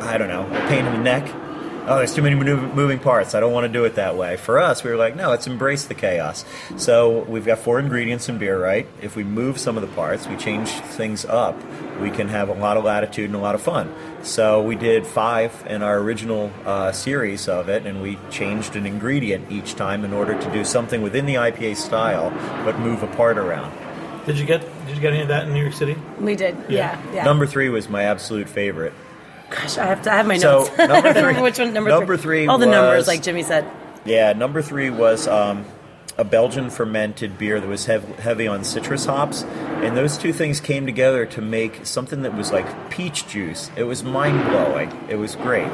I 0.00 0.18
don't 0.18 0.28
know, 0.28 0.46
a 0.46 0.68
pain 0.68 0.84
in 0.86 0.92
the 0.92 0.98
neck. 1.02 1.30
Oh, 1.86 1.96
there's 1.96 2.14
too 2.14 2.22
many 2.22 2.36
moving 2.36 2.98
parts. 3.00 3.34
I 3.34 3.40
don't 3.40 3.52
want 3.52 3.64
to 3.64 3.72
do 3.72 3.84
it 3.84 3.94
that 3.96 4.14
way. 4.14 4.36
For 4.36 4.60
us, 4.60 4.84
we 4.84 4.90
were 4.90 4.96
like, 4.96 5.16
no, 5.16 5.30
let's 5.30 5.46
embrace 5.46 5.86
the 5.86 5.94
chaos. 5.94 6.44
So 6.76 7.20
we've 7.24 7.44
got 7.46 7.58
four 7.58 7.80
ingredients 7.80 8.28
in 8.28 8.38
beer, 8.38 8.62
right? 8.62 8.86
If 9.02 9.16
we 9.16 9.24
move 9.24 9.58
some 9.58 9.76
of 9.76 9.82
the 9.82 9.88
parts, 9.96 10.28
we 10.28 10.36
change 10.36 10.68
things 10.68 11.24
up, 11.24 11.56
we 12.00 12.10
can 12.10 12.28
have 12.28 12.48
a 12.48 12.52
lot 12.52 12.76
of 12.76 12.84
latitude 12.84 13.24
and 13.26 13.34
a 13.34 13.38
lot 13.40 13.54
of 13.54 13.62
fun. 13.62 13.92
So 14.22 14.62
we 14.62 14.76
did 14.76 15.04
five 15.06 15.64
in 15.68 15.82
our 15.82 15.98
original 15.98 16.52
uh, 16.64 16.92
series 16.92 17.48
of 17.48 17.68
it, 17.68 17.86
and 17.86 18.02
we 18.02 18.18
changed 18.30 18.76
an 18.76 18.86
ingredient 18.86 19.50
each 19.50 19.74
time 19.74 20.04
in 20.04 20.12
order 20.12 20.38
to 20.40 20.52
do 20.52 20.64
something 20.64 21.02
within 21.02 21.24
the 21.26 21.36
IPA 21.36 21.76
style, 21.76 22.30
but 22.64 22.78
move 22.78 23.02
a 23.02 23.08
part 23.16 23.36
around. 23.38 23.72
Did 24.26 24.38
you 24.38 24.44
get 24.44 24.60
Did 24.86 24.96
you 24.96 25.00
get 25.02 25.12
any 25.14 25.22
of 25.22 25.28
that 25.28 25.48
in 25.48 25.54
New 25.54 25.62
York 25.62 25.72
City? 25.74 25.96
We 26.20 26.36
did, 26.36 26.54
Yeah. 26.68 27.00
yeah, 27.06 27.14
yeah. 27.14 27.24
Number 27.24 27.46
three 27.46 27.70
was 27.70 27.88
my 27.88 28.02
absolute 28.04 28.48
favorite. 28.50 28.92
Gosh, 29.50 29.78
I 29.78 29.86
have 29.86 30.02
to 30.02 30.12
I 30.12 30.16
have 30.16 30.26
my 30.26 30.38
So, 30.38 30.60
notes. 30.60 30.78
number 30.78 30.82
I 30.94 31.00
don't 31.00 31.12
three- 31.12 31.20
remember 31.22 31.42
which 31.42 31.58
one. 31.58 31.72
Number, 31.74 31.90
number 31.90 32.16
three 32.16 32.46
All 32.46 32.58
the 32.58 32.66
numbers, 32.66 33.06
like 33.08 33.22
Jimmy 33.22 33.42
said. 33.42 33.66
Yeah, 34.04 34.32
number 34.32 34.62
three 34.62 34.88
was 34.90 35.26
um, 35.28 35.64
a 36.16 36.24
Belgian 36.24 36.70
fermented 36.70 37.36
beer 37.36 37.60
that 37.60 37.68
was 37.68 37.86
hev- 37.86 38.18
heavy 38.18 38.46
on 38.46 38.64
citrus 38.64 39.04
hops, 39.06 39.42
and 39.42 39.96
those 39.96 40.16
two 40.16 40.32
things 40.32 40.60
came 40.60 40.86
together 40.86 41.26
to 41.26 41.42
make 41.42 41.84
something 41.84 42.22
that 42.22 42.34
was 42.34 42.52
like 42.52 42.90
peach 42.90 43.26
juice. 43.28 43.70
It 43.76 43.84
was 43.84 44.02
mind 44.04 44.48
blowing. 44.50 44.90
It 45.10 45.16
was 45.16 45.36
great. 45.36 45.68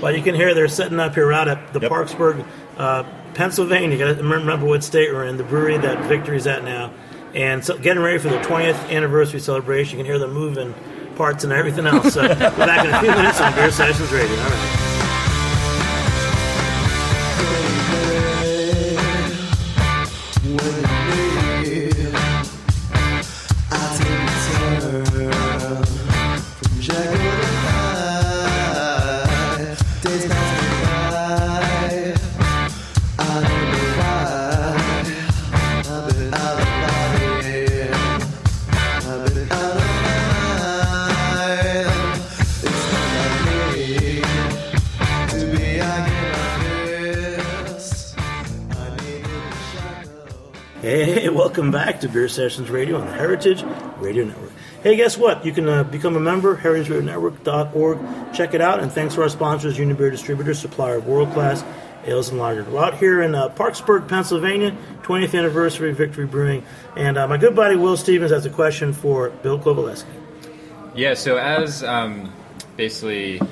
Well, 0.00 0.14
you 0.14 0.22
can 0.22 0.34
hear 0.34 0.52
they're 0.54 0.68
setting 0.68 1.00
up 1.00 1.14
here 1.14 1.32
out 1.32 1.48
at 1.48 1.72
the 1.72 1.80
Yep. 1.80 1.90
Parkesburg, 1.90 2.44
uh, 2.76 3.04
Pennsylvania. 3.34 3.96
You 3.96 4.04
got 4.04 4.16
to 4.18 4.22
remember 4.22 4.66
what 4.66 4.84
state 4.84 5.12
we're 5.12 5.24
in. 5.24 5.36
The 5.36 5.44
brewery 5.44 5.78
that 5.78 6.04
Victory's 6.06 6.46
at 6.46 6.62
now, 6.64 6.92
and 7.34 7.64
so 7.64 7.78
getting 7.78 8.02
ready 8.02 8.18
for 8.18 8.28
the 8.28 8.38
20th 8.38 8.90
anniversary 8.90 9.40
celebration. 9.40 9.98
You 9.98 10.04
can 10.04 10.10
hear 10.12 10.18
them 10.18 10.32
moving 10.32 10.74
parts 11.12 11.44
and 11.44 11.52
everything 11.52 11.86
else. 11.86 12.14
So 12.14 12.22
we're 12.22 12.28
back 12.38 12.84
in 12.84 12.92
a 12.92 13.00
few 13.00 13.10
minutes 13.10 13.40
on 13.40 13.54
Beer 13.54 13.70
Sessions 13.70 14.10
Radio. 14.10 14.36
All 14.36 14.50
right. 14.50 14.78
Hey, 39.64 39.91
welcome 51.52 51.70
back 51.70 52.00
to 52.00 52.08
Beer 52.08 52.28
Sessions 52.28 52.70
Radio 52.70 52.98
on 52.98 53.06
the 53.06 53.12
Heritage 53.12 53.62
Radio 53.98 54.24
Network. 54.24 54.52
Hey, 54.82 54.96
guess 54.96 55.18
what? 55.18 55.44
You 55.44 55.52
can 55.52 55.68
uh, 55.68 55.84
become 55.84 56.16
a 56.16 56.20
member, 56.20 56.56
heritageradionetwork.org. 56.56 58.32
Check 58.32 58.54
it 58.54 58.62
out. 58.62 58.80
And 58.80 58.90
thanks 58.90 59.16
to 59.16 59.20
our 59.20 59.28
sponsors, 59.28 59.76
Union 59.78 59.94
Beer 59.94 60.08
Distributor, 60.08 60.54
supplier 60.54 60.96
of 60.96 61.06
world 61.06 61.30
class 61.32 61.62
ales 62.06 62.30
and 62.30 62.38
lager. 62.38 62.64
We're 62.64 62.82
out 62.82 62.96
here 62.96 63.20
in 63.20 63.34
uh, 63.34 63.50
Parkesburg, 63.50 64.08
Pennsylvania, 64.08 64.74
20th 65.02 65.38
anniversary 65.38 65.92
Victory 65.92 66.24
Brewing. 66.24 66.64
And 66.96 67.18
uh, 67.18 67.28
my 67.28 67.36
good 67.36 67.54
buddy 67.54 67.76
Will 67.76 67.98
Stephens 67.98 68.30
has 68.30 68.46
a 68.46 68.50
question 68.50 68.94
for 68.94 69.28
Bill 69.28 69.58
Covaleski. 69.58 70.06
Yeah, 70.94 71.12
so 71.12 71.36
as 71.36 71.84
um, 71.84 72.32
basically 72.78 73.42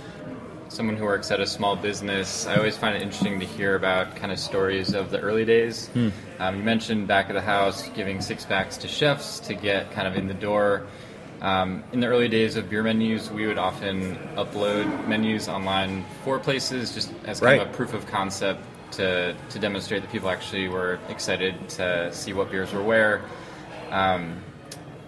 someone 0.70 0.96
who 0.96 1.04
works 1.04 1.30
at 1.32 1.40
a 1.40 1.46
small 1.46 1.74
business, 1.74 2.46
I 2.46 2.56
always 2.56 2.76
find 2.76 2.96
it 2.96 3.02
interesting 3.02 3.40
to 3.40 3.46
hear 3.46 3.74
about 3.74 4.14
kind 4.16 4.30
of 4.30 4.38
stories 4.38 4.94
of 4.94 5.10
the 5.10 5.18
early 5.18 5.44
days. 5.44 5.90
Um, 6.38 6.56
you 6.56 6.62
mentioned 6.62 7.08
back 7.08 7.28
of 7.28 7.34
the 7.34 7.40
house 7.40 7.88
giving 7.90 8.20
six 8.20 8.44
packs 8.44 8.76
to 8.78 8.88
chefs 8.88 9.40
to 9.40 9.54
get 9.54 9.90
kind 9.90 10.06
of 10.06 10.16
in 10.16 10.28
the 10.28 10.34
door. 10.34 10.86
Um, 11.42 11.82
in 11.92 12.00
the 12.00 12.06
early 12.06 12.28
days 12.28 12.56
of 12.56 12.66
BeerMenus, 12.66 13.32
we 13.32 13.46
would 13.46 13.58
often 13.58 14.16
upload 14.36 15.08
menus 15.08 15.48
online 15.48 16.04
for 16.24 16.38
places 16.38 16.94
just 16.94 17.12
as 17.24 17.40
kind 17.40 17.62
of 17.62 17.68
a 17.68 17.72
proof 17.72 17.92
of 17.92 18.06
concept 18.06 18.62
to, 18.92 19.34
to 19.48 19.58
demonstrate 19.58 20.02
that 20.02 20.12
people 20.12 20.30
actually 20.30 20.68
were 20.68 21.00
excited 21.08 21.68
to 21.70 22.12
see 22.12 22.32
what 22.32 22.50
beers 22.50 22.72
were 22.72 22.82
where. 22.82 23.22
Um, 23.90 24.42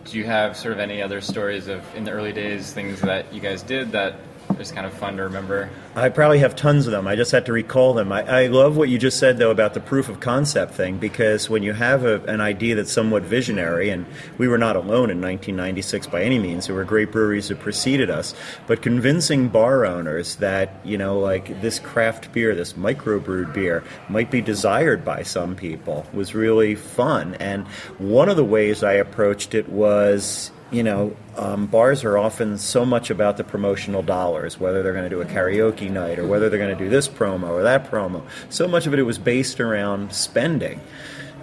do 0.04 0.18
you 0.18 0.24
have 0.24 0.56
sort 0.56 0.72
of 0.72 0.80
any 0.80 1.00
other 1.00 1.20
stories 1.20 1.68
of 1.68 1.84
in 1.94 2.02
the 2.02 2.10
early 2.10 2.32
days 2.32 2.72
things 2.72 3.00
that 3.02 3.32
you 3.32 3.40
guys 3.40 3.62
did 3.62 3.92
that 3.92 4.16
is 4.58 4.72
kind 4.72 4.86
of 4.86 4.92
fun 4.92 5.16
to 5.16 5.24
remember? 5.24 5.68
I 5.94 6.08
probably 6.08 6.38
have 6.38 6.56
tons 6.56 6.86
of 6.86 6.92
them. 6.92 7.06
I 7.06 7.16
just 7.16 7.32
had 7.32 7.46
to 7.46 7.52
recall 7.52 7.92
them. 7.94 8.12
I, 8.12 8.44
I 8.44 8.46
love 8.46 8.76
what 8.76 8.88
you 8.88 8.98
just 8.98 9.18
said, 9.18 9.38
though, 9.38 9.50
about 9.50 9.74
the 9.74 9.80
proof 9.80 10.08
of 10.08 10.20
concept 10.20 10.72
thing, 10.74 10.98
because 10.98 11.50
when 11.50 11.62
you 11.62 11.72
have 11.72 12.04
a, 12.04 12.22
an 12.24 12.40
idea 12.40 12.74
that's 12.74 12.92
somewhat 12.92 13.24
visionary, 13.24 13.90
and 13.90 14.06
we 14.38 14.48
were 14.48 14.58
not 14.58 14.76
alone 14.76 15.10
in 15.10 15.20
1996 15.20 16.06
by 16.06 16.22
any 16.22 16.38
means, 16.38 16.66
there 16.66 16.76
were 16.76 16.84
great 16.84 17.12
breweries 17.12 17.48
that 17.48 17.60
preceded 17.60 18.08
us, 18.08 18.34
but 18.66 18.80
convincing 18.80 19.48
bar 19.48 19.84
owners 19.84 20.36
that, 20.36 20.74
you 20.84 20.96
know, 20.96 21.18
like 21.18 21.60
this 21.60 21.78
craft 21.78 22.32
beer, 22.32 22.54
this 22.54 22.74
microbrewed 22.74 23.52
beer, 23.52 23.84
might 24.08 24.30
be 24.30 24.40
desired 24.40 25.04
by 25.04 25.22
some 25.22 25.56
people 25.56 26.06
was 26.12 26.34
really 26.34 26.74
fun. 26.74 27.34
And 27.34 27.66
one 27.98 28.28
of 28.28 28.36
the 28.36 28.44
ways 28.44 28.82
I 28.82 28.94
approached 28.94 29.54
it 29.54 29.68
was 29.68 30.50
you 30.72 30.82
know, 30.82 31.14
um, 31.36 31.66
bars 31.66 32.02
are 32.02 32.16
often 32.16 32.56
so 32.56 32.84
much 32.84 33.10
about 33.10 33.36
the 33.36 33.44
promotional 33.44 34.02
dollars, 34.02 34.58
whether 34.58 34.82
they're 34.82 34.94
going 34.94 35.08
to 35.08 35.10
do 35.10 35.20
a 35.20 35.26
karaoke 35.26 35.90
night 35.90 36.18
or 36.18 36.26
whether 36.26 36.48
they're 36.48 36.58
going 36.58 36.76
to 36.76 36.84
do 36.84 36.90
this 36.90 37.08
promo 37.08 37.50
or 37.50 37.62
that 37.62 37.90
promo. 37.90 38.22
So 38.48 38.66
much 38.66 38.86
of 38.86 38.94
it, 38.94 38.98
it 38.98 39.02
was 39.02 39.18
based 39.18 39.60
around 39.60 40.14
spending. 40.14 40.80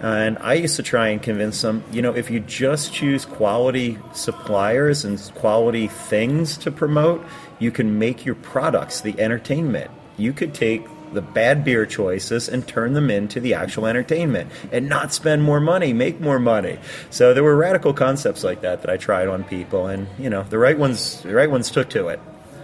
And 0.02 0.38
I 0.38 0.54
used 0.54 0.76
to 0.76 0.82
try 0.82 1.08
and 1.08 1.22
convince 1.22 1.60
them, 1.60 1.84
you 1.92 2.02
know, 2.02 2.14
if 2.14 2.30
you 2.30 2.40
just 2.40 2.92
choose 2.92 3.24
quality 3.24 3.98
suppliers 4.14 5.04
and 5.04 5.20
quality 5.34 5.88
things 5.88 6.56
to 6.58 6.70
promote, 6.70 7.24
you 7.58 7.70
can 7.70 7.98
make 7.98 8.24
your 8.24 8.34
products 8.34 9.02
the 9.02 9.18
entertainment. 9.20 9.90
You 10.16 10.32
could 10.32 10.54
take 10.54 10.86
the 11.12 11.22
bad 11.22 11.64
beer 11.64 11.86
choices 11.86 12.48
and 12.48 12.66
turn 12.66 12.94
them 12.94 13.10
into 13.10 13.40
the 13.40 13.54
actual 13.54 13.86
entertainment 13.86 14.50
and 14.72 14.88
not 14.88 15.12
spend 15.12 15.42
more 15.42 15.60
money, 15.60 15.92
make 15.92 16.20
more 16.20 16.38
money. 16.38 16.78
So 17.10 17.34
there 17.34 17.44
were 17.44 17.56
radical 17.56 17.92
concepts 17.92 18.44
like 18.44 18.60
that 18.62 18.82
that 18.82 18.90
I 18.90 18.96
tried 18.96 19.28
on 19.28 19.44
people 19.44 19.86
and 19.86 20.06
you 20.18 20.30
know, 20.30 20.42
the 20.44 20.58
right 20.58 20.78
ones 20.78 21.22
the 21.22 21.34
right 21.34 21.50
ones 21.50 21.70
took 21.70 21.90
to 21.90 22.08
it. 22.08 22.20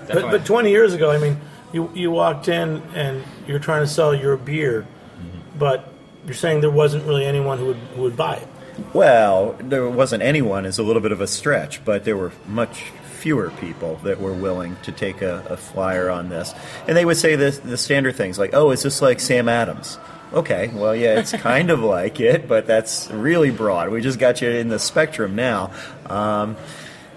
But, 0.07 0.31
but 0.31 0.47
20 0.47 0.71
years 0.71 0.95
ago, 0.95 1.11
I 1.11 1.19
mean, 1.19 1.41
you, 1.73 1.91
you 1.95 2.11
walked 2.11 2.49
in 2.49 2.83
and 2.95 3.25
you're 3.47 3.59
trying 3.59 3.83
to 3.83 3.89
sell 3.89 4.15
your 4.15 4.37
beer, 4.37 4.87
mm-hmm. 5.19 5.59
but 5.59 5.93
you're 6.25 6.35
saying 6.35 6.61
there 6.61 6.71
wasn't 6.71 7.05
really 7.05 7.25
anyone 7.25 7.59
who 7.59 7.67
would, 7.67 7.77
who 7.77 8.03
would 8.03 8.17
buy 8.17 8.37
it. 8.37 8.49
Well, 8.93 9.57
there 9.59 9.89
wasn't 9.89 10.23
anyone 10.23 10.67
is 10.67 10.79
a 10.79 10.83
little 10.83 11.03
bit 11.03 11.13
of 11.13 11.21
a 11.21 11.27
stretch, 11.27 11.85
but 11.85 12.05
there 12.05 12.17
were 12.17 12.33
much 12.47 12.93
fewer 13.27 13.51
people 13.59 13.97
that 14.05 14.21
were 14.21 14.33
willing 14.33 14.77
to 14.85 14.93
take 14.93 15.21
a, 15.21 15.45
a 15.51 15.57
flyer 15.57 16.09
on 16.09 16.29
this. 16.29 16.55
And 16.87 16.97
they 16.97 17.05
would 17.05 17.17
say 17.17 17.35
the, 17.35 17.51
the 17.51 17.77
standard 17.77 18.15
things 18.15 18.39
like, 18.39 18.55
oh, 18.55 18.71
is 18.71 18.85
this 18.85 19.03
like 19.03 19.19
Sam 19.19 19.49
Adams? 19.49 19.99
Okay, 20.33 20.71
well, 20.73 20.95
yeah, 20.95 21.19
it's 21.19 21.33
kind 21.43 21.71
of 21.71 21.81
like 21.81 22.21
it, 22.21 22.47
but 22.47 22.69
that's 22.69 23.11
really 23.11 23.51
broad. 23.51 23.91
We 23.91 24.01
just 24.01 24.21
got 24.21 24.41
you 24.43 24.51
in 24.51 24.69
the 24.69 24.79
spectrum 24.79 25.35
now. 25.35 25.73
Um, 26.09 26.57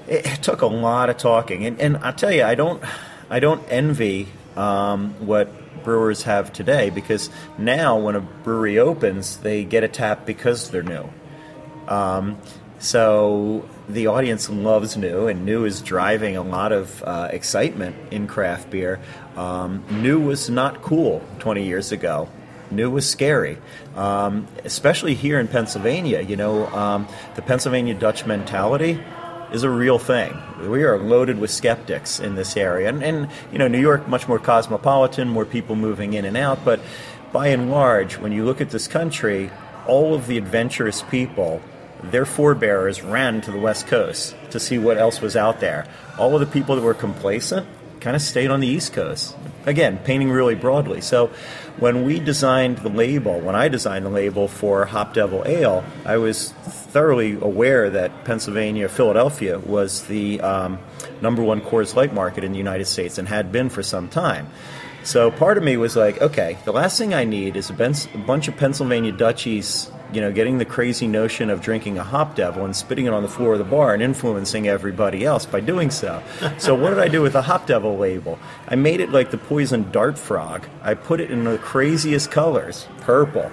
it, 0.07 0.25
it 0.25 0.41
took 0.41 0.63
a 0.63 0.65
lot 0.65 1.11
of 1.11 1.17
talking, 1.17 1.63
and, 1.67 1.79
and 1.79 1.97
I 1.97 2.11
tell 2.11 2.31
you, 2.31 2.43
I 2.43 2.55
don't, 2.55 2.83
I 3.29 3.39
don't 3.39 3.63
envy 3.69 4.29
um, 4.55 5.13
what 5.27 5.83
brewers 5.83 6.23
have 6.23 6.51
today 6.51 6.89
because 6.89 7.29
now 7.59 7.99
when 7.99 8.15
a 8.15 8.21
brewery 8.21 8.79
opens, 8.79 9.37
they 9.37 9.63
get 9.63 9.83
a 9.83 9.87
tap 9.87 10.25
because 10.25 10.71
they're 10.71 10.81
new. 10.81 11.07
Um, 11.87 12.39
so 12.79 13.69
the 13.89 14.05
audience 14.05 14.49
loves 14.49 14.95
new, 14.95 15.27
and 15.27 15.45
new 15.45 15.65
is 15.65 15.81
driving 15.81 16.37
a 16.37 16.43
lot 16.43 16.71
of 16.71 17.03
uh, 17.03 17.29
excitement 17.31 17.95
in 18.11 18.27
craft 18.27 18.69
beer. 18.69 18.99
Um, 19.35 19.83
new 19.89 20.19
was 20.19 20.47
not 20.49 20.83
cool 20.83 21.23
20 21.39 21.65
years 21.65 21.91
ago. 21.91 22.29
New 22.69 22.91
was 22.91 23.09
scary, 23.09 23.57
um, 23.95 24.47
especially 24.63 25.15
here 25.15 25.39
in 25.39 25.47
Pennsylvania. 25.47 26.21
You 26.21 26.35
know, 26.35 26.67
um, 26.67 27.07
the 27.35 27.41
Pennsylvania 27.41 27.95
Dutch 27.95 28.27
mentality 28.27 29.03
is 29.51 29.63
a 29.63 29.69
real 29.71 29.97
thing. 29.97 30.37
We 30.69 30.83
are 30.83 30.99
loaded 30.99 31.39
with 31.39 31.49
skeptics 31.49 32.19
in 32.19 32.35
this 32.35 32.55
area, 32.55 32.89
and, 32.89 33.03
and 33.03 33.27
you 33.51 33.57
know, 33.57 33.67
New 33.67 33.81
York 33.81 34.07
much 34.07 34.27
more 34.27 34.37
cosmopolitan, 34.37 35.27
more 35.27 35.45
people 35.45 35.75
moving 35.75 36.13
in 36.13 36.25
and 36.25 36.37
out. 36.37 36.63
But 36.63 36.79
by 37.31 37.47
and 37.47 37.71
large, 37.71 38.19
when 38.19 38.31
you 38.33 38.45
look 38.45 38.61
at 38.61 38.69
this 38.69 38.87
country, 38.87 39.49
all 39.87 40.13
of 40.13 40.27
the 40.27 40.37
adventurous 40.37 41.01
people 41.01 41.59
their 42.03 42.25
forebears 42.25 43.01
ran 43.01 43.41
to 43.41 43.51
the 43.51 43.59
West 43.59 43.87
Coast 43.87 44.35
to 44.51 44.59
see 44.59 44.77
what 44.77 44.97
else 44.97 45.21
was 45.21 45.35
out 45.35 45.59
there. 45.59 45.85
All 46.17 46.33
of 46.33 46.39
the 46.39 46.47
people 46.47 46.75
that 46.75 46.81
were 46.81 46.93
complacent 46.93 47.67
kind 47.99 48.15
of 48.15 48.21
stayed 48.21 48.49
on 48.49 48.59
the 48.59 48.67
East 48.67 48.93
Coast. 48.93 49.35
Again, 49.65 49.97
painting 49.99 50.31
really 50.31 50.55
broadly. 50.55 51.01
So 51.01 51.27
when 51.77 52.05
we 52.05 52.19
designed 52.19 52.79
the 52.79 52.89
label, 52.89 53.39
when 53.39 53.55
I 53.55 53.67
designed 53.67 54.05
the 54.05 54.09
label 54.09 54.47
for 54.47 54.85
Hop 54.85 55.13
Devil 55.13 55.43
Ale, 55.45 55.83
I 56.05 56.17
was 56.17 56.51
thoroughly 56.51 57.33
aware 57.33 57.89
that 57.89 58.23
Pennsylvania, 58.25 58.87
Philadelphia 58.89 59.59
was 59.59 60.05
the 60.05 60.41
um, 60.41 60.79
number 61.21 61.43
one 61.43 61.61
Coors 61.61 61.95
Light 61.95 62.13
market 62.13 62.43
in 62.43 62.51
the 62.51 62.57
United 62.57 62.85
States 62.85 63.17
and 63.17 63.27
had 63.27 63.51
been 63.51 63.69
for 63.69 63.83
some 63.83 64.07
time. 64.07 64.47
So 65.03 65.31
part 65.31 65.57
of 65.57 65.63
me 65.63 65.77
was 65.77 65.95
like, 65.95 66.21
okay, 66.21 66.57
the 66.65 66.73
last 66.73 66.97
thing 66.97 67.13
I 67.13 67.23
need 67.23 67.55
is 67.55 67.69
a, 67.69 67.73
a 67.73 68.17
bunch 68.17 68.47
of 68.47 68.57
Pennsylvania 68.57 69.11
Dutchies, 69.11 69.91
you 70.13 70.21
know, 70.21 70.31
getting 70.31 70.57
the 70.57 70.65
crazy 70.65 71.07
notion 71.07 71.49
of 71.49 71.61
drinking 71.61 71.97
a 71.97 72.03
hop 72.03 72.35
devil 72.35 72.65
and 72.65 72.75
spitting 72.75 73.05
it 73.05 73.13
on 73.13 73.23
the 73.23 73.29
floor 73.29 73.53
of 73.53 73.59
the 73.59 73.65
bar 73.65 73.93
and 73.93 74.01
influencing 74.01 74.67
everybody 74.67 75.25
else 75.25 75.45
by 75.45 75.59
doing 75.59 75.91
so. 75.91 76.21
so 76.57 76.75
what 76.75 76.89
did 76.89 76.99
I 76.99 77.07
do 77.07 77.21
with 77.21 77.33
the 77.33 77.43
hop 77.43 77.67
devil 77.67 77.97
label? 77.97 78.39
I 78.67 78.75
made 78.75 78.99
it 78.99 79.11
like 79.11 79.31
the 79.31 79.37
poison 79.37 79.91
dart 79.91 80.17
frog. 80.17 80.67
I 80.81 80.93
put 80.93 81.19
it 81.19 81.31
in 81.31 81.43
the 81.43 81.57
craziest 81.57 82.31
colors, 82.31 82.87
purple, 83.01 83.51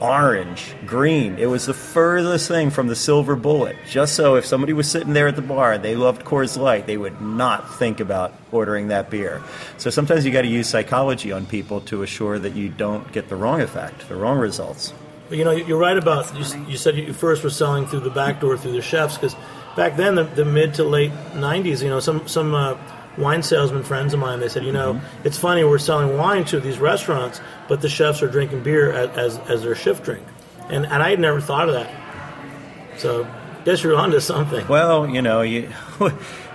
orange, 0.00 0.74
green. 0.86 1.38
It 1.38 1.46
was 1.46 1.66
the 1.66 1.74
furthest 1.74 2.48
thing 2.48 2.70
from 2.70 2.88
the 2.88 2.96
silver 2.96 3.36
bullet. 3.36 3.76
Just 3.88 4.14
so 4.14 4.36
if 4.36 4.46
somebody 4.46 4.72
was 4.72 4.90
sitting 4.90 5.12
there 5.12 5.28
at 5.28 5.36
the 5.36 5.42
bar 5.42 5.74
and 5.74 5.84
they 5.84 5.94
loved 5.94 6.24
Coors 6.24 6.58
Light, 6.58 6.86
they 6.86 6.96
would 6.96 7.20
not 7.20 7.74
think 7.74 8.00
about 8.00 8.32
ordering 8.50 8.88
that 8.88 9.10
beer. 9.10 9.42
So 9.76 9.90
sometimes 9.90 10.24
you 10.24 10.32
got 10.32 10.42
to 10.42 10.48
use 10.48 10.68
psychology 10.68 11.32
on 11.32 11.46
people 11.46 11.82
to 11.82 12.02
assure 12.02 12.38
that 12.38 12.54
you 12.54 12.68
don't 12.70 13.12
get 13.12 13.28
the 13.28 13.36
wrong 13.36 13.60
effect, 13.60 14.08
the 14.08 14.16
wrong 14.16 14.38
results. 14.38 14.92
But, 15.30 15.38
you 15.38 15.44
know, 15.44 15.52
you're 15.52 15.78
right 15.78 15.96
about 15.96 16.36
you, 16.36 16.64
you 16.66 16.76
said 16.76 16.96
you 16.96 17.12
first 17.12 17.44
were 17.44 17.50
selling 17.50 17.86
through 17.86 18.00
the 18.00 18.10
back 18.10 18.40
door 18.40 18.58
through 18.58 18.72
the 18.72 18.82
chefs 18.82 19.14
because 19.14 19.36
back 19.76 19.96
then 19.96 20.16
the, 20.16 20.24
the 20.24 20.44
mid 20.44 20.74
to 20.74 20.84
late 20.84 21.12
'90s, 21.34 21.82
you 21.82 21.88
know, 21.88 22.00
some 22.00 22.26
some 22.26 22.52
uh, 22.52 22.76
wine 23.16 23.44
salesman 23.44 23.84
friends 23.84 24.12
of 24.12 24.18
mine 24.18 24.40
they 24.40 24.48
said, 24.48 24.64
you 24.64 24.72
know, 24.72 25.00
it's 25.22 25.38
funny 25.38 25.62
we're 25.62 25.78
selling 25.78 26.18
wine 26.18 26.44
to 26.46 26.58
these 26.58 26.80
restaurants, 26.80 27.40
but 27.68 27.80
the 27.80 27.88
chefs 27.88 28.24
are 28.24 28.26
drinking 28.26 28.64
beer 28.64 28.90
as 28.90 29.08
as, 29.16 29.38
as 29.48 29.62
their 29.62 29.76
shift 29.76 30.02
drink, 30.02 30.26
and 30.68 30.84
and 30.84 31.00
I 31.00 31.10
had 31.10 31.20
never 31.20 31.40
thought 31.40 31.68
of 31.68 31.74
that. 31.74 32.98
So, 32.98 33.24
guess 33.64 33.84
you're 33.84 33.94
onto 33.94 34.18
something. 34.18 34.66
Well, 34.66 35.08
you 35.08 35.22
know, 35.22 35.42
you. 35.42 35.72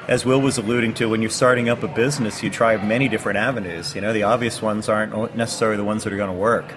As 0.08 0.24
Will 0.24 0.40
was 0.40 0.60
alluding 0.60 0.94
to, 0.96 1.10
when 1.10 1.24
you're 1.24 1.32
starting 1.32 1.68
up 1.68 1.82
a 1.82 1.88
business, 1.88 2.44
you 2.44 2.52
try 2.52 2.78
many 2.78 3.10
different 3.10 3.40
avenues. 3.40 3.96
You 3.96 4.02
know, 4.02 4.14
the 4.14 4.22
obvious 4.22 4.62
ones 4.62 4.88
aren't 4.88 5.36
necessarily 5.36 5.78
the 5.78 5.84
ones 5.84 6.04
that 6.04 6.14
are 6.14 6.16
going 6.16 6.30
to 6.30 6.38
work. 6.38 6.76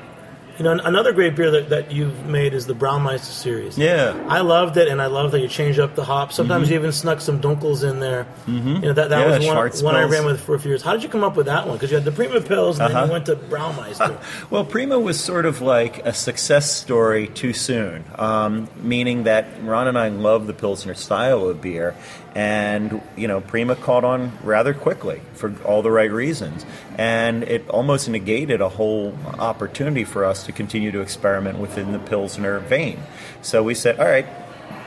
You 0.59 0.65
know, 0.65 0.73
another 0.73 1.13
great 1.13 1.37
beer 1.37 1.53
that, 1.53 1.69
that 1.69 1.93
you've 1.93 2.27
made 2.27 2.53
is 2.53 2.67
the 2.67 2.75
Braumeister 2.75 3.31
series. 3.31 3.79
Yeah. 3.79 4.21
I 4.29 4.41
loved 4.41 4.77
it, 4.77 4.89
and 4.89 5.01
I 5.01 5.07
love 5.07 5.31
that 5.31 5.41
you 5.41 5.47
change 5.47 5.79
up 5.79 5.95
the 5.95 6.03
hops. 6.03 6.35
Sometimes 6.35 6.69
you 6.69 6.75
even 6.75 6.91
snuck 6.91 7.21
some 7.21 7.41
dunkels 7.41 7.89
in 7.89 8.01
there. 8.01 8.27
Mm-hmm. 8.47 8.69
You 8.69 8.81
know, 8.81 8.93
that, 8.95 9.11
that 9.11 9.21
Yeah, 9.29 9.39
was 9.69 9.83
one, 9.85 9.95
one 9.95 10.03
I 10.03 10.05
ran 10.09 10.25
with 10.27 10.41
for 10.41 10.57
a 10.57 10.59
few 10.59 10.71
years. 10.73 10.83
How 10.83 10.95
did 10.95 11.05
you 11.05 11.09
come 11.09 11.23
up 11.23 11.37
with 11.37 11.47
that 11.47 11.69
one? 11.69 11.77
Because 11.77 11.93
you 11.93 11.97
had 11.97 12.05
the 12.05 12.11
Prima 12.11 12.41
Pils, 12.41 12.71
and 12.81 12.81
then 12.81 12.97
Uh-huh. 12.97 13.07
you 13.07 13.13
went 13.13 13.27
to 13.27 13.37
Braumeister. 13.37 14.19
Well, 14.51 14.65
Prima 14.65 14.99
was 14.99 15.21
sort 15.21 15.47
of 15.47 15.61
like 15.61 16.05
a 16.05 16.13
success 16.13 16.73
story 16.73 17.29
too 17.29 17.53
soon, 17.53 18.05
um, 18.17 18.69
meaning 18.83 19.25
that 19.25 19.47
Ron 19.63 19.87
and 19.87 19.97
I 19.97 20.09
love 20.09 20.47
the 20.49 20.55
Pilsner 20.55 20.95
style 20.95 21.47
of 21.49 21.61
beer, 21.63 21.95
and 22.39 23.03
you 23.17 23.27
know, 23.27 23.41
Prima 23.41 23.75
caught 23.75 24.05
on 24.05 24.39
rather 24.45 24.73
quickly 24.73 25.21
for 25.35 25.53
all 25.65 25.83
the 25.83 25.91
right 25.91 26.11
reasons, 26.11 26.65
and 26.97 27.43
it 27.43 27.69
almost 27.69 28.09
negated 28.09 28.61
a 28.61 28.69
whole 28.69 29.13
opportunity 29.41 30.05
for 30.05 30.25
us 30.25 30.47
to 30.47 30.53
continue 30.53 30.93
to 30.93 31.01
experiment 31.01 31.59
within 31.59 31.91
the 31.91 31.99
Pilsner 31.99 32.61
vein. 32.61 33.01
So 33.43 33.65
we 33.65 33.75
said, 33.75 33.99
all 33.99 34.07
right. 34.07 34.27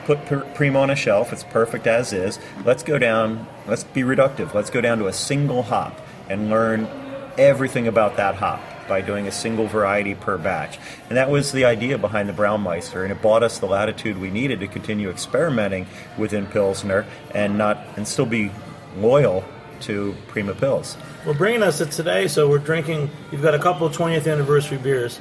Put 0.06 0.26
Prima 0.56 0.80
on 0.80 0.90
a 0.90 0.96
shelf. 0.96 1.32
It's 1.32 1.44
perfect 1.44 1.86
as 1.86 2.12
is. 2.12 2.40
Let's 2.64 2.82
go 2.82 2.98
down. 2.98 3.46
Let's 3.68 3.84
be 3.84 4.00
reductive. 4.00 4.52
Let's 4.52 4.68
go 4.68 4.80
down 4.80 4.98
to 4.98 5.06
a 5.06 5.12
single 5.12 5.62
hop 5.62 6.00
and 6.28 6.50
learn 6.50 6.88
everything 7.38 7.86
about 7.86 8.16
that 8.16 8.34
hop 8.34 8.60
by 8.92 9.00
doing 9.00 9.26
a 9.26 9.32
single 9.32 9.66
variety 9.66 10.14
per 10.14 10.36
batch. 10.36 10.78
And 11.08 11.16
that 11.16 11.30
was 11.30 11.50
the 11.50 11.64
idea 11.64 11.96
behind 11.96 12.28
the 12.28 12.34
Braumeister, 12.34 13.02
and 13.02 13.10
it 13.10 13.22
bought 13.22 13.42
us 13.42 13.58
the 13.58 13.64
latitude 13.64 14.18
we 14.18 14.30
needed 14.30 14.60
to 14.60 14.68
continue 14.68 15.08
experimenting 15.08 15.86
within 16.18 16.46
Pilsner 16.46 17.06
and 17.34 17.56
not 17.56 17.78
and 17.96 18.06
still 18.06 18.26
be 18.26 18.50
loyal 18.98 19.46
to 19.80 20.14
Prima 20.28 20.52
Pils. 20.52 20.98
Well, 21.24 21.32
bringing 21.32 21.62
us 21.62 21.78
to 21.78 21.86
today, 21.86 22.28
so 22.28 22.50
we're 22.50 22.58
drinking. 22.58 23.10
You've 23.30 23.40
got 23.40 23.54
a 23.54 23.58
couple 23.58 23.86
of 23.86 23.96
20th 23.96 24.30
anniversary 24.30 24.76
beers. 24.76 25.20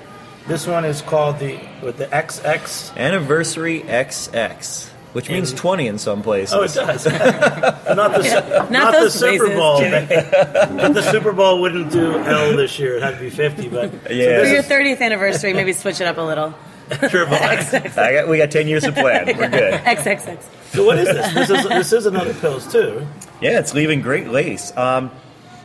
This 0.50 0.68
one 0.68 0.84
is 0.84 1.02
called 1.02 1.40
the 1.40 1.58
with 1.82 1.96
the 1.96 2.08
XX. 2.08 2.98
Anniversary 2.98 3.84
XX, 3.84 4.90
which 5.14 5.30
means 5.30 5.54
20 5.54 5.88
in 5.88 5.98
some 5.98 6.24
places. 6.24 6.54
Oh, 6.54 6.64
it 6.64 6.74
does. 6.74 7.06
not 7.96 8.14
the 8.16 8.24
Su- 8.24 8.72
not, 8.72 8.94
the 8.94 9.00
those 9.00 9.14
Super 9.14 9.46
places, 9.48 9.58
Bowl. 9.58 9.80
Jimmy. 9.80 10.06
the 10.94 11.12
Super 11.12 11.32
Bowl 11.34 11.62
wouldn't 11.62 11.92
do 11.92 12.18
L 12.20 12.56
this 12.56 12.80
year. 12.80 12.98
It 12.98 13.04
had 13.04 13.16
to 13.16 13.20
be 13.20 13.30
50. 13.30 13.70
But 13.70 13.92
Yeah. 14.12 14.42
For 14.42 14.48
your 14.48 14.64
30th 14.64 15.02
anniversary, 15.02 15.54
maybe 15.54 15.74
switch 15.74 16.02
it 16.02 16.08
up 16.08 16.18
a 16.18 16.22
little. 16.22 16.54
Triple 16.90 17.36
X. 17.36 17.74
I 17.74 18.14
got, 18.14 18.28
we 18.28 18.38
got 18.38 18.52
10 18.52 18.68
years 18.68 18.84
of 18.84 18.94
plan. 18.96 19.26
We're 19.38 19.50
good. 19.50 19.74
XXX. 19.82 20.44
So 20.74 20.86
what 20.86 20.98
is 20.98 21.06
this? 21.08 21.34
This 21.34 21.50
is 21.50 21.70
this 21.70 21.94
is 21.94 22.06
another 22.06 22.34
pils 22.34 22.70
too. 22.72 23.06
Yeah, 23.42 23.60
it's 23.60 23.74
leaving 23.74 24.02
great 24.02 24.28
lace. 24.28 24.76
Um, 24.76 25.12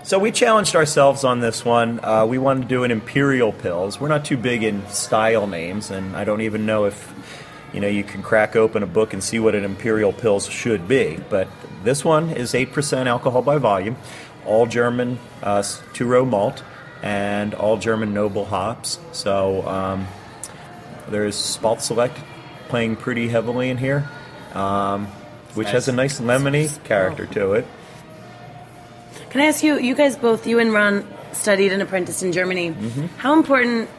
so 0.02 0.20
we 0.20 0.30
challenged 0.30 0.76
ourselves 0.76 1.24
on 1.24 1.40
this 1.40 1.64
one. 1.64 1.98
Uh, 2.00 2.26
we 2.26 2.38
wanted 2.38 2.62
to 2.62 2.68
do 2.68 2.84
an 2.84 2.92
imperial 2.92 3.52
pils. 3.52 3.98
We're 3.98 4.06
not 4.08 4.24
too 4.24 4.36
big 4.36 4.62
in 4.62 4.86
style 4.88 5.48
names, 5.48 5.90
and 5.90 6.16
I 6.16 6.22
don't 6.22 6.42
even 6.42 6.64
know 6.64 6.84
if 6.84 7.12
you 7.76 7.82
know 7.82 7.88
you 7.88 8.02
can 8.02 8.22
crack 8.22 8.56
open 8.56 8.82
a 8.82 8.86
book 8.86 9.12
and 9.12 9.22
see 9.22 9.38
what 9.38 9.54
an 9.54 9.62
imperial 9.62 10.12
pils 10.12 10.50
should 10.50 10.88
be. 10.88 11.18
But 11.28 11.46
this 11.84 12.04
one 12.04 12.30
is 12.30 12.54
eight 12.54 12.72
percent 12.72 13.06
alcohol 13.06 13.42
by 13.42 13.58
volume, 13.58 13.96
all 14.46 14.66
German 14.66 15.18
uh, 15.42 15.62
two 15.92 16.06
row 16.06 16.24
malt, 16.24 16.64
and 17.02 17.52
all 17.52 17.76
German 17.76 18.14
noble 18.14 18.46
hops. 18.46 18.98
So 19.12 19.68
um, 19.68 20.08
there's 21.08 21.36
Spalt 21.36 21.82
Select 21.82 22.18
playing 22.68 22.96
pretty 22.96 23.28
heavily 23.28 23.68
in 23.68 23.76
here, 23.76 24.08
um, 24.54 25.06
which 25.54 25.68
has 25.68 25.86
a 25.86 25.92
nice 25.92 26.18
lemony 26.18 26.82
character 26.84 27.26
to 27.26 27.52
it. 27.52 27.66
Can 29.28 29.42
I 29.42 29.46
ask 29.46 29.62
you, 29.62 29.78
you 29.78 29.94
guys 29.94 30.16
both, 30.16 30.46
you 30.46 30.58
and 30.60 30.72
Ron 30.72 31.06
studied 31.32 31.72
and 31.72 31.82
apprenticed 31.82 32.22
in 32.22 32.32
Germany. 32.32 32.70
Mm-hmm. 32.70 33.06
How 33.18 33.34
important 33.34 33.90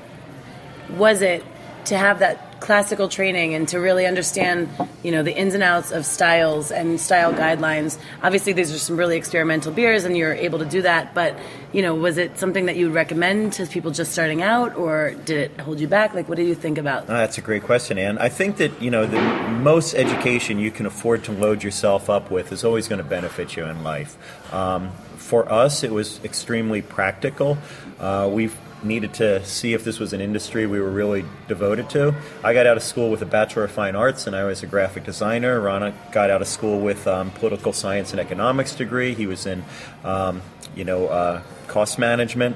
was 0.97 1.21
it 1.21 1.45
to 1.85 1.97
have 1.97 2.19
that 2.19 2.46
classical 2.67 3.07
training 3.07 3.55
and 3.55 3.65
to 3.69 3.79
really 3.79 4.05
understand, 4.05 4.67
you 5.01 5.09
know, 5.09 5.23
the 5.23 5.33
ins 5.33 5.53
and 5.53 5.63
outs 5.63 5.93
of 5.93 6.05
styles 6.05 6.69
and 6.69 6.99
style 6.99 7.33
guidelines? 7.33 7.97
Obviously, 8.21 8.51
these 8.51 8.73
are 8.73 8.77
some 8.77 8.97
really 8.97 9.15
experimental 9.15 9.71
beers 9.71 10.03
and 10.03 10.17
you're 10.17 10.33
able 10.33 10.59
to 10.59 10.65
do 10.65 10.81
that, 10.81 11.15
but, 11.15 11.33
you 11.71 11.81
know, 11.81 11.95
was 11.95 12.17
it 12.17 12.37
something 12.37 12.65
that 12.65 12.75
you 12.75 12.87
would 12.87 12.93
recommend 12.93 13.53
to 13.53 13.65
people 13.65 13.89
just 13.91 14.11
starting 14.11 14.41
out 14.41 14.75
or 14.75 15.13
did 15.23 15.37
it 15.37 15.61
hold 15.61 15.79
you 15.79 15.87
back? 15.87 16.13
Like, 16.13 16.27
what 16.27 16.35
do 16.35 16.43
you 16.43 16.55
think 16.55 16.77
about 16.77 17.03
Uh, 17.03 17.23
that's 17.23 17.37
a 17.37 17.41
great 17.41 17.63
question, 17.63 17.97
Anne. 17.97 18.17
I 18.17 18.27
think 18.27 18.57
that 18.57 18.81
you 18.81 18.91
know 18.91 19.05
the 19.05 19.21
most 19.63 19.95
education 19.95 20.59
you 20.59 20.69
can 20.69 20.85
afford 20.85 21.23
to 21.23 21.31
load 21.31 21.63
yourself 21.63 22.09
up 22.09 22.29
with 22.29 22.51
is 22.51 22.65
always 22.65 22.89
going 22.89 23.01
to 23.01 23.09
benefit 23.09 23.55
you 23.55 23.63
in 23.63 23.81
life. 23.83 24.17
Um, 24.53 24.91
for 25.15 25.49
us, 25.49 25.83
it 25.83 25.93
was 25.93 26.19
extremely 26.23 26.81
practical. 26.81 27.57
Uh, 27.99 28.29
we've 28.31 28.57
needed 28.83 29.13
to 29.15 29.43
see 29.45 29.73
if 29.73 29.83
this 29.83 29.99
was 29.99 30.13
an 30.13 30.21
industry 30.21 30.65
we 30.67 30.79
were 30.79 30.91
really 30.91 31.25
devoted 31.47 31.89
to. 31.91 32.13
I 32.43 32.53
got 32.53 32.65
out 32.67 32.77
of 32.77 32.83
school 32.83 33.09
with 33.09 33.21
a 33.21 33.25
Bachelor 33.25 33.63
of 33.63 33.71
Fine 33.71 33.95
Arts, 33.95 34.27
and 34.27 34.35
I 34.35 34.43
was 34.43 34.63
a 34.63 34.67
graphic 34.67 35.03
designer. 35.03 35.59
Rana 35.59 35.93
got 36.11 36.29
out 36.29 36.41
of 36.41 36.47
school 36.47 36.79
with 36.79 37.07
um, 37.07 37.31
political 37.31 37.73
science 37.73 38.11
and 38.11 38.19
economics 38.19 38.75
degree. 38.75 39.13
He 39.13 39.27
was 39.27 39.45
in, 39.45 39.63
um, 40.03 40.41
you 40.75 40.83
know, 40.83 41.07
uh, 41.07 41.41
cost 41.67 41.97
management 41.97 42.55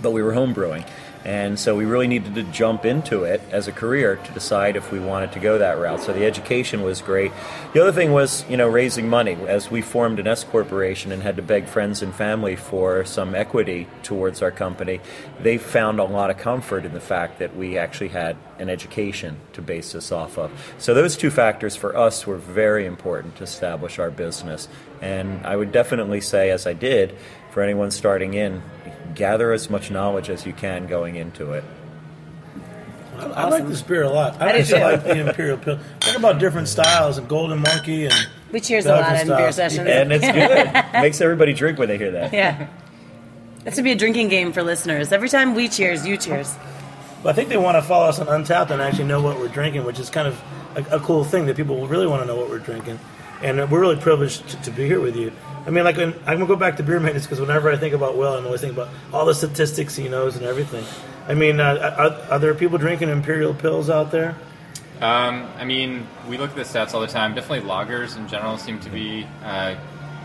but 0.00 0.12
we 0.12 0.22
were 0.22 0.32
homebrewing. 0.32 0.86
And 1.24 1.58
so 1.58 1.76
we 1.76 1.84
really 1.84 2.06
needed 2.06 2.34
to 2.36 2.42
jump 2.44 2.86
into 2.86 3.24
it 3.24 3.42
as 3.50 3.68
a 3.68 3.72
career 3.72 4.16
to 4.16 4.32
decide 4.32 4.76
if 4.76 4.90
we 4.90 4.98
wanted 4.98 5.32
to 5.32 5.38
go 5.38 5.58
that 5.58 5.78
route. 5.78 6.00
So 6.00 6.14
the 6.14 6.24
education 6.24 6.82
was 6.82 7.02
great. 7.02 7.30
The 7.74 7.80
other 7.82 7.92
thing 7.92 8.12
was, 8.12 8.48
you 8.48 8.56
know, 8.56 8.68
raising 8.68 9.08
money. 9.08 9.34
As 9.46 9.70
we 9.70 9.82
formed 9.82 10.18
an 10.18 10.26
S 10.26 10.44
corporation 10.44 11.12
and 11.12 11.22
had 11.22 11.36
to 11.36 11.42
beg 11.42 11.66
friends 11.66 12.00
and 12.00 12.14
family 12.14 12.56
for 12.56 13.04
some 13.04 13.34
equity 13.34 13.86
towards 14.02 14.40
our 14.40 14.50
company, 14.50 15.00
they 15.40 15.58
found 15.58 16.00
a 16.00 16.04
lot 16.04 16.30
of 16.30 16.38
comfort 16.38 16.86
in 16.86 16.94
the 16.94 17.00
fact 17.00 17.38
that 17.38 17.54
we 17.54 17.76
actually 17.76 18.08
had 18.08 18.36
an 18.58 18.70
education 18.70 19.36
to 19.52 19.60
base 19.60 19.92
this 19.92 20.12
off 20.12 20.38
of. 20.38 20.50
So 20.78 20.94
those 20.94 21.16
two 21.16 21.30
factors 21.30 21.76
for 21.76 21.96
us 21.96 22.26
were 22.26 22.36
very 22.36 22.86
important 22.86 23.36
to 23.36 23.44
establish 23.44 23.98
our 23.98 24.10
business. 24.10 24.68
And 25.02 25.46
I 25.46 25.56
would 25.56 25.72
definitely 25.72 26.22
say, 26.22 26.50
as 26.50 26.66
I 26.66 26.72
did, 26.72 27.14
for 27.50 27.62
anyone 27.62 27.90
starting 27.90 28.34
in, 28.34 28.62
gather 29.14 29.52
as 29.52 29.68
much 29.70 29.90
knowledge 29.90 30.30
as 30.30 30.46
you 30.46 30.52
can 30.52 30.86
going 30.86 31.16
into 31.16 31.52
it. 31.52 31.64
I, 33.18 33.24
I 33.24 33.48
like 33.48 33.66
this 33.68 33.82
beer 33.82 34.02
a 34.02 34.08
lot. 34.08 34.40
I, 34.40 34.46
I 34.46 34.52
actually 34.58 34.80
like 34.82 35.02
the 35.04 35.26
Imperial 35.28 35.58
Pill. 35.58 35.78
Think 36.00 36.16
about 36.18 36.38
different 36.38 36.68
styles 36.68 37.18
and 37.18 37.28
Golden 37.28 37.58
Monkey 37.60 38.06
and 38.06 38.14
We 38.52 38.60
cheers 38.60 38.86
a 38.86 38.92
lot 38.92 39.20
in 39.20 39.26
beer 39.28 39.52
style. 39.52 39.52
sessions. 39.52 39.88
And 39.88 40.12
it's 40.12 40.24
good. 40.92 41.02
Makes 41.02 41.20
everybody 41.20 41.52
drink 41.52 41.78
when 41.78 41.88
they 41.88 41.98
hear 41.98 42.12
that. 42.12 42.32
Yeah. 42.32 42.68
This 43.64 43.76
would 43.76 43.84
be 43.84 43.92
a 43.92 43.96
drinking 43.96 44.28
game 44.28 44.52
for 44.52 44.62
listeners. 44.62 45.12
Every 45.12 45.28
time 45.28 45.54
we 45.54 45.68
cheers, 45.68 46.06
you 46.06 46.16
cheers. 46.16 46.54
But 47.22 47.30
I 47.30 47.32
think 47.34 47.50
they 47.50 47.58
want 47.58 47.76
to 47.76 47.82
follow 47.82 48.06
us 48.08 48.18
on 48.18 48.26
Untappd 48.26 48.70
and 48.70 48.80
actually 48.80 49.04
know 49.04 49.20
what 49.20 49.38
we're 49.38 49.48
drinking, 49.48 49.84
which 49.84 49.98
is 49.98 50.08
kind 50.08 50.26
of 50.26 50.40
a, 50.74 50.96
a 50.96 51.00
cool 51.00 51.24
thing 51.24 51.44
that 51.46 51.56
people 51.56 51.86
really 51.86 52.06
want 52.06 52.22
to 52.22 52.26
know 52.26 52.36
what 52.36 52.48
we're 52.48 52.58
drinking. 52.58 52.98
And 53.42 53.70
we're 53.70 53.80
really 53.80 53.96
privileged 53.96 54.48
to, 54.48 54.62
to 54.62 54.70
be 54.70 54.86
here 54.86 55.00
with 55.00 55.16
you. 55.16 55.32
I 55.66 55.70
mean, 55.70 55.84
like 55.84 55.96
when, 55.96 56.14
I'm 56.26 56.38
gonna 56.38 56.46
go 56.46 56.56
back 56.56 56.76
to 56.78 56.82
beer 56.82 57.00
maintenance 57.00 57.26
because 57.26 57.40
whenever 57.40 57.70
I 57.70 57.76
think 57.76 57.94
about 57.94 58.16
Will, 58.16 58.32
I'm 58.34 58.46
always 58.46 58.60
thinking 58.60 58.78
about 58.78 58.92
all 59.12 59.26
the 59.26 59.34
statistics 59.34 59.94
he 59.96 60.08
knows 60.08 60.36
and 60.36 60.44
everything. 60.44 60.84
I 61.28 61.34
mean, 61.34 61.60
uh, 61.60 61.94
are, 61.98 62.32
are 62.32 62.38
there 62.38 62.54
people 62.54 62.78
drinking 62.78 63.08
imperial 63.08 63.54
pils 63.54 63.88
out 63.88 64.10
there? 64.10 64.36
Um, 65.00 65.48
I 65.56 65.64
mean, 65.64 66.06
we 66.28 66.36
look 66.38 66.50
at 66.50 66.56
the 66.56 66.62
stats 66.62 66.92
all 66.92 67.00
the 67.00 67.06
time. 67.06 67.34
Definitely, 67.34 67.68
lagers 67.68 68.16
in 68.16 68.28
general 68.28 68.58
seem 68.58 68.80
to 68.80 68.90
be 68.90 69.26
uh, 69.44 69.76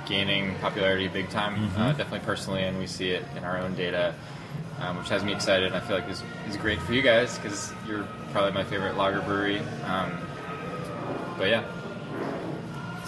gaining 0.06 0.56
popularity 0.56 1.08
big 1.08 1.30
time. 1.30 1.56
Mm-hmm. 1.56 1.82
Uh, 1.82 1.94
definitely, 1.94 2.26
personally, 2.26 2.64
and 2.64 2.78
we 2.78 2.88
see 2.88 3.10
it 3.10 3.24
in 3.38 3.44
our 3.44 3.58
own 3.58 3.76
data, 3.76 4.14
um, 4.80 4.98
which 4.98 5.10
has 5.10 5.24
me 5.24 5.34
excited. 5.34 5.68
And 5.68 5.76
I 5.76 5.80
feel 5.80 5.96
like 5.96 6.08
this 6.08 6.24
is 6.50 6.58
great 6.58 6.82
for 6.82 6.94
you 6.94 7.02
guys 7.02 7.38
because 7.38 7.72
you're 7.88 8.06
probably 8.32 8.52
my 8.52 8.64
favorite 8.64 8.98
lager 8.98 9.22
brewery. 9.22 9.60
Um, 9.86 10.18
but 11.38 11.50
yeah, 11.50 11.64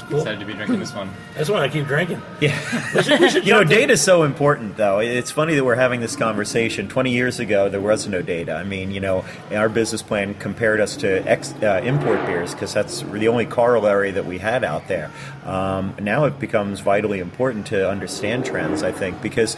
Cool. 0.09 0.19
excited 0.19 0.39
to 0.39 0.45
be 0.45 0.53
drinking 0.53 0.79
this 0.79 0.93
one. 0.93 1.09
I 1.35 1.39
just 1.39 1.51
want 1.51 1.69
to 1.69 1.77
keep 1.77 1.85
drinking. 1.87 2.21
Yeah. 2.39 2.57
We 2.95 3.03
should, 3.03 3.19
we 3.19 3.29
should 3.29 3.45
You 3.45 3.53
know, 3.53 3.61
in. 3.61 3.67
data's 3.67 4.01
so 4.01 4.23
important, 4.23 4.77
though. 4.77 4.99
It's 4.99 5.31
funny 5.31 5.55
that 5.55 5.65
we're 5.65 5.75
having 5.75 5.99
this 5.99 6.15
conversation. 6.15 6.87
20 6.87 7.11
years 7.11 7.39
ago, 7.41 7.67
there 7.67 7.81
was 7.81 8.07
no 8.07 8.21
data. 8.21 8.53
I 8.53 8.63
mean, 8.63 8.91
you 8.91 9.01
know, 9.01 9.25
our 9.51 9.67
business 9.67 10.01
plan 10.01 10.33
compared 10.35 10.79
us 10.79 10.95
to 10.97 11.27
ex, 11.27 11.53
uh, 11.61 11.81
import 11.83 12.25
beers 12.25 12.53
because 12.53 12.73
that's 12.73 13.01
the 13.01 13.27
only 13.27 13.45
corollary 13.45 14.11
that 14.11 14.25
we 14.25 14.37
had 14.37 14.63
out 14.63 14.87
there. 14.87 15.11
Um, 15.45 15.93
now 15.99 16.23
it 16.23 16.39
becomes 16.39 16.79
vitally 16.79 17.19
important 17.19 17.67
to 17.67 17.89
understand 17.89 18.45
trends, 18.45 18.83
I 18.83 18.93
think, 18.93 19.21
because 19.21 19.57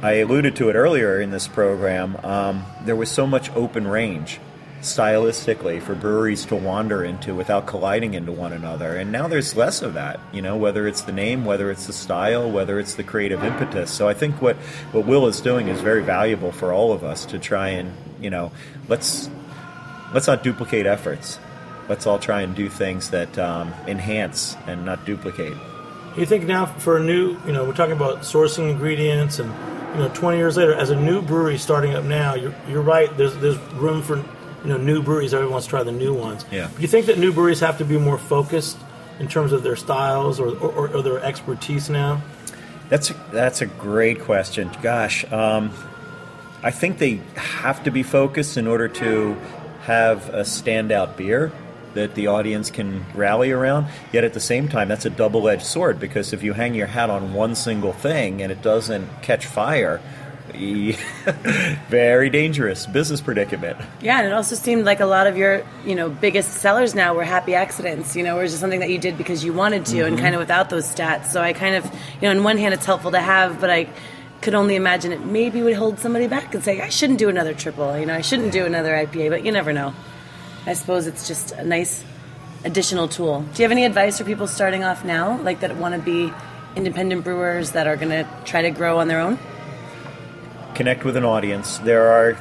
I 0.00 0.12
alluded 0.14 0.54
to 0.56 0.68
it 0.68 0.74
earlier 0.74 1.20
in 1.20 1.32
this 1.32 1.48
program. 1.48 2.16
Um, 2.24 2.64
there 2.84 2.96
was 2.96 3.10
so 3.10 3.26
much 3.26 3.50
open 3.50 3.88
range 3.88 4.38
stylistically 4.82 5.80
for 5.80 5.94
breweries 5.94 6.44
to 6.46 6.56
wander 6.56 7.04
into 7.04 7.34
without 7.34 7.66
colliding 7.66 8.14
into 8.14 8.32
one 8.32 8.52
another. 8.52 8.96
And 8.96 9.10
now 9.10 9.28
there's 9.28 9.56
less 9.56 9.82
of 9.82 9.94
that, 9.94 10.20
you 10.32 10.42
know, 10.42 10.56
whether 10.56 10.86
it's 10.86 11.02
the 11.02 11.12
name, 11.12 11.44
whether 11.44 11.70
it's 11.70 11.86
the 11.86 11.92
style, 11.92 12.50
whether 12.50 12.78
it's 12.78 12.94
the 12.94 13.04
creative 13.04 13.42
impetus. 13.44 13.90
So 13.90 14.08
I 14.08 14.14
think 14.14 14.42
what, 14.42 14.56
what 14.92 15.06
Will 15.06 15.26
is 15.26 15.40
doing 15.40 15.68
is 15.68 15.80
very 15.80 16.02
valuable 16.02 16.52
for 16.52 16.72
all 16.72 16.92
of 16.92 17.04
us 17.04 17.24
to 17.26 17.38
try 17.38 17.68
and, 17.68 17.92
you 18.20 18.30
know, 18.30 18.52
let's 18.88 19.30
let's 20.12 20.26
not 20.26 20.42
duplicate 20.42 20.86
efforts. 20.86 21.38
Let's 21.88 22.06
all 22.06 22.18
try 22.18 22.42
and 22.42 22.54
do 22.54 22.68
things 22.68 23.10
that 23.10 23.38
um, 23.38 23.72
enhance 23.86 24.56
and 24.66 24.84
not 24.84 25.04
duplicate. 25.04 25.56
You 26.16 26.26
think 26.26 26.44
now 26.44 26.66
for 26.66 26.98
a 26.98 27.02
new, 27.02 27.38
you 27.46 27.52
know, 27.52 27.64
we're 27.64 27.74
talking 27.74 27.96
about 27.96 28.20
sourcing 28.20 28.70
ingredients, 28.70 29.38
and 29.38 29.50
you 29.94 30.00
know, 30.00 30.10
20 30.14 30.36
years 30.36 30.56
later, 30.56 30.74
as 30.74 30.90
a 30.90 30.96
new 30.96 31.22
brewery 31.22 31.58
starting 31.58 31.94
up 31.94 32.04
now, 32.04 32.34
you're, 32.34 32.54
you're 32.68 32.82
right. 32.82 33.14
There's 33.16 33.34
there's 33.38 33.58
room 33.72 34.02
for 34.02 34.22
you 34.62 34.70
know 34.70 34.76
new 34.76 35.02
breweries. 35.02 35.34
Everyone 35.34 35.52
wants 35.52 35.66
to 35.66 35.70
try 35.70 35.82
the 35.82 35.92
new 35.92 36.14
ones. 36.14 36.44
Yeah. 36.50 36.68
Do 36.74 36.82
you 36.82 36.88
think 36.88 37.06
that 37.06 37.18
new 37.18 37.32
breweries 37.32 37.60
have 37.60 37.78
to 37.78 37.84
be 37.84 37.98
more 37.98 38.18
focused 38.18 38.78
in 39.18 39.28
terms 39.28 39.52
of 39.52 39.62
their 39.62 39.76
styles 39.76 40.40
or 40.40 40.56
or, 40.58 40.88
or 40.88 41.02
their 41.02 41.22
expertise 41.22 41.90
now? 41.90 42.22
That's 42.88 43.10
a, 43.10 43.14
that's 43.32 43.62
a 43.62 43.66
great 43.66 44.20
question. 44.20 44.70
Gosh, 44.82 45.30
um, 45.32 45.72
I 46.62 46.70
think 46.70 46.98
they 46.98 47.20
have 47.36 47.82
to 47.84 47.90
be 47.90 48.02
focused 48.02 48.56
in 48.56 48.66
order 48.66 48.86
to 48.88 49.36
have 49.82 50.28
a 50.28 50.42
standout 50.42 51.16
beer 51.16 51.52
that 51.94 52.14
the 52.14 52.26
audience 52.26 52.70
can 52.70 53.04
rally 53.14 53.50
around. 53.50 53.86
Yet 54.12 54.24
at 54.24 54.32
the 54.32 54.40
same 54.40 54.68
time, 54.68 54.88
that's 54.88 55.04
a 55.04 55.10
double-edged 55.10 55.64
sword 55.64 55.98
because 55.98 56.32
if 56.32 56.42
you 56.42 56.52
hang 56.52 56.74
your 56.74 56.86
hat 56.86 57.10
on 57.10 57.34
one 57.34 57.54
single 57.54 57.92
thing 57.92 58.42
and 58.42 58.52
it 58.52 58.62
doesn't 58.62 59.22
catch 59.22 59.46
fire, 59.46 60.00
very 61.88 62.30
dangerous 62.30 62.86
business 62.86 63.20
predicament. 63.20 63.78
Yeah, 64.00 64.18
and 64.18 64.26
it 64.26 64.32
also 64.32 64.54
seemed 64.54 64.84
like 64.84 65.00
a 65.00 65.06
lot 65.06 65.26
of 65.26 65.36
your, 65.36 65.64
you 65.84 65.94
know, 65.94 66.08
biggest 66.08 66.54
sellers 66.54 66.94
now 66.94 67.14
were 67.14 67.24
happy 67.24 67.54
accidents, 67.54 68.14
you 68.16 68.22
know, 68.22 68.38
or 68.38 68.46
just 68.46 68.60
something 68.60 68.80
that 68.80 68.90
you 68.90 68.98
did 68.98 69.18
because 69.18 69.44
you 69.44 69.52
wanted 69.52 69.86
to 69.86 70.04
and 70.04 70.16
mm-hmm. 70.16 70.24
kind 70.24 70.34
of 70.34 70.38
without 70.38 70.70
those 70.70 70.86
stats. 70.86 71.26
So 71.26 71.40
I 71.40 71.52
kind 71.52 71.76
of, 71.76 71.84
you 71.84 72.22
know, 72.22 72.30
on 72.30 72.44
one 72.44 72.58
hand 72.58 72.74
it's 72.74 72.86
helpful 72.86 73.10
to 73.12 73.20
have, 73.20 73.60
but 73.60 73.70
I 73.70 73.88
could 74.40 74.54
only 74.54 74.76
imagine 74.76 75.12
it 75.12 75.24
maybe 75.24 75.62
would 75.62 75.76
hold 75.76 75.98
somebody 75.98 76.26
back 76.26 76.54
and 76.54 76.62
say, 76.62 76.80
I 76.80 76.88
shouldn't 76.88 77.18
do 77.18 77.28
another 77.28 77.54
triple, 77.54 77.96
you 77.98 78.06
know, 78.06 78.14
I 78.14 78.22
shouldn't 78.22 78.52
do 78.52 78.66
another 78.66 78.92
IPA, 78.92 79.30
but 79.30 79.44
you 79.44 79.52
never 79.52 79.72
know. 79.72 79.94
I 80.66 80.74
suppose 80.74 81.06
it's 81.06 81.26
just 81.26 81.52
a 81.52 81.64
nice 81.64 82.04
additional 82.64 83.08
tool. 83.08 83.42
Do 83.54 83.62
you 83.62 83.64
have 83.64 83.72
any 83.72 83.84
advice 83.84 84.18
for 84.18 84.24
people 84.24 84.46
starting 84.46 84.84
off 84.84 85.04
now, 85.04 85.40
like 85.42 85.60
that 85.60 85.76
want 85.76 85.94
to 85.94 86.00
be 86.00 86.32
independent 86.76 87.24
brewers 87.24 87.72
that 87.72 87.86
are 87.86 87.96
going 87.96 88.10
to 88.10 88.28
try 88.44 88.62
to 88.62 88.70
grow 88.70 88.98
on 88.98 89.08
their 89.08 89.20
own? 89.20 89.38
Connect 90.82 91.04
with 91.04 91.16
an 91.16 91.24
audience. 91.24 91.78
There 91.78 92.08
are 92.08 92.36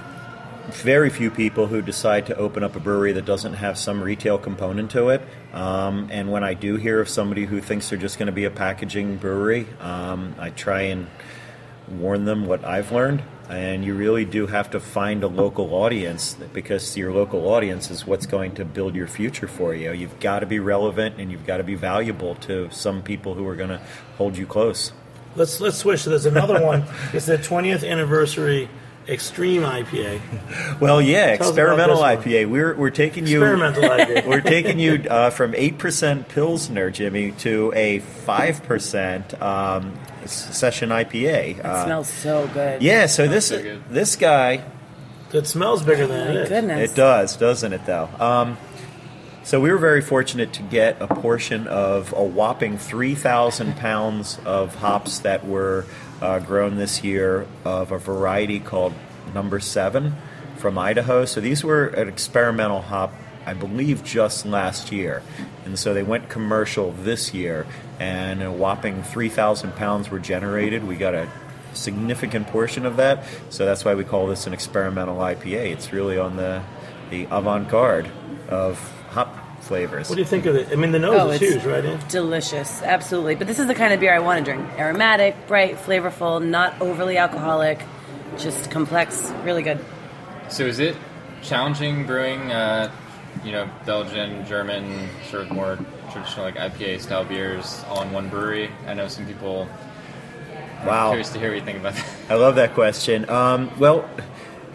very 0.71 1.11
few 1.11 1.29
people 1.29 1.67
who 1.67 1.79
decide 1.79 2.25
to 2.25 2.35
open 2.37 2.63
up 2.63 2.75
a 2.75 2.79
brewery 2.79 3.11
that 3.11 3.23
doesn't 3.23 3.53
have 3.53 3.77
some 3.77 4.01
retail 4.01 4.39
component 4.39 4.89
to 4.89 5.09
it. 5.09 5.21
Um, 5.53 6.09
and 6.11 6.31
when 6.31 6.43
I 6.43 6.55
do 6.55 6.75
hear 6.75 6.99
of 6.99 7.07
somebody 7.07 7.45
who 7.45 7.61
thinks 7.61 7.91
they're 7.91 7.99
just 7.99 8.17
going 8.17 8.25
to 8.25 8.31
be 8.31 8.45
a 8.45 8.49
packaging 8.49 9.17
brewery, 9.17 9.67
um, 9.79 10.33
I 10.39 10.49
try 10.49 10.81
and 10.93 11.05
warn 11.87 12.25
them 12.25 12.47
what 12.47 12.65
I've 12.65 12.91
learned. 12.91 13.21
And 13.47 13.85
you 13.85 13.93
really 13.93 14.25
do 14.25 14.47
have 14.47 14.71
to 14.71 14.79
find 14.79 15.21
a 15.23 15.27
local 15.27 15.75
audience 15.75 16.33
because 16.51 16.97
your 16.97 17.13
local 17.13 17.47
audience 17.47 17.91
is 17.91 18.07
what's 18.07 18.25
going 18.25 18.55
to 18.55 18.65
build 18.65 18.95
your 18.95 19.07
future 19.07 19.47
for 19.47 19.75
you. 19.75 19.91
You've 19.91 20.19
got 20.19 20.39
to 20.39 20.47
be 20.47 20.57
relevant 20.57 21.19
and 21.19 21.31
you've 21.31 21.45
got 21.45 21.57
to 21.57 21.63
be 21.63 21.75
valuable 21.75 22.33
to 22.47 22.71
some 22.71 23.03
people 23.03 23.35
who 23.35 23.47
are 23.47 23.55
going 23.55 23.69
to 23.69 23.81
hold 24.17 24.35
you 24.35 24.47
close. 24.47 24.93
Let's 25.35 25.59
let's 25.61 25.77
switch. 25.77 26.01
So 26.01 26.09
there's 26.09 26.25
another 26.25 26.61
one. 26.65 26.83
It's 27.13 27.25
the 27.25 27.37
20th 27.37 27.87
anniversary 27.89 28.69
Extreme 29.07 29.63
IPA. 29.63 30.79
Well, 30.79 31.01
yeah, 31.01 31.35
Tell 31.35 31.47
experimental 31.49 31.95
this 31.95 32.01
one. 32.03 32.17
IPA. 32.23 32.49
We're 32.49 32.75
we're 32.75 32.89
taking 32.91 33.25
you 33.25 33.37
Experimental 33.43 33.83
IPA. 33.83 34.27
we're 34.27 34.41
taking 34.41 34.77
you 34.77 35.03
uh, 35.09 35.31
from 35.31 35.55
eight 35.55 35.79
percent 35.79 36.27
pilsner, 36.29 36.91
Jimmy, 36.91 37.31
to 37.39 37.73
a 37.75 37.99
five 37.99 38.61
percent 38.63 39.39
um, 39.41 39.97
session 40.27 40.89
IPA. 40.89 41.57
It 41.59 41.65
Uh, 41.65 41.83
smells 41.85 42.09
so 42.09 42.47
good. 42.53 42.83
yeah, 42.83 43.07
so 43.07 43.27
this 43.27 43.47
so 43.47 43.79
this 43.89 44.15
guy 44.15 44.63
It 45.33 45.47
smells 45.47 45.81
bigger 45.81 46.05
than 46.05 46.27
it 46.27 46.33
My 46.35 46.41
is. 46.41 46.49
goodness. 46.49 46.91
it 46.91 46.95
does, 46.95 47.35
doesn't 47.37 47.73
it? 47.73 47.81
Though. 47.87 48.07
Um, 48.19 48.57
so 49.43 49.59
we 49.59 49.71
were 49.71 49.77
very 49.77 50.01
fortunate 50.01 50.53
to 50.53 50.61
get 50.61 51.01
a 51.01 51.07
portion 51.07 51.67
of 51.67 52.13
a 52.13 52.23
whopping 52.23 52.77
3,000 52.77 53.75
pounds 53.75 54.39
of 54.45 54.75
hops 54.75 55.19
that 55.19 55.45
were 55.45 55.85
uh, 56.21 56.39
grown 56.39 56.75
this 56.75 57.03
year 57.03 57.47
of 57.65 57.91
a 57.91 57.97
variety 57.97 58.59
called 58.59 58.93
Number 59.33 59.59
Seven 59.59 60.15
from 60.57 60.77
Idaho. 60.77 61.25
So 61.25 61.41
these 61.41 61.63
were 61.63 61.87
an 61.87 62.07
experimental 62.07 62.81
hop, 62.81 63.13
I 63.45 63.55
believe, 63.55 64.03
just 64.03 64.45
last 64.45 64.91
year, 64.91 65.23
and 65.65 65.77
so 65.77 65.93
they 65.93 66.03
went 66.03 66.29
commercial 66.29 66.91
this 66.91 67.33
year, 67.33 67.65
and 67.99 68.43
a 68.43 68.51
whopping 68.51 69.01
3,000 69.01 69.75
pounds 69.75 70.11
were 70.11 70.19
generated. 70.19 70.87
We 70.87 70.95
got 70.95 71.15
a 71.15 71.27
significant 71.73 72.47
portion 72.47 72.85
of 72.85 72.97
that, 72.97 73.25
so 73.49 73.65
that's 73.65 73.83
why 73.83 73.95
we 73.95 74.03
call 74.03 74.27
this 74.27 74.45
an 74.45 74.53
experimental 74.53 75.17
IPA. 75.17 75.71
It's 75.71 75.91
really 75.91 76.19
on 76.19 76.35
the 76.35 76.61
the 77.09 77.27
avant-garde 77.29 78.09
of 78.47 79.00
hop 79.11 79.35
flavors. 79.61 80.09
What 80.09 80.15
do 80.15 80.21
you 80.21 80.27
think 80.27 80.45
of 80.45 80.55
it? 80.55 80.69
I 80.71 80.75
mean, 80.75 80.91
the 80.91 80.99
nose 80.99 81.19
Oh, 81.19 81.29
is 81.29 81.41
it's 81.41 81.53
huge, 81.53 81.65
right? 81.65 81.85
In? 81.85 81.99
delicious, 82.09 82.81
absolutely. 82.81 83.35
But 83.35 83.47
this 83.47 83.59
is 83.59 83.67
the 83.67 83.75
kind 83.75 83.93
of 83.93 83.99
beer 83.99 84.13
I 84.13 84.19
want 84.19 84.43
to 84.43 84.51
drink: 84.53 84.67
aromatic, 84.79 85.35
bright, 85.47 85.77
flavorful, 85.77 86.43
not 86.43 86.79
overly 86.81 87.17
alcoholic, 87.17 87.79
just 88.37 88.71
complex, 88.71 89.31
really 89.43 89.61
good. 89.63 89.79
So 90.49 90.65
is 90.65 90.79
it 90.79 90.95
challenging 91.43 92.05
brewing, 92.05 92.51
uh, 92.51 92.91
you 93.43 93.51
know, 93.51 93.69
Belgian, 93.85 94.45
German, 94.45 95.09
sort 95.29 95.43
of 95.43 95.51
more 95.51 95.77
traditional 96.11 96.45
like 96.45 96.55
IPA 96.55 96.99
style 97.01 97.23
beers 97.23 97.83
all 97.87 98.01
in 98.01 98.11
one 98.11 98.29
brewery? 98.29 98.69
I 98.87 98.93
know 98.93 99.07
some 99.07 99.25
people. 99.25 99.67
I'm 100.81 100.87
Wow. 100.87 101.09
Curious 101.09 101.29
to 101.33 101.39
hear 101.39 101.49
what 101.49 101.59
you 101.59 101.63
think 101.65 101.77
about 101.77 101.93
that. 101.93 102.05
I 102.29 102.33
love 102.35 102.55
that 102.55 102.73
question. 102.73 103.29
Um, 103.29 103.69
well, 103.79 104.09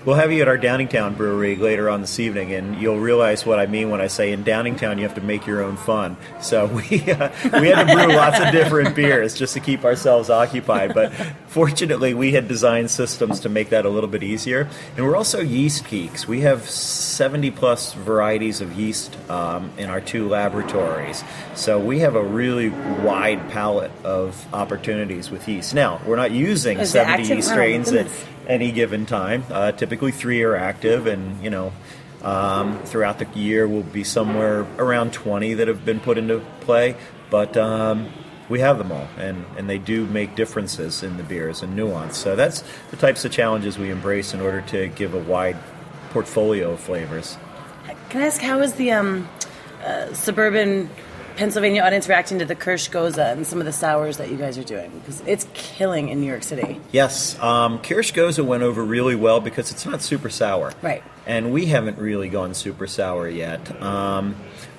we'll 0.07 0.15
have 0.17 0.33
you 0.33 0.41
at 0.41 0.49
our 0.49 0.57
Downingtown 0.57 1.17
brewery 1.17 1.57
later 1.57 1.91
on 1.91 2.01
this 2.01 2.19
evening, 2.19 2.55
and 2.55 2.81
you'll 2.81 3.01
realize 3.01 3.45
what 3.45 3.59
I 3.59 3.67
mean 3.67 3.91
when 3.91 4.01
I 4.01 4.07
say 4.07 4.33
in 4.33 4.45
Downingtown 4.45 4.97
you 4.97 5.03
have 5.03 5.17
to 5.17 5.21
make 5.21 5.47
your 5.47 5.63
own 5.63 5.77
fun. 5.77 6.17
So 6.41 6.67
we 6.91 7.01
uh, 7.13 7.31
we 7.61 7.69
had 7.69 7.87
to 7.87 7.93
brew 7.93 8.15
lots 8.15 8.41
of 8.41 8.53
different 8.53 8.95
beers 8.95 9.35
just 9.35 9.53
to 9.55 9.61
keep 9.61 9.85
ourselves 9.85 10.31
occupied. 10.31 10.95
But 10.95 11.13
fortunately, 11.49 12.15
we 12.15 12.33
had 12.33 12.49
designed 12.49 12.91
systems 12.91 13.41
to 13.41 13.49
make 13.49 13.71
that 13.71 13.85
a 13.85 13.91
little 13.91 14.09
bit 14.09 14.23
easier. 14.23 14.69
And 14.97 15.05
we're 15.05 15.17
also 15.17 15.41
yeast 15.41 15.87
geeks. 15.89 16.27
We 16.27 16.41
have 16.43 16.69
70 16.69 17.51
plus 17.51 17.93
varieties 17.93 18.61
of 18.61 18.73
yeast 18.79 19.17
um, 19.29 19.73
in 19.77 19.91
our 19.91 20.01
two 20.01 20.29
laboratories, 20.29 21.25
so 21.55 21.79
we 21.79 21.99
have 21.99 22.15
a 22.15 22.23
really 22.23 22.71
wide 22.71 23.51
palette 23.51 23.91
of 24.05 24.47
opportunities 24.55 25.31
with 25.31 25.49
yeast. 25.49 25.75
Now 25.75 26.01
we're 26.07 26.17
not 26.17 26.31
using 26.31 26.79
Is 26.79 26.93
70 26.93 27.35
yeast 27.35 27.49
Oh, 27.49 27.53
strains 27.53 27.89
at 27.89 28.07
goodness. 28.07 28.25
Any 28.47 28.73
given 28.73 29.07
time. 29.07 29.45
Uh, 29.51 29.73
typically, 29.73 30.13
three 30.13 30.43
are 30.43 30.57
active, 30.57 31.07
and 31.07 31.43
you 31.43 31.51
know, 31.51 31.73
um, 32.23 32.79
throughout 32.85 33.19
the 33.19 33.27
year 33.39 33.69
will 33.69 33.83
be 33.83 34.05
somewhere 34.05 34.67
around 34.79 35.13
20 35.13 35.55
that 35.55 35.69
have 35.69 35.85
been 35.85 36.01
put 36.01 36.19
into 36.19 36.41
play. 36.61 36.97
But 37.31 37.57
um, 37.57 38.09
we 38.49 38.61
have 38.61 38.79
them 38.79 38.93
all, 38.93 39.09
and, 39.19 39.45
and 39.57 39.69
they 39.69 39.79
do 39.79 40.07
make 40.07 40.35
differences 40.35 41.03
in 41.03 41.17
the 41.17 41.23
beers 41.23 41.63
and 41.63 41.75
nuance. 41.75 42.17
So 42.17 42.37
that's 42.37 42.63
the 42.91 42.97
types 42.97 43.25
of 43.25 43.33
challenges 43.33 43.79
we 43.79 43.91
embrace 43.91 44.35
in 44.35 44.41
order 44.41 44.61
to 44.63 44.89
give 44.89 45.15
a 45.15 45.19
wide 45.19 45.57
portfolio 46.11 46.73
of 46.73 46.81
flavors. 46.81 47.37
Can 48.09 48.23
I 48.23 48.27
ask 48.27 48.41
how 48.41 48.61
is 48.61 48.75
the 48.75 48.93
um, 48.93 49.29
uh, 49.85 50.13
suburban 50.13 50.89
Pennsylvania 51.37 51.83
audience 51.83 52.09
reacting 52.09 52.39
to 52.39 52.47
the 52.47 52.55
Kirsch 52.55 52.89
Gose 52.89 53.19
and 53.19 53.47
some 53.47 53.59
of 53.61 53.67
the 53.67 53.73
sours 53.73 54.17
that 54.17 54.31
you 54.31 54.39
guys 54.39 54.57
are 54.57 54.65
doing? 54.65 54.91
Because 54.99 55.21
it's 55.27 55.47
killing 55.53 56.09
in 56.09 56.21
New 56.21 56.27
York 56.27 56.43
City. 56.43 56.81
Yes, 56.93 57.39
um, 57.41 57.79
Kirsch 57.81 58.13
Gose 58.13 58.43
went 58.43 58.63
over 58.63 58.83
really 58.83 59.15
well 59.15 59.41
because 59.41 59.71
it's 59.71 59.85
not 59.85 60.01
super 60.01 60.31
sour. 60.31 60.73
Right. 60.81 61.05
And 61.27 61.53
we 61.53 61.67
haven't 61.67 61.99
really 61.99 62.31
gone 62.31 62.55
super 62.55 62.87
sour 62.87 63.29
yet. 63.29 63.83
Um, 63.83 64.35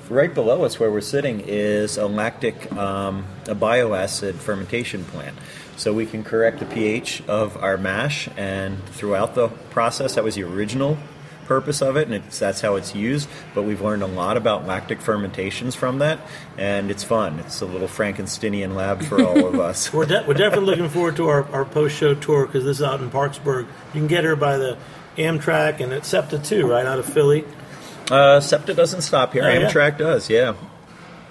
right 0.09 0.33
below 0.33 0.63
us, 0.63 0.79
where 0.79 0.91
we're 0.91 1.01
sitting, 1.01 1.41
is 1.45 1.97
a 1.97 2.07
lactic, 2.07 2.71
um, 2.73 3.25
a 3.47 3.53
bioacid 3.53 4.33
fermentation 4.35 5.05
plant. 5.05 5.37
So 5.75 5.93
we 5.93 6.07
can 6.07 6.23
correct 6.23 6.57
the 6.57 6.65
pH 6.65 7.21
of 7.27 7.55
our 7.57 7.77
mash, 7.77 8.29
and 8.35 8.83
throughout 8.85 9.35
the 9.35 9.49
process, 9.69 10.15
that 10.15 10.23
was 10.23 10.33
the 10.33 10.43
original 10.43 10.97
purpose 11.47 11.81
of 11.81 11.95
it, 11.97 12.07
and 12.07 12.13
it's, 12.13 12.39
that's 12.39 12.61
how 12.61 12.75
it's 12.75 12.93
used. 12.93 13.27
But 13.55 13.63
we've 13.63 13.81
learned 13.81 14.03
a 14.03 14.07
lot 14.07 14.37
about 14.37 14.67
lactic 14.67 15.01
fermentations 15.01 15.75
from 15.75 15.99
that, 15.99 16.19
and 16.57 16.91
it's 16.91 17.03
fun. 17.03 17.39
It's 17.39 17.61
a 17.61 17.65
little 17.65 17.87
Frankensteinian 17.87 18.75
lab 18.75 19.01
for 19.03 19.23
all 19.23 19.47
of 19.47 19.59
us. 19.59 19.91
We're, 19.97 20.05
de- 20.05 20.23
we're 20.27 20.33
definitely 20.33 20.67
looking 20.67 20.89
forward 20.89 21.15
to 21.15 21.27
our, 21.29 21.49
our 21.51 21.65
post 21.65 21.95
show 21.97 22.13
tour 22.13 22.45
because 22.45 22.65
this 22.65 22.77
is 22.77 22.83
out 22.83 23.01
in 23.01 23.09
Parkesburg. 23.09 23.65
You 23.65 24.01
can 24.01 24.07
get 24.07 24.23
her 24.23 24.35
by 24.35 24.57
the 24.57 24.77
Amtrak 25.17 25.79
and 25.79 25.93
it's 25.93 26.07
SEPTA 26.07 26.39
too, 26.39 26.69
right 26.69 26.85
out 26.85 26.99
of 26.99 27.05
Philly. 27.05 27.45
Uh, 28.11 28.39
SEPTA 28.39 28.73
doesn't 28.73 29.01
stop 29.01 29.33
here. 29.33 29.43
Oh, 29.43 29.51
yeah. 29.51 29.69
Amtrak 29.69 29.97
does, 29.97 30.29
yeah. 30.29 30.55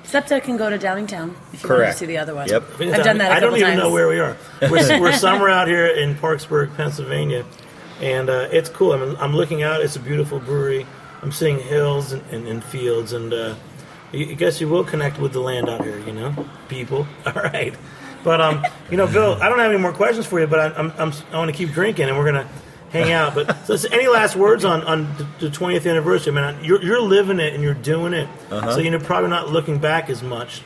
SEPTA 0.05 0.41
can 0.41 0.57
go 0.57 0.71
to 0.71 0.79
Downingtown 0.79 1.31
if 1.53 1.63
you 1.63 1.69
want 1.69 1.81
Correct. 1.81 1.93
to 1.95 1.99
see 1.99 2.07
the 2.07 2.19
other 2.19 2.35
one. 2.35 2.49
Yep. 2.49 2.63
I've 2.81 3.05
done 3.05 3.19
that 3.19 3.33
a 3.33 3.35
I 3.35 3.41
don't 3.41 3.57
even 3.57 3.71
times. 3.71 3.79
know 3.79 3.91
where 3.91 4.09
we 4.09 4.21
are. 4.21 4.37
We're, 4.63 5.01
we're 5.01 5.13
somewhere 5.13 5.51
out 5.51 5.67
here 5.69 5.87
in 5.87 6.15
Parkesburg, 6.15 6.77
Pennsylvania, 6.77 7.45
and 8.01 8.29
uh, 8.29 8.49
it's 8.51 8.69
cool. 8.69 8.93
I'm, 8.93 9.17
I'm 9.17 9.35
looking 9.35 9.63
out. 9.63 9.81
It's 9.81 9.97
a 9.97 10.01
beautiful 10.01 10.39
brewery. 10.39 10.87
I'm 11.23 11.33
seeing 11.33 11.59
hills 11.59 12.13
and, 12.13 12.23
and, 12.31 12.47
and 12.47 12.63
fields, 12.63 13.13
and 13.13 13.33
uh, 13.33 13.55
I 14.13 14.17
guess 14.25 14.61
you 14.61 14.69
will 14.69 14.85
connect 14.85 15.19
with 15.19 15.33
the 15.33 15.41
land 15.41 15.69
out 15.69 15.83
here. 15.85 15.99
You 16.01 16.13
know, 16.13 16.47
people. 16.69 17.07
All 17.27 17.33
right, 17.33 17.75
but 18.23 18.41
um, 18.41 18.65
you 18.91 18.97
know, 18.97 19.07
Bill, 19.07 19.35
I 19.43 19.49
don't 19.49 19.59
have 19.59 19.71
any 19.73 19.81
more 19.81 19.93
questions 19.93 20.27
for 20.27 20.39
you, 20.41 20.47
but 20.47 20.59
I, 20.61 20.79
I'm, 20.79 20.93
I'm 20.99 21.13
I 21.33 21.39
want 21.39 21.51
to 21.51 21.57
keep 21.57 21.71
drinking, 21.73 22.09
and 22.09 22.17
we're 22.19 22.27
gonna 22.27 22.49
hang 22.91 23.13
out. 23.13 23.35
But 23.35 23.65
so, 23.67 23.77
so 23.77 23.89
any 23.91 24.07
last 24.09 24.37
words 24.37 24.65
on 24.65 24.83
on 24.83 25.07
the 25.41 25.49
20th 25.49 25.89
anniversary? 25.91 26.37
I 26.37 26.53
mean, 26.53 26.65
you're 26.65 26.83
you're 26.83 27.01
living 27.01 27.41
it 27.41 27.55
and 27.55 27.63
you're 27.63 27.75
doing 27.75 28.13
it, 28.13 28.29
Uh-huh. 28.51 28.75
so 28.75 28.79
you're 28.81 29.01
probably 29.01 29.31
not 29.31 29.51
looking 29.51 29.79
back 29.79 30.11
as 30.11 30.23
much. 30.23 30.63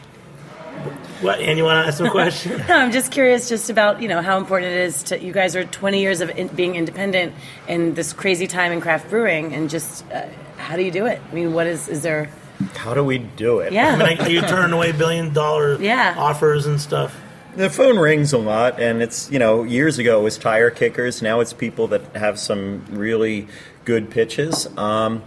What? 1.20 1.40
And 1.40 1.58
you 1.58 1.64
want 1.64 1.82
to 1.84 1.88
ask 1.88 1.98
some 1.98 2.10
questions? 2.18 2.66
No, 2.68 2.76
I'm 2.76 2.92
just 2.92 3.12
curious 3.12 3.48
just 3.48 3.70
about, 3.70 4.00
you 4.00 4.08
know, 4.08 4.22
how 4.22 4.38
important 4.38 4.72
it 4.72 4.80
is 4.80 5.02
to, 5.04 5.22
you 5.22 5.32
guys 5.32 5.54
are 5.56 5.64
20 5.64 6.00
years 6.00 6.20
of 6.20 6.30
in, 6.30 6.48
being 6.48 6.76
independent 6.76 7.34
in 7.68 7.94
this 7.94 8.12
crazy 8.12 8.46
time 8.46 8.72
in 8.72 8.80
craft 8.80 9.10
brewing 9.10 9.52
and 9.54 9.68
just, 9.70 10.04
uh, 10.12 10.26
how 10.56 10.76
do 10.76 10.82
you 10.82 10.90
do 10.90 11.06
it? 11.06 11.20
I 11.30 11.34
mean, 11.34 11.52
what 11.52 11.66
is, 11.66 11.88
is 11.88 12.02
there, 12.02 12.30
How 12.76 12.94
do 12.94 13.02
we 13.04 13.18
do 13.18 13.60
it? 13.60 13.66
I 13.74 13.96
mean, 13.96 14.16
yeah. 14.16 14.24
are 14.24 14.28
you 14.30 14.40
turning 14.42 14.72
away 14.72 14.92
billion 14.92 15.32
dollar 15.32 15.80
Yeah. 15.80 16.14
offers 16.16 16.66
and 16.66 16.80
stuff? 16.80 17.18
The 17.56 17.68
phone 17.68 17.98
rings 17.98 18.32
a 18.32 18.38
lot, 18.38 18.80
and 18.80 19.02
it's, 19.02 19.28
you 19.30 19.38
know, 19.40 19.64
years 19.64 19.98
ago 19.98 20.20
it 20.20 20.22
was 20.22 20.38
tire 20.38 20.70
kickers. 20.70 21.20
Now 21.20 21.40
it's 21.40 21.52
people 21.52 21.88
that 21.88 22.14
have 22.16 22.38
some 22.38 22.84
really 22.90 23.48
good 23.84 24.08
pitches. 24.08 24.68
Um, 24.78 25.22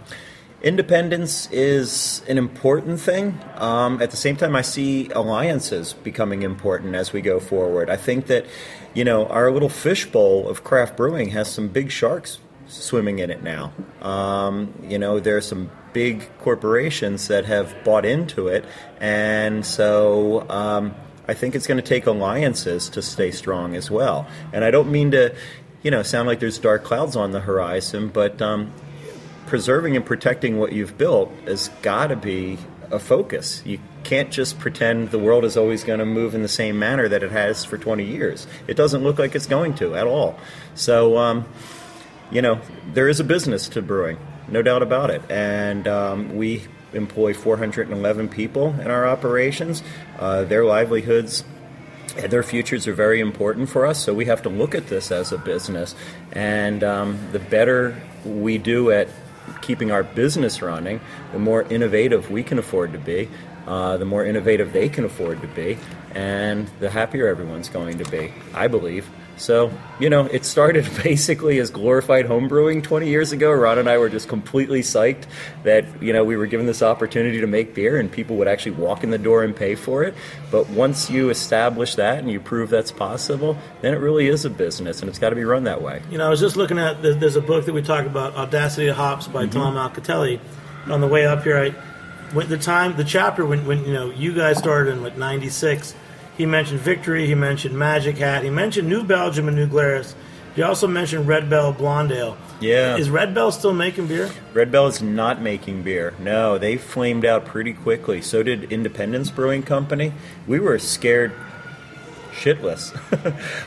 independence 0.64 1.46
is 1.52 2.22
an 2.26 2.38
important 2.38 2.98
thing. 2.98 3.38
Um, 3.56 4.00
at 4.00 4.10
the 4.10 4.16
same 4.16 4.34
time, 4.34 4.56
I 4.56 4.62
see 4.62 5.10
alliances 5.10 5.92
becoming 5.92 6.42
important 6.42 6.94
as 6.94 7.12
we 7.12 7.20
go 7.20 7.38
forward. 7.38 7.90
I 7.90 7.96
think 7.96 8.26
that, 8.28 8.46
you 8.94 9.04
know, 9.04 9.26
our 9.26 9.50
little 9.50 9.68
fishbowl 9.68 10.48
of 10.48 10.64
craft 10.64 10.96
brewing 10.96 11.28
has 11.30 11.52
some 11.52 11.68
big 11.68 11.90
sharks 11.90 12.38
swimming 12.66 13.18
in 13.18 13.30
it 13.30 13.42
now. 13.42 13.72
Um, 14.00 14.72
you 14.82 14.98
know, 14.98 15.20
there 15.20 15.36
are 15.36 15.42
some 15.42 15.70
big 15.92 16.26
corporations 16.38 17.28
that 17.28 17.44
have 17.44 17.74
bought 17.84 18.06
into 18.06 18.48
it, 18.48 18.64
and 19.00 19.66
so 19.66 20.48
um, 20.48 20.94
I 21.28 21.34
think 21.34 21.54
it's 21.54 21.66
going 21.66 21.76
to 21.76 21.86
take 21.86 22.06
alliances 22.06 22.88
to 22.88 23.02
stay 23.02 23.30
strong 23.30 23.76
as 23.76 23.90
well. 23.90 24.26
And 24.52 24.64
I 24.64 24.70
don't 24.70 24.90
mean 24.90 25.10
to, 25.10 25.34
you 25.82 25.90
know, 25.90 26.02
sound 26.02 26.26
like 26.26 26.40
there's 26.40 26.58
dark 26.58 26.84
clouds 26.84 27.16
on 27.16 27.32
the 27.32 27.40
horizon, 27.40 28.08
but 28.08 28.40
um, 28.40 28.72
preserving 29.54 29.94
and 29.94 30.04
protecting 30.04 30.58
what 30.58 30.72
you've 30.72 30.98
built 30.98 31.32
has 31.46 31.68
got 31.80 32.08
to 32.08 32.16
be 32.16 32.58
a 32.90 32.98
focus. 32.98 33.62
You 33.64 33.78
can't 34.02 34.32
just 34.32 34.58
pretend 34.58 35.12
the 35.12 35.18
world 35.20 35.44
is 35.44 35.56
always 35.56 35.84
going 35.84 36.00
to 36.00 36.04
move 36.04 36.34
in 36.34 36.42
the 36.42 36.48
same 36.48 36.76
manner 36.76 37.08
that 37.08 37.22
it 37.22 37.30
has 37.30 37.64
for 37.64 37.78
20 37.78 38.04
years. 38.04 38.48
It 38.66 38.76
doesn't 38.76 39.04
look 39.04 39.20
like 39.20 39.36
it's 39.36 39.46
going 39.46 39.74
to 39.74 39.94
at 39.94 40.08
all. 40.08 40.36
So, 40.74 41.18
um, 41.18 41.44
you 42.32 42.42
know, 42.42 42.60
there 42.94 43.08
is 43.08 43.20
a 43.20 43.24
business 43.24 43.68
to 43.68 43.80
brewing, 43.80 44.18
no 44.48 44.60
doubt 44.60 44.82
about 44.82 45.10
it. 45.10 45.22
And 45.30 45.86
um, 45.86 46.34
we 46.34 46.64
employ 46.92 47.32
411 47.32 48.30
people 48.30 48.74
in 48.80 48.88
our 48.88 49.06
operations. 49.06 49.84
Uh, 50.18 50.42
their 50.42 50.64
livelihoods 50.64 51.44
and 52.16 52.32
their 52.32 52.42
futures 52.42 52.88
are 52.88 52.92
very 52.92 53.20
important 53.20 53.68
for 53.68 53.86
us, 53.86 54.02
so 54.02 54.14
we 54.14 54.24
have 54.24 54.42
to 54.42 54.48
look 54.48 54.74
at 54.74 54.88
this 54.88 55.12
as 55.12 55.30
a 55.30 55.38
business. 55.38 55.94
And 56.32 56.82
um, 56.82 57.18
the 57.30 57.38
better 57.38 58.00
we 58.24 58.58
do 58.58 58.90
at 58.90 59.08
keeping 59.60 59.90
our 59.90 60.02
business 60.02 60.62
running, 60.62 61.00
the 61.32 61.38
more 61.38 61.62
innovative 61.62 62.30
we 62.30 62.42
can 62.42 62.58
afford 62.58 62.92
to 62.92 62.98
be, 62.98 63.28
uh, 63.66 63.96
the 63.96 64.04
more 64.04 64.24
innovative 64.24 64.72
they 64.72 64.88
can 64.88 65.04
afford 65.04 65.40
to 65.42 65.48
be, 65.48 65.78
and 66.14 66.68
the 66.80 66.90
happier 66.90 67.26
everyone's 67.26 67.68
going 67.68 67.98
to 67.98 68.10
be, 68.10 68.32
I 68.54 68.68
believe. 68.68 69.08
So, 69.36 69.72
you 69.98 70.10
know, 70.10 70.26
it 70.26 70.44
started 70.44 70.88
basically 71.02 71.58
as 71.58 71.70
glorified 71.70 72.26
homebrewing 72.26 72.82
20 72.82 73.08
years 73.08 73.32
ago. 73.32 73.50
Ron 73.52 73.78
and 73.78 73.88
I 73.88 73.98
were 73.98 74.08
just 74.08 74.28
completely 74.28 74.80
psyched 74.80 75.24
that, 75.64 76.02
you 76.02 76.12
know, 76.12 76.24
we 76.24 76.36
were 76.36 76.46
given 76.46 76.66
this 76.66 76.82
opportunity 76.82 77.40
to 77.40 77.46
make 77.46 77.74
beer 77.74 77.98
and 77.98 78.10
people 78.10 78.36
would 78.36 78.48
actually 78.48 78.72
walk 78.72 79.04
in 79.04 79.10
the 79.10 79.18
door 79.18 79.42
and 79.42 79.54
pay 79.54 79.74
for 79.74 80.04
it. 80.04 80.14
But 80.50 80.68
once 80.70 81.10
you 81.10 81.30
establish 81.30 81.96
that 81.96 82.18
and 82.18 82.30
you 82.30 82.40
prove 82.40 82.70
that's 82.70 82.92
possible, 82.92 83.58
then 83.80 83.94
it 83.94 83.98
really 83.98 84.28
is 84.28 84.44
a 84.44 84.50
business 84.50 85.00
and 85.00 85.08
it's 85.08 85.18
got 85.18 85.30
to 85.30 85.36
be 85.36 85.44
run 85.44 85.64
that 85.64 85.82
way. 85.82 86.02
You 86.10 86.18
know, 86.18 86.26
I 86.26 86.30
was 86.30 86.40
just 86.40 86.56
looking 86.56 86.78
at 86.78 87.02
there's 87.02 87.36
a 87.36 87.42
book 87.42 87.66
that 87.66 87.72
we 87.72 87.82
talk 87.82 88.06
about, 88.06 88.34
Audacity 88.36 88.88
of 88.88 88.96
Hops 88.96 89.26
by 89.26 89.46
mm-hmm. 89.46 89.58
Tom 89.58 89.74
Acitelli. 89.74 90.40
On 90.86 91.00
the 91.00 91.08
way 91.08 91.24
up 91.24 91.42
here, 91.44 91.56
I 91.56 91.74
went 92.34 92.48
the 92.48 92.58
time 92.58 92.96
the 92.96 93.04
chapter 93.04 93.46
when 93.46 93.66
when 93.66 93.84
you 93.86 93.92
know 93.92 94.10
you 94.10 94.34
guys 94.34 94.58
started 94.58 94.92
in 94.92 95.02
like 95.02 95.16
'96. 95.16 95.94
He 96.36 96.46
mentioned 96.46 96.80
Victory. 96.80 97.26
He 97.26 97.34
mentioned 97.34 97.78
Magic 97.78 98.18
Hat. 98.18 98.42
He 98.42 98.50
mentioned 98.50 98.88
New 98.88 99.04
Belgium 99.04 99.48
and 99.48 99.56
New 99.56 99.66
Glarus. 99.66 100.14
He 100.54 100.62
also 100.62 100.86
mentioned 100.86 101.26
Red 101.26 101.50
Bell 101.50 101.74
Blondale. 101.74 102.36
Yeah. 102.60 102.96
Is 102.96 103.10
Red 103.10 103.34
Bell 103.34 103.50
still 103.50 103.72
making 103.72 104.06
beer? 104.06 104.30
Red 104.52 104.70
Bell 104.70 104.86
is 104.86 105.02
not 105.02 105.42
making 105.42 105.82
beer. 105.82 106.14
No, 106.18 106.58
they 106.58 106.76
flamed 106.76 107.24
out 107.24 107.44
pretty 107.44 107.72
quickly. 107.72 108.22
So 108.22 108.42
did 108.42 108.72
Independence 108.72 109.30
Brewing 109.30 109.64
Company. 109.64 110.12
We 110.46 110.60
were 110.60 110.78
scared 110.78 111.32
shitless 112.32 112.94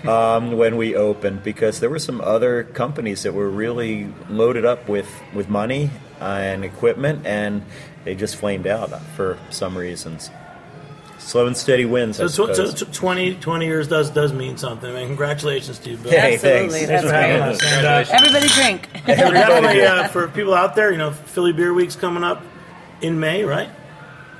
um, 0.08 0.58
when 0.58 0.78
we 0.78 0.96
opened 0.96 1.44
because 1.44 1.80
there 1.80 1.90
were 1.90 2.00
some 2.00 2.22
other 2.22 2.64
companies 2.64 3.24
that 3.24 3.34
were 3.34 3.50
really 3.50 4.14
loaded 4.30 4.66
up 4.66 4.88
with, 4.88 5.10
with 5.34 5.50
money 5.50 5.90
and 6.20 6.64
equipment, 6.64 7.26
and 7.26 7.64
they 8.04 8.16
just 8.16 8.36
flamed 8.36 8.68
out 8.68 8.90
for 9.16 9.38
some 9.50 9.78
reasons. 9.78 10.30
Slow 11.28 11.46
and 11.46 11.58
steady 11.58 11.84
wins. 11.84 12.22
I 12.22 12.28
So, 12.28 12.48
tw- 12.48 12.56
so 12.56 12.72
tw- 12.72 12.94
20, 12.94 13.36
20 13.36 13.66
years 13.66 13.88
does 13.90 14.10
does 14.10 14.32
mean 14.32 14.56
something. 14.58 14.90
I 14.90 14.94
mean, 14.94 15.08
congratulations 15.08 15.78
to 15.80 15.90
you, 15.90 15.98
Bill. 15.98 16.12
Hey, 16.12 16.36
Absolutely. 16.36 16.70
thanks. 16.70 16.88
That's 16.88 17.06
for 17.06 17.12
having 17.14 17.42
great. 17.42 17.52
us. 17.52 17.64
And, 17.66 17.86
uh, 17.86 18.06
Everybody 18.16 18.48
drink. 18.48 18.90
definitely 19.06 19.82
uh, 19.82 20.08
for 20.08 20.30
people 20.30 20.54
out 20.54 20.76
there, 20.76 20.90
you 20.90 20.98
know, 20.98 21.12
Philly 21.12 21.52
Beer 21.52 21.74
Week's 21.74 21.98
coming 21.98 22.24
up 22.24 22.44
in 23.02 23.20
May, 23.20 23.44
right? 23.44 23.70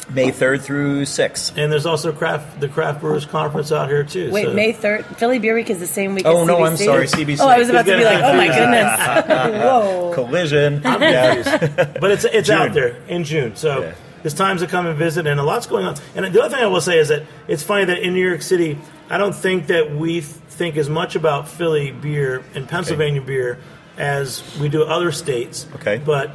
May 0.10 0.32
3rd 0.32 0.62
through 0.62 1.02
6th. 1.04 1.58
And 1.62 1.70
there's 1.70 1.86
also 1.86 2.14
craft 2.14 2.62
the 2.62 2.70
Craft 2.70 3.02
Brewers 3.02 3.26
Conference 3.26 3.74
out 3.74 3.90
here 3.90 4.06
too. 4.06 4.32
Wait, 4.32 4.46
so- 4.46 4.54
May 4.54 4.72
3rd? 4.72 5.18
Philly 5.18 5.40
Beer 5.40 5.56
Week 5.56 5.70
is 5.70 5.80
the 5.82 5.86
same 5.88 6.16
week 6.16 6.24
Oh, 6.26 6.44
as 6.44 6.48
no, 6.48 6.56
CBC? 6.60 6.68
I'm 6.68 6.78
sorry, 6.78 7.06
CBC. 7.08 7.40
Oh, 7.42 7.50
I 7.50 7.58
was 7.58 7.68
about 7.70 7.86
to 7.86 7.98
be 7.98 8.06
like, 8.06 8.24
oh 8.24 8.34
my 8.38 8.48
goodness. 8.48 9.62
Whoa. 9.62 10.12
Collision. 10.14 10.82
I'm 10.86 11.02
Yeah. 11.02 11.44
confused. 11.58 12.00
but 12.00 12.12
it's 12.12 12.24
it's 12.24 12.50
out 12.50 12.72
there 12.74 12.96
in 13.10 13.26
June. 13.26 13.58
So 13.58 13.82
Yeah. 13.82 13.94
It's 14.24 14.34
time 14.34 14.58
to 14.58 14.68
come 14.68 14.86
and 14.88 14.98
visit, 14.98 15.28
and 15.28 15.40
a 15.40 15.44
lot's 15.44 15.68
going 15.68 15.86
on. 15.86 15.96
And 16.16 16.26
the 16.34 16.42
other 16.44 16.56
thing 16.56 16.64
I 16.64 16.68
will 16.68 16.82
say 16.82 16.98
is 17.00 17.08
that 17.10 17.24
it's 17.48 17.64
funny 17.64 17.86
that 17.86 18.00
in 18.00 18.14
New 18.14 18.28
York 18.28 18.42
City, 18.42 18.78
I 19.10 19.18
don't 19.18 19.34
think 19.36 19.68
that 19.68 19.92
we 19.96 20.14
th- 20.22 20.24
think 20.26 20.76
as 20.78 20.90
much 20.90 21.16
about 21.16 21.48
Philly 21.48 21.92
beer 21.92 22.44
and 22.56 22.68
Pennsylvania 22.68 23.22
beer 23.22 23.60
as 23.98 24.44
we 24.60 24.70
do 24.70 24.84
other 24.84 25.12
states. 25.12 25.66
Okay. 25.76 25.98
but 26.04 26.32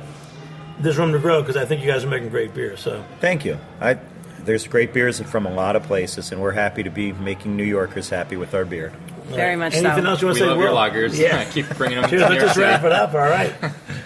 there's 0.80 0.98
room 0.98 1.12
to 1.12 1.18
grow 1.18 1.40
because 1.42 1.56
I 1.56 1.64
think 1.64 1.82
you 1.84 1.86
guys 1.90 2.02
are 2.04 2.08
making 2.08 2.30
great 2.30 2.54
beer. 2.54 2.76
So 2.76 3.04
Thank 3.20 3.44
you. 3.44 3.58
I, 3.80 3.98
there's 4.44 4.66
great 4.66 4.92
beers 4.92 5.20
from 5.20 5.46
a 5.46 5.52
lot 5.52 5.76
of 5.76 5.84
places, 5.84 6.32
and 6.32 6.40
we're 6.40 6.50
happy 6.52 6.82
to 6.82 6.90
be 6.90 7.12
making 7.12 7.56
New 7.56 7.62
Yorkers 7.64 8.08
happy 8.10 8.36
with 8.36 8.52
our 8.54 8.64
beer. 8.64 8.92
Very 9.26 9.54
much 9.54 9.74
so. 9.74 9.78
anything 9.80 10.04
so. 10.04 10.10
else 10.10 10.20
you 10.22 10.26
want 10.28 10.34
We 10.34 10.40
to 10.40 10.44
say? 10.46 10.50
love 10.50 10.58
your 10.58 10.70
Will? 10.70 10.76
lagers. 10.76 11.16
Yeah. 11.18 11.44
Keep 11.50 11.68
bringing 11.76 12.00
them 12.00 12.10
Cheers. 12.10 12.22
to 12.22 12.28
Let's 12.30 12.42
just 12.42 12.56
wrap 12.58 12.82
it 12.84 12.90
up. 12.92 13.12
All 13.14 13.20
right. 13.20 13.54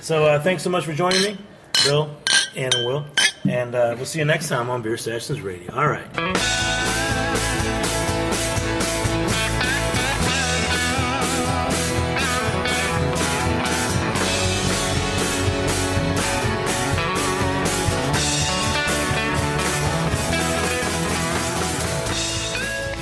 So 0.02 0.26
uh, 0.26 0.40
thanks 0.42 0.62
so 0.62 0.68
much 0.70 0.84
for 0.84 0.92
joining 0.92 1.22
me, 1.22 1.38
Bill 1.84 2.14
and 2.56 2.74
Will. 2.84 3.06
And 3.48 3.74
uh, 3.74 3.94
we'll 3.96 4.06
see 4.06 4.18
you 4.18 4.24
next 4.24 4.48
time 4.48 4.70
on 4.70 4.82
Beer 4.82 4.96
Sessions 4.96 5.40
Radio. 5.40 5.74
All 5.74 5.88
right. 5.88 6.06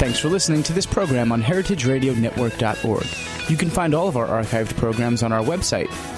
Thanks 0.05 0.18
for 0.18 0.28
listening 0.28 0.62
to 0.64 0.74
this 0.74 0.84
program 0.84 1.32
on 1.32 1.42
heritageradionetwork.org. 1.42 3.50
You 3.50 3.57
can 3.57 3.70
find 3.70 3.94
all 3.94 4.07
of 4.07 4.18
our 4.18 4.26
archived 4.26 4.76
programs 4.76 5.22
on 5.22 5.32
our 5.32 5.42
website 5.42 5.88